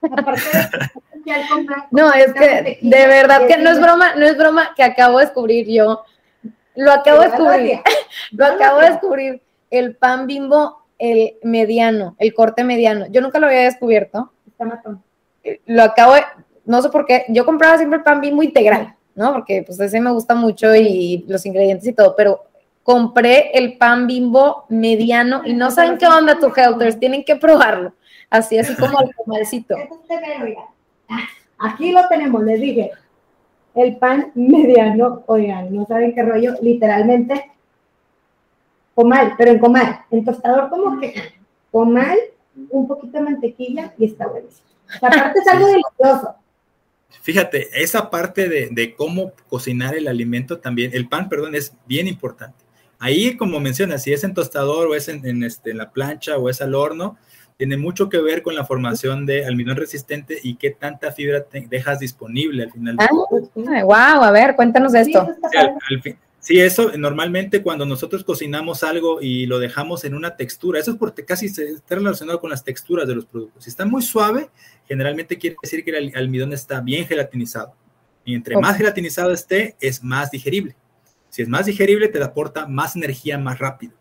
no, 1.90 2.12
es 2.12 2.32
que 2.32 2.78
de 2.80 3.06
verdad 3.06 3.46
que 3.46 3.56
no 3.58 3.70
es 3.70 3.80
broma, 3.80 4.14
no 4.14 4.24
es 4.24 4.38
broma 4.38 4.72
que 4.74 4.82
acabo 4.82 5.18
de 5.18 5.26
descubrir 5.26 5.66
yo. 5.68 6.02
Lo 6.76 6.92
acabo 6.92 7.20
de 7.20 7.28
descubrir. 7.28 7.80
Lo 8.32 8.46
acabo 8.46 8.80
de 8.80 8.90
descubrir. 8.90 9.42
El 9.70 9.96
pan 9.96 10.26
bimbo, 10.26 10.84
el 10.98 11.36
mediano, 11.42 12.16
el 12.18 12.34
corte 12.34 12.64
mediano. 12.64 13.06
Yo 13.10 13.20
nunca 13.20 13.38
lo 13.38 13.46
había 13.46 13.60
descubierto. 13.60 14.32
Está 14.46 14.64
matón. 14.64 15.02
Eh, 15.42 15.60
lo 15.66 15.82
acabo 15.82 16.14
de, 16.14 16.22
no 16.64 16.82
sé 16.82 16.90
por 16.90 17.06
qué, 17.06 17.24
yo 17.28 17.44
compraba 17.44 17.78
siempre 17.78 17.98
el 17.98 18.04
pan 18.04 18.20
bimbo 18.20 18.42
integral, 18.42 18.94
¿no? 19.14 19.32
Porque 19.32 19.62
pues 19.66 19.80
ese 19.80 20.00
me 20.00 20.10
gusta 20.10 20.34
mucho 20.34 20.74
y 20.74 21.24
los 21.28 21.46
ingredientes 21.46 21.86
y 21.86 21.92
todo, 21.92 22.14
pero 22.16 22.44
compré 22.82 23.50
el 23.54 23.78
pan 23.78 24.06
bimbo 24.06 24.64
mediano 24.68 25.42
y 25.44 25.54
no 25.54 25.70
saben 25.70 25.98
qué 25.98 26.06
onda 26.06 26.38
tu 26.38 26.52
helters, 26.54 26.98
tienen 26.98 27.24
que 27.24 27.36
probarlo. 27.36 27.94
Así, 28.28 28.58
así 28.58 28.74
como 28.76 29.00
el 29.00 29.14
comalcito. 29.14 29.76
Aquí 31.58 31.92
lo 31.92 32.08
tenemos, 32.08 32.42
les 32.44 32.60
dije. 32.60 32.90
El 33.74 33.96
pan 33.96 34.32
mediano, 34.34 35.22
oigan, 35.26 35.74
no 35.74 35.86
saben 35.86 36.14
qué 36.14 36.22
rollo, 36.22 36.54
literalmente 36.60 37.50
comal, 38.94 39.34
pero 39.38 39.50
en 39.50 39.58
comal, 39.58 40.00
en 40.10 40.24
tostador 40.24 40.68
como 40.70 41.00
que 41.00 41.14
comal, 41.70 42.18
un 42.70 42.86
poquito 42.86 43.18
de 43.18 43.24
mantequilla 43.24 43.94
y 43.98 44.06
está 44.06 44.26
buenísimo. 44.26 44.68
Aparte 45.00 45.38
es 45.38 45.48
algo 45.48 45.66
delicioso. 45.66 46.34
Fíjate, 47.22 47.68
esa 47.82 48.10
parte 48.10 48.48
de, 48.48 48.68
de, 48.70 48.94
cómo 48.94 49.32
cocinar 49.48 49.94
el 49.94 50.08
alimento 50.08 50.58
también, 50.58 50.92
el 50.94 51.08
pan, 51.08 51.28
perdón, 51.28 51.54
es 51.54 51.74
bien 51.86 52.06
importante. 52.06 52.64
Ahí, 52.98 53.36
como 53.36 53.60
mencionas, 53.60 54.02
si 54.02 54.12
es 54.12 54.24
en 54.24 54.34
tostador 54.34 54.88
o 54.88 54.94
es 54.94 55.08
en, 55.08 55.42
este, 55.42 55.70
en 55.70 55.78
la 55.78 55.90
plancha 55.90 56.36
o 56.36 56.50
es 56.50 56.60
al 56.60 56.74
horno, 56.74 57.16
tiene 57.56 57.76
mucho 57.76 58.08
que 58.08 58.18
ver 58.18 58.42
con 58.42 58.54
la 58.54 58.64
formación 58.64 59.26
de 59.26 59.46
almidón 59.46 59.76
resistente 59.76 60.38
y 60.42 60.56
qué 60.56 60.70
tanta 60.70 61.10
fibra 61.10 61.44
te 61.44 61.66
dejas 61.68 61.98
disponible 61.98 62.64
al 62.64 62.72
final. 62.72 62.96
Ah, 62.98 63.08
wow, 63.84 64.22
a 64.22 64.30
ver, 64.30 64.54
cuéntanos 64.54 64.92
de 64.92 65.00
esto. 65.00 65.28
Sí, 65.88 66.14
eso 66.48 66.96
normalmente 66.96 67.62
cuando 67.62 67.84
nosotros 67.84 68.24
cocinamos 68.24 68.82
algo 68.82 69.20
y 69.20 69.46
lo 69.46 69.58
dejamos 69.58 70.04
en 70.04 70.14
una 70.14 70.36
textura, 70.36 70.80
eso 70.80 70.92
es 70.92 70.96
porque 70.96 71.24
casi 71.24 71.46
está 71.46 71.94
relacionado 71.94 72.40
con 72.40 72.50
las 72.50 72.64
texturas 72.64 73.06
de 73.06 73.14
los 73.14 73.26
productos. 73.26 73.64
Si 73.64 73.70
está 73.70 73.84
muy 73.84 74.02
suave, 74.02 74.48
generalmente 74.88 75.38
quiere 75.38 75.56
decir 75.62 75.84
que 75.84 75.90
el 75.90 76.12
almidón 76.16 76.52
está 76.52 76.80
bien 76.80 77.06
gelatinizado. 77.06 77.74
Y 78.24 78.34
entre 78.34 78.56
más 78.56 78.76
gelatinizado 78.76 79.32
esté, 79.32 79.76
es 79.80 80.02
más 80.02 80.30
digerible. 80.30 80.76
Si 81.28 81.42
es 81.42 81.48
más 81.48 81.66
digerible, 81.66 82.08
te 82.08 82.22
aporta 82.22 82.66
más 82.66 82.96
energía 82.96 83.38
más 83.38 83.58
rápido. 83.58 83.92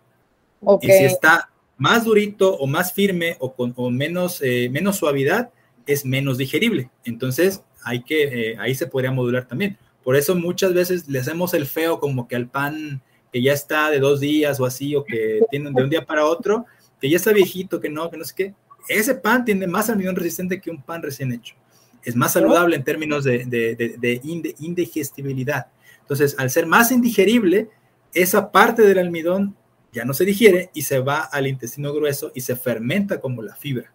Y 0.82 0.88
si 0.88 1.04
está 1.04 1.50
más 1.78 2.04
durito 2.04 2.56
o 2.56 2.68
más 2.68 2.94
firme 2.94 3.38
o 3.40 3.54
con 3.54 3.96
menos, 3.96 4.42
eh, 4.42 4.70
menos 4.72 4.98
suavidad, 4.98 5.52
es 5.86 6.06
menos 6.06 6.38
digerible. 6.38 6.90
Entonces, 7.06 7.64
hay 7.84 8.04
que, 8.04 8.52
eh, 8.52 8.58
ahí 8.60 8.76
se 8.76 8.88
podría 8.88 9.12
modular 9.12 9.48
también. 9.48 9.78
Por 10.04 10.16
eso 10.16 10.36
muchas 10.36 10.74
veces 10.74 11.08
le 11.08 11.20
hacemos 11.20 11.54
el 11.54 11.66
feo 11.66 12.00
como 12.00 12.28
que 12.28 12.36
al 12.36 12.48
pan 12.48 13.02
que 13.32 13.42
ya 13.42 13.54
está 13.54 13.90
de 13.90 14.00
dos 14.00 14.20
días 14.20 14.60
o 14.60 14.66
así, 14.66 14.96
o 14.96 15.04
que 15.04 15.42
tienen 15.52 15.74
de 15.74 15.84
un 15.84 15.90
día 15.90 16.06
para 16.06 16.26
otro, 16.26 16.66
que 17.00 17.10
ya 17.10 17.18
está 17.18 17.32
viejito, 17.32 17.80
que 17.80 17.90
no, 17.90 18.10
que 18.10 18.18
no 18.18 18.26
sé 18.26 18.34
qué. 18.36 18.54
Ese 18.88 19.16
pan 19.16 19.46
tiene 19.46 19.68
más 19.68 19.90
almidón 19.90 20.16
resistente 20.16 20.60
que 20.60 20.72
un 20.72 20.82
pan 20.82 21.04
recién 21.04 21.32
hecho. 21.32 21.56
Es 22.04 22.16
más 22.16 22.34
saludable 22.34 22.76
en 22.76 22.84
términos 22.84 23.24
de, 23.24 23.46
de, 23.46 23.76
de 23.76 24.22
indigestibilidad. 24.60 25.68
Entonces, 26.02 26.36
al 26.40 26.50
ser 26.50 26.66
más 26.66 26.92
indigerible, 26.92 27.70
esa 28.14 28.52
parte 28.52 28.82
del 28.82 28.98
almidón 28.98 29.56
ya 29.92 30.06
no 30.06 30.14
se 30.14 30.26
digiere 30.26 30.72
y 30.74 30.84
se 30.84 31.00
va 31.00 31.20
al 31.20 31.48
intestino 31.48 31.94
grueso 31.94 32.32
y 32.34 32.42
se 32.42 32.56
fermenta 32.56 33.20
como 33.20 33.42
la 33.42 33.56
fibra. 33.56 33.94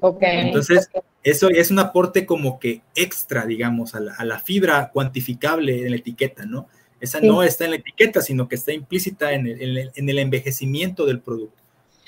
Ok. 0.00 0.22
Entonces, 0.22 0.90
eso 1.22 1.48
es 1.48 1.70
un 1.70 1.78
aporte 1.78 2.26
como 2.26 2.58
que 2.58 2.82
extra, 2.94 3.46
digamos, 3.46 3.94
a 3.94 4.00
la, 4.00 4.38
fibra 4.38 4.90
cuantificable 4.92 5.84
en 5.84 5.90
la 5.90 5.96
etiqueta, 5.96 6.44
¿no? 6.44 6.68
Esa 7.00 7.20
no 7.20 7.42
está 7.42 7.64
en 7.64 7.72
la 7.72 7.76
etiqueta, 7.76 8.20
sino 8.22 8.48
que 8.48 8.54
está 8.54 8.72
implícita 8.72 9.32
en 9.32 9.46
el, 9.46 9.90
en 9.94 10.08
el, 10.08 10.18
envejecimiento 10.18 11.04
del 11.04 11.20
producto. 11.20 11.62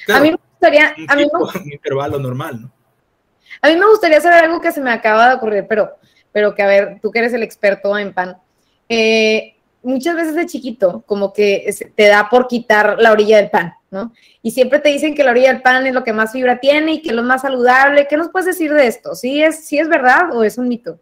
a 0.08 0.20
mí 0.20 0.30
me 0.30 0.36
gustaría... 0.36 0.94
Un, 0.96 1.10
a 1.10 1.16
mí 1.16 1.26
me, 1.64 1.74
intervalo 1.74 2.18
normal, 2.18 2.62
¿no? 2.62 2.72
A 3.60 3.68
mí 3.68 3.76
me 3.76 3.86
gustaría 3.86 4.20
saber 4.20 4.44
algo 4.44 4.60
que 4.60 4.72
se 4.72 4.80
me 4.80 4.92
acaba 4.92 5.28
de 5.28 5.34
ocurrir, 5.34 5.66
pero, 5.68 5.96
pero 6.32 6.54
que 6.54 6.62
a 6.62 6.66
ver, 6.66 6.98
tú 7.02 7.10
que 7.10 7.18
eres 7.18 7.32
el 7.32 7.42
experto 7.42 7.98
en 7.98 8.12
pan, 8.12 8.36
eh, 8.88 9.56
muchas 9.82 10.16
veces 10.16 10.34
de 10.34 10.46
chiquito, 10.46 11.02
como 11.06 11.32
que 11.32 11.68
te 11.94 12.06
da 12.06 12.28
por 12.30 12.46
quitar 12.46 12.96
la 12.98 13.12
orilla 13.12 13.38
del 13.38 13.50
pan, 13.50 13.74
¿no? 13.90 14.12
Y 14.42 14.50
siempre 14.50 14.78
te 14.78 14.90
dicen 14.90 15.14
que 15.14 15.24
la 15.24 15.30
orilla 15.30 15.52
del 15.52 15.62
pan 15.62 15.86
es 15.86 15.94
lo 15.94 16.04
que 16.04 16.12
más 16.12 16.32
fibra 16.32 16.60
tiene 16.60 16.94
y 16.94 17.02
que 17.02 17.10
es 17.10 17.14
lo 17.14 17.22
más 17.22 17.42
saludable. 17.42 18.06
¿Qué 18.08 18.16
nos 18.16 18.28
puedes 18.30 18.46
decir 18.46 18.72
de 18.72 18.86
esto? 18.86 19.14
¿Sí 19.14 19.42
es, 19.42 19.64
sí 19.64 19.78
es 19.78 19.88
verdad 19.88 20.34
o 20.34 20.44
es 20.44 20.58
un 20.58 20.68
mito? 20.68 21.00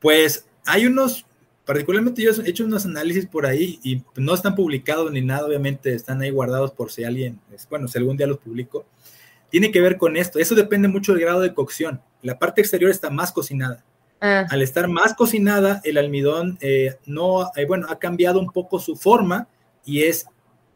Pues 0.00 0.46
hay 0.66 0.86
unos, 0.86 1.26
particularmente 1.64 2.22
yo 2.22 2.30
he 2.30 2.50
hecho 2.50 2.64
unos 2.64 2.84
análisis 2.84 3.26
por 3.26 3.46
ahí 3.46 3.78
y 3.82 4.02
no 4.16 4.34
están 4.34 4.54
publicados 4.54 5.10
ni 5.10 5.20
nada, 5.20 5.46
obviamente 5.46 5.94
están 5.94 6.20
ahí 6.20 6.30
guardados 6.30 6.72
por 6.72 6.92
si 6.92 7.04
alguien, 7.04 7.40
bueno, 7.70 7.88
si 7.88 7.98
algún 7.98 8.16
día 8.16 8.26
los 8.26 8.38
publico. 8.38 8.86
Tiene 9.50 9.70
que 9.70 9.80
ver 9.80 9.98
con 9.98 10.16
esto. 10.16 10.38
Eso 10.38 10.54
depende 10.54 10.88
mucho 10.88 11.12
del 11.12 11.20
grado 11.20 11.40
de 11.40 11.54
cocción. 11.54 12.00
La 12.22 12.38
parte 12.38 12.60
exterior 12.60 12.90
está 12.90 13.08
más 13.08 13.30
cocinada 13.30 13.84
Ah. 14.26 14.46
Al 14.48 14.62
estar 14.62 14.88
más 14.88 15.12
cocinada, 15.12 15.82
el 15.84 15.98
almidón 15.98 16.56
eh, 16.62 16.96
no, 17.04 17.50
eh, 17.56 17.66
bueno, 17.66 17.88
ha 17.90 17.98
cambiado 17.98 18.40
un 18.40 18.50
poco 18.50 18.78
su 18.78 18.96
forma 18.96 19.48
y 19.84 20.04
es 20.04 20.26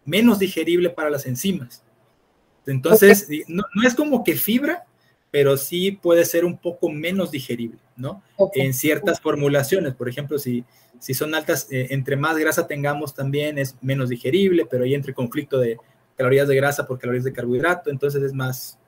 menos 0.09 0.39
digerible 0.39 0.91
para 0.91 1.11
las 1.11 1.27
enzimas. 1.27 1.83
Entonces, 2.67 3.29
no, 3.47 3.65
es 3.85 3.95
como 3.95 4.25
que 4.25 4.35
fibra, 4.35 4.85
pero 5.31 5.57
sí 5.57 5.93
puede 5.93 6.25
ser 6.25 6.45
un 6.45 6.59
poco 6.59 6.91
menos 6.91 7.31
digerible, 7.31 7.79
¿no? 7.97 8.23
En 8.55 8.75
ciertas 8.75 9.21
formulaciones, 9.21 9.95
por 9.95 10.09
ejemplo, 10.09 10.39
si, 10.39 10.65
si 10.99 11.15
son 11.15 11.35
altas, 11.35 11.69
eh, 11.71 11.89
entre 11.91 12.17
más 12.17 12.37
grasa 12.37 12.67
tengamos 12.67 13.15
también 13.15 13.59
es 13.59 13.77
menos 13.81 14.09
digerible, 14.09 14.67
pero 14.67 14.85
ahí 14.85 14.95
entre 14.95 15.15
conflicto 15.15 15.59
de 15.59 15.79
calorías 16.17 16.49
de 16.49 16.57
grasa 16.57 16.87
por 16.87 16.99
calorías 16.99 17.25
de 17.25 17.33
carbohidrato, 17.33 17.91
entonces 17.91 18.23
es 18.23 18.33
más, 18.33 18.79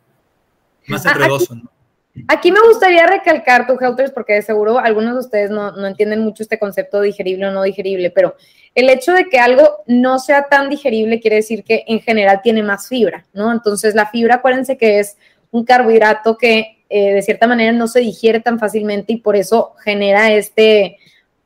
más 0.88 1.06
ah, 1.06 1.12
enredoso, 1.12 1.54
¿no? 1.54 1.70
Aquí 2.28 2.52
me 2.52 2.60
gustaría 2.60 3.06
recalcar, 3.06 3.66
tu 3.66 3.78
Helters, 3.80 4.12
porque 4.12 4.34
de 4.34 4.42
seguro 4.42 4.78
algunos 4.78 5.14
de 5.14 5.20
ustedes 5.20 5.50
no, 5.50 5.72
no, 5.72 5.86
entienden 5.86 6.20
mucho 6.20 6.42
este 6.42 6.58
concepto 6.58 7.00
de 7.00 7.08
digerible 7.08 7.46
o 7.46 7.50
no 7.50 7.62
digerible, 7.62 8.10
pero 8.10 8.36
el 8.74 8.88
hecho 8.88 9.12
de 9.12 9.28
que 9.28 9.38
algo 9.38 9.82
no 9.86 10.18
sea 10.18 10.48
tan 10.48 10.68
digerible 10.68 11.20
quiere 11.20 11.36
decir 11.36 11.64
que 11.64 11.84
en 11.86 12.00
general 12.00 12.40
tiene 12.42 12.62
más 12.62 12.88
fibra, 12.88 13.26
¿no? 13.32 13.52
Entonces 13.52 13.94
la 13.94 14.06
fibra, 14.06 14.36
acuérdense 14.36 14.76
que 14.76 15.00
es 15.00 15.16
un 15.50 15.64
carbohidrato 15.64 16.36
que 16.36 16.84
eh, 16.88 17.14
de 17.14 17.22
cierta 17.22 17.46
manera 17.46 17.72
no 17.72 17.86
se 17.86 18.00
digiere 18.00 18.40
tan 18.40 18.58
fácilmente 18.58 19.12
y 19.12 19.16
por 19.18 19.36
eso 19.36 19.74
genera 19.84 20.32
este, 20.32 20.98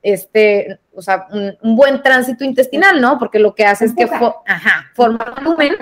este, 0.03 0.79
o 0.95 1.03
sea, 1.03 1.27
un, 1.31 1.77
buen 1.77 2.03
tránsito 2.03 2.45
intestinal, 2.45 3.01
¿no? 3.01 3.19
Porque 3.19 3.39
lo 3.39 3.55
que 3.55 3.65
hace 3.65 3.87
es 3.87 3.95
que 3.95 4.05
ajá, 4.05 4.87
forma 4.95 5.35
volumen, 5.37 5.75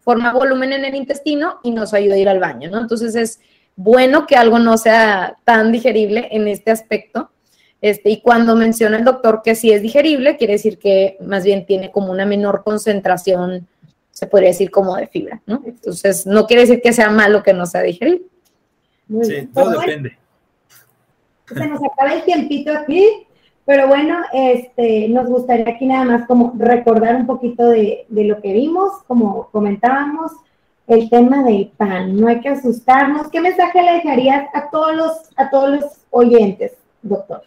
forma 0.00 0.32
volumen 0.32 0.72
en 0.72 0.84
el 0.84 0.94
intestino 0.94 1.60
y 1.62 1.72
nos 1.72 1.94
ayuda 1.94 2.14
a 2.14 2.18
ir 2.18 2.28
al 2.28 2.38
baño, 2.38 2.70
¿no? 2.70 2.80
Entonces 2.80 3.14
es 3.14 3.40
bueno 3.76 4.26
que 4.26 4.36
algo 4.36 4.58
no 4.58 4.78
sea 4.78 5.36
tan 5.44 5.72
digerible 5.72 6.28
en 6.30 6.48
este 6.48 6.70
aspecto. 6.70 7.30
Este, 7.80 8.10
y 8.10 8.20
cuando 8.20 8.54
menciona 8.54 8.96
el 8.96 9.04
doctor 9.04 9.42
que 9.42 9.56
sí 9.56 9.72
es 9.72 9.82
digerible, 9.82 10.36
quiere 10.36 10.52
decir 10.52 10.78
que 10.78 11.16
más 11.20 11.44
bien 11.44 11.66
tiene 11.66 11.90
como 11.90 12.12
una 12.12 12.24
menor 12.24 12.62
concentración 12.62 13.66
se 14.12 14.26
podría 14.26 14.50
decir 14.50 14.70
como 14.70 14.94
de 14.94 15.06
fibra, 15.06 15.40
¿no? 15.46 15.62
Entonces, 15.64 16.26
no 16.26 16.46
quiere 16.46 16.62
decir 16.62 16.82
que 16.82 16.92
sea 16.92 17.10
malo 17.10 17.42
que 17.42 17.54
no 17.54 17.66
sea 17.66 17.82
digerible. 17.82 18.26
sí, 19.22 19.48
todo 19.52 19.70
depende. 19.80 20.18
Se 21.46 21.66
nos 21.66 21.82
acaba 21.82 22.14
el 22.14 22.22
tiempito 22.22 22.72
aquí, 22.72 23.26
pero 23.64 23.88
bueno, 23.88 24.18
este, 24.32 25.08
nos 25.08 25.28
gustaría 25.28 25.68
aquí 25.68 25.86
nada 25.86 26.04
más 26.04 26.26
como 26.26 26.54
recordar 26.56 27.16
un 27.16 27.26
poquito 27.26 27.68
de, 27.68 28.06
de 28.08 28.24
lo 28.24 28.40
que 28.40 28.52
vimos, 28.52 29.02
como 29.06 29.48
comentábamos, 29.50 30.32
el 30.86 31.08
tema 31.10 31.42
del 31.42 31.68
pan. 31.76 32.20
No 32.20 32.28
hay 32.28 32.40
que 32.40 32.48
asustarnos. 32.48 33.28
¿Qué 33.28 33.40
mensaje 33.40 33.82
le 33.82 33.92
dejarías 33.92 34.46
a 34.54 34.70
todos 34.70 34.94
los, 34.94 35.12
a 35.36 35.50
todos 35.50 35.70
los 35.70 35.84
oyentes, 36.10 36.72
doctor? 37.02 37.42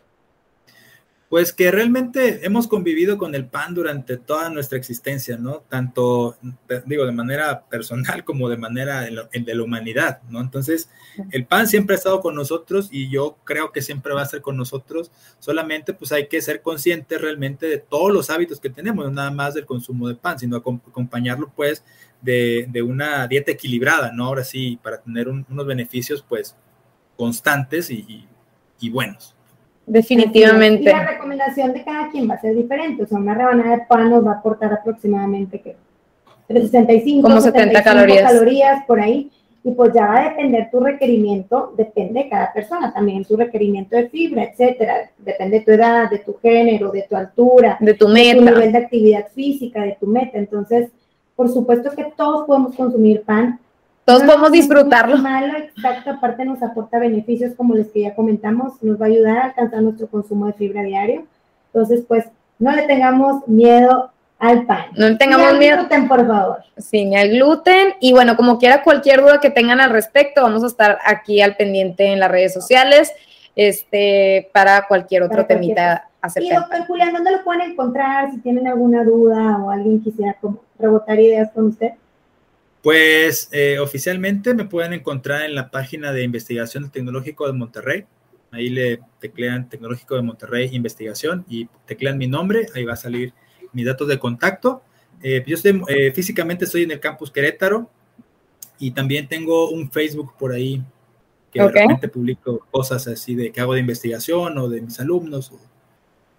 Pues 1.27 1.51
que 1.53 1.71
realmente 1.71 2.45
hemos 2.45 2.67
convivido 2.67 3.17
con 3.17 3.33
el 3.33 3.47
pan 3.47 3.73
durante 3.73 4.15
toda 4.17 4.49
nuestra 4.51 4.77
existencia, 4.77 5.37
¿no? 5.37 5.63
Tanto, 5.67 6.37
digo, 6.85 7.05
de 7.05 7.11
manera 7.11 7.65
personal 7.65 8.23
como 8.25 8.47
de 8.47 8.57
manera 8.57 9.01
de 9.01 9.55
la 9.55 9.63
humanidad, 9.63 10.21
¿no? 10.29 10.39
Entonces, 10.39 10.87
el 11.31 11.45
pan 11.45 11.67
siempre 11.67 11.95
ha 11.95 11.97
estado 11.97 12.21
con 12.21 12.35
nosotros 12.35 12.89
y 12.91 13.09
yo 13.09 13.37
creo 13.43 13.71
que 13.71 13.81
siempre 13.81 14.13
va 14.13 14.21
a 14.21 14.25
estar 14.25 14.41
con 14.41 14.55
nosotros. 14.55 15.11
Solamente, 15.39 15.93
pues 15.93 16.11
hay 16.11 16.27
que 16.27 16.41
ser 16.41 16.61
conscientes 16.61 17.19
realmente 17.19 17.67
de 17.67 17.79
todos 17.79 18.13
los 18.13 18.29
hábitos 18.29 18.59
que 18.59 18.69
tenemos, 18.69 19.05
no 19.05 19.11
nada 19.11 19.31
más 19.31 19.55
del 19.55 19.65
consumo 19.65 20.07
de 20.07 20.15
pan, 20.15 20.37
sino 20.37 20.57
acompañarlo, 20.57 21.51
pues, 21.55 21.83
de, 22.21 22.81
una 22.83 23.27
dieta 23.27 23.51
equilibrada, 23.51 24.11
¿no? 24.11 24.25
Ahora 24.25 24.43
sí, 24.43 24.79
para 24.81 25.01
tener 25.01 25.27
unos 25.27 25.65
beneficios, 25.65 26.23
pues, 26.27 26.55
constantes 27.17 27.89
y 27.89 28.27
buenos. 28.91 29.34
Definitivamente. 29.87 30.83
Y 30.83 30.93
la 30.93 31.07
recomendación 31.07 31.73
de 31.73 31.83
cada 31.83 32.09
quien 32.09 32.29
va 32.29 32.35
a 32.35 32.41
ser 32.41 32.55
diferente. 32.55 33.03
O 33.03 33.07
sea, 33.07 33.17
una 33.17 33.35
rebanada 33.35 33.77
de 33.77 33.83
pan 33.87 34.09
nos 34.09 34.25
va 34.25 34.31
a 34.31 34.35
aportar 34.35 34.73
aproximadamente 34.73 35.61
¿qué? 35.61 35.75
365, 36.47 37.27
Como 37.27 37.41
70 37.41 37.83
calorías. 37.83 38.31
calorías 38.31 38.85
por 38.85 38.99
ahí. 38.99 39.31
Y 39.63 39.71
pues 39.71 39.93
ya 39.95 40.05
va 40.05 40.19
a 40.19 40.29
depender 40.29 40.69
tu 40.69 40.79
requerimiento, 40.79 41.73
depende 41.75 42.21
de 42.21 42.29
cada 42.29 42.53
persona, 42.53 42.93
también 42.93 43.25
tu 43.25 43.35
requerimiento 43.35 43.95
de 43.95 44.09
fibra, 44.09 44.43
etcétera. 44.43 45.09
Depende 45.17 45.57
de 45.57 45.65
tu 45.65 45.71
edad, 45.71 46.07
de 46.07 46.19
tu 46.19 46.37
género, 46.39 46.91
de 46.91 47.01
tu 47.09 47.15
altura, 47.15 47.75
de 47.79 47.95
tu 47.95 48.07
meta, 48.07 48.41
de 48.41 48.45
tu 48.45 48.45
nivel 48.45 48.71
de 48.71 48.77
actividad 48.77 49.27
física, 49.33 49.81
de 49.81 49.97
tu 49.99 50.05
meta. 50.05 50.37
Entonces, 50.37 50.89
por 51.35 51.49
supuesto 51.49 51.89
que 51.95 52.13
todos 52.15 52.45
podemos 52.45 52.75
consumir 52.75 53.23
pan, 53.23 53.59
todos 54.05 54.23
podemos 54.23 54.51
disfrutarlo. 54.51 55.17
Malo, 55.17 55.57
exacto, 55.57 56.11
aparte 56.11 56.45
nos 56.45 56.61
aporta 56.61 56.99
beneficios 56.99 57.53
como 57.55 57.73
los 57.73 57.87
que 57.87 58.01
ya 58.01 58.15
comentamos, 58.15 58.81
nos 58.83 59.01
va 59.01 59.05
a 59.05 59.09
ayudar 59.09 59.37
a 59.37 59.45
alcanzar 59.45 59.81
nuestro 59.81 60.07
consumo 60.07 60.45
de 60.45 60.53
fibra 60.53 60.83
diario. 60.83 61.25
Entonces, 61.73 62.05
pues, 62.07 62.25
no 62.59 62.71
le 62.71 62.83
tengamos 62.83 63.47
miedo 63.47 64.11
al 64.37 64.65
pan. 64.65 64.85
No 64.95 65.09
le 65.09 65.15
tengamos 65.15 65.57
ni 65.57 65.67
al 65.67 65.77
gluten, 65.79 66.07
por 66.07 66.27
favor. 66.27 66.59
Sí, 66.77 67.03
ni 67.05 67.17
al 67.17 67.29
gluten. 67.29 67.95
Y 67.99 68.13
bueno, 68.13 68.35
como 68.35 68.59
quiera, 68.59 68.83
cualquier 68.83 69.21
duda 69.21 69.39
que 69.39 69.49
tengan 69.49 69.81
al 69.81 69.89
respecto, 69.89 70.43
vamos 70.43 70.63
a 70.63 70.67
estar 70.67 70.99
aquí 71.03 71.41
al 71.41 71.55
pendiente 71.55 72.05
en 72.13 72.19
las 72.19 72.29
redes 72.29 72.53
sociales 72.53 73.11
este, 73.55 74.49
para 74.53 74.87
cualquier 74.87 75.23
otro 75.23 75.45
temita 75.45 76.09
acerca. 76.21 76.47
Y 76.47 76.55
doctor 76.55 76.85
Julián, 76.85 77.13
¿dónde 77.13 77.31
lo 77.31 77.43
pueden 77.43 77.71
encontrar? 77.71 78.29
Si 78.31 78.39
tienen 78.39 78.67
alguna 78.67 79.03
duda 79.03 79.57
o 79.57 79.71
alguien 79.71 80.01
quisiera 80.01 80.35
como 80.39 80.61
rebotar 80.77 81.19
ideas 81.19 81.49
con 81.53 81.67
usted. 81.67 81.91
Pues 82.85 83.49
eh, 83.51 83.79
oficialmente 83.79 84.53
me 84.53 84.65
pueden 84.65 84.93
encontrar 84.93 85.41
en 85.41 85.55
la 85.55 85.71
página 85.71 86.11
de 86.11 86.21
Investigación 86.21 86.91
Tecnológico 86.91 87.47
de 87.47 87.53
Monterrey. 87.53 88.05
Ahí 88.51 88.69
le 88.69 88.99
teclean 89.19 89.67
Tecnológico 89.67 90.13
de 90.13 90.21
Monterrey 90.21 90.69
Investigación 90.71 91.43
y 91.49 91.65
teclean 91.87 92.19
mi 92.19 92.27
nombre. 92.27 92.67
Ahí 92.75 92.83
va 92.83 92.93
a 92.93 92.95
salir 92.95 93.33
mis 93.73 93.87
datos 93.87 94.07
de 94.07 94.19
contacto. 94.19 94.83
Eh, 95.23 95.43
yo 95.47 95.55
estoy, 95.55 95.81
eh, 95.87 96.11
físicamente 96.11 96.65
estoy 96.65 96.83
en 96.83 96.91
el 96.91 96.99
campus 96.99 97.31
Querétaro 97.31 97.89
y 98.77 98.91
también 98.91 99.27
tengo 99.27 99.71
un 99.71 99.89
Facebook 99.89 100.35
por 100.37 100.53
ahí 100.53 100.83
que 101.51 101.67
realmente 101.67 102.07
publico 102.07 102.67
cosas 102.69 103.07
así 103.07 103.33
de 103.33 103.51
que 103.51 103.61
hago 103.61 103.73
de 103.73 103.79
investigación 103.79 104.59
o 104.59 104.69
de 104.69 104.81
mis 104.81 104.99
alumnos 104.99 105.51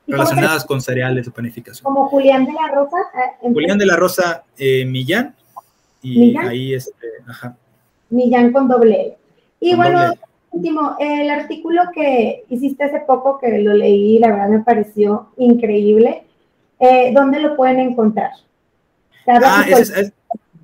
relacionadas 0.06 0.64
con 0.64 0.80
cereales 0.80 1.26
o 1.26 1.32
panificación. 1.32 1.82
Como 1.82 2.06
Julián 2.06 2.44
de 2.46 2.52
la 2.52 2.72
Rosa. 2.72 2.98
Julián 3.40 3.78
de 3.78 3.86
la 3.86 3.96
Rosa 3.96 4.44
Millán 4.56 5.34
y 6.14 6.36
ahí, 6.36 6.74
este, 6.74 7.06
ajá. 7.26 7.56
Millán 8.10 8.52
con 8.52 8.68
doble 8.68 9.16
Y 9.60 9.74
bueno, 9.74 10.12
último, 10.50 10.96
el 10.98 11.30
artículo 11.30 11.82
que 11.94 12.44
hiciste 12.48 12.84
hace 12.84 13.00
poco, 13.00 13.38
que 13.38 13.58
lo 13.58 13.74
leí, 13.74 14.18
la 14.18 14.28
verdad 14.28 14.48
me 14.48 14.60
pareció 14.60 15.30
increíble. 15.36 16.24
Eh, 16.78 17.12
¿Dónde 17.14 17.40
lo 17.40 17.56
pueden 17.56 17.80
encontrar? 17.80 18.30
Ah, 19.26 19.64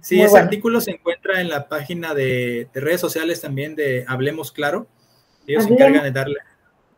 sí, 0.00 0.20
ese 0.20 0.38
artículo 0.38 0.80
se 0.80 0.92
encuentra 0.92 1.40
en 1.40 1.48
la 1.48 1.68
página 1.68 2.14
de, 2.14 2.68
redes 2.74 3.00
sociales 3.00 3.40
también 3.40 3.74
de 3.74 4.04
Hablemos 4.06 4.52
Claro. 4.52 4.86
Ellos 5.46 5.64
se 5.64 5.72
encargan 5.72 6.04
de 6.04 6.12
darle, 6.12 6.36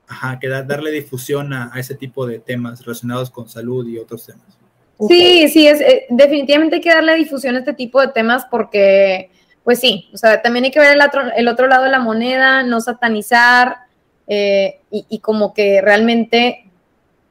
ajá, 0.06 0.38
que 0.38 0.48
darle 0.48 0.90
difusión 0.90 1.54
a, 1.54 1.70
a, 1.72 1.80
ese 1.80 1.94
tipo 1.94 2.26
de 2.26 2.38
temas 2.38 2.84
relacionados 2.84 3.30
con 3.30 3.48
salud 3.48 3.86
y 3.88 3.98
otros 3.98 4.26
temas. 4.26 4.53
Sí, 5.08 5.48
sí, 5.48 5.66
es, 5.66 5.80
eh, 5.80 6.06
definitivamente 6.08 6.76
hay 6.76 6.82
que 6.82 6.94
darle 6.94 7.14
difusión 7.16 7.56
a 7.56 7.60
este 7.60 7.72
tipo 7.72 8.00
de 8.00 8.08
temas 8.08 8.46
porque, 8.50 9.30
pues 9.64 9.80
sí, 9.80 10.08
o 10.14 10.16
sea, 10.16 10.40
también 10.40 10.64
hay 10.64 10.70
que 10.70 10.78
ver 10.78 10.94
el 10.94 11.02
otro, 11.02 11.22
el 11.36 11.48
otro 11.48 11.66
lado 11.66 11.84
de 11.84 11.90
la 11.90 11.98
moneda, 11.98 12.62
no 12.62 12.80
satanizar 12.80 13.78
eh, 14.26 14.80
y, 14.90 15.18
como 15.18 15.52
que 15.52 15.80
realmente, 15.80 16.70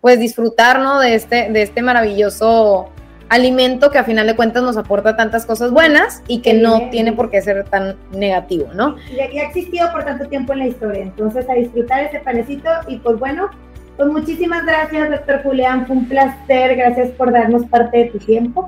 pues 0.01 0.19
disfrutar, 0.19 0.79
¿no? 0.79 0.99
De 0.99 1.15
este, 1.15 1.49
de 1.49 1.61
este 1.61 1.81
maravilloso 1.81 2.89
alimento 3.29 3.89
que 3.89 3.97
a 3.97 4.03
final 4.03 4.27
de 4.27 4.35
cuentas 4.35 4.61
nos 4.61 4.77
aporta 4.77 5.15
tantas 5.15 5.45
cosas 5.45 5.71
buenas 5.71 6.21
y 6.27 6.41
que 6.41 6.53
no 6.53 6.89
tiene 6.91 7.13
por 7.13 7.31
qué 7.31 7.41
ser 7.41 7.63
tan 7.63 7.97
negativo, 8.11 8.69
¿no? 8.75 8.95
Y 9.11 9.19
ha 9.19 9.43
existido 9.45 9.91
por 9.91 10.03
tanto 10.03 10.27
tiempo 10.27 10.53
en 10.53 10.59
la 10.59 10.67
historia, 10.67 11.01
entonces 11.01 11.49
a 11.49 11.53
disfrutar 11.53 12.03
ese 12.03 12.19
panecito 12.19 12.69
y 12.87 12.97
pues 12.97 13.17
bueno, 13.17 13.49
pues 13.97 14.09
muchísimas 14.09 14.65
gracias, 14.65 15.09
doctor 15.09 15.43
Julián. 15.43 15.85
Fue 15.87 15.95
un 15.95 16.07
placer. 16.07 16.75
Gracias 16.75 17.11
por 17.11 17.31
darnos 17.31 17.65
parte 17.65 17.97
de 17.97 18.05
tu 18.05 18.19
tiempo. 18.19 18.67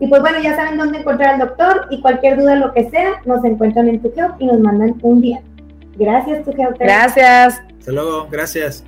Y 0.00 0.06
pues 0.06 0.22
bueno, 0.22 0.40
ya 0.40 0.56
saben 0.56 0.78
dónde 0.78 1.00
encontrar 1.00 1.34
al 1.34 1.40
doctor 1.40 1.86
y 1.90 2.00
cualquier 2.00 2.38
duda, 2.38 2.56
lo 2.56 2.72
que 2.72 2.88
sea, 2.88 3.20
nos 3.26 3.44
encuentran 3.44 3.86
en 3.88 4.00
tu 4.00 4.10
y 4.38 4.46
nos 4.46 4.58
mandan 4.58 4.96
un 5.02 5.20
día. 5.20 5.42
Gracias, 5.96 6.42
tu 6.44 6.52
Gracias. 6.52 7.60
Hasta 7.78 7.92
luego. 7.92 8.26
Gracias. 8.30 8.84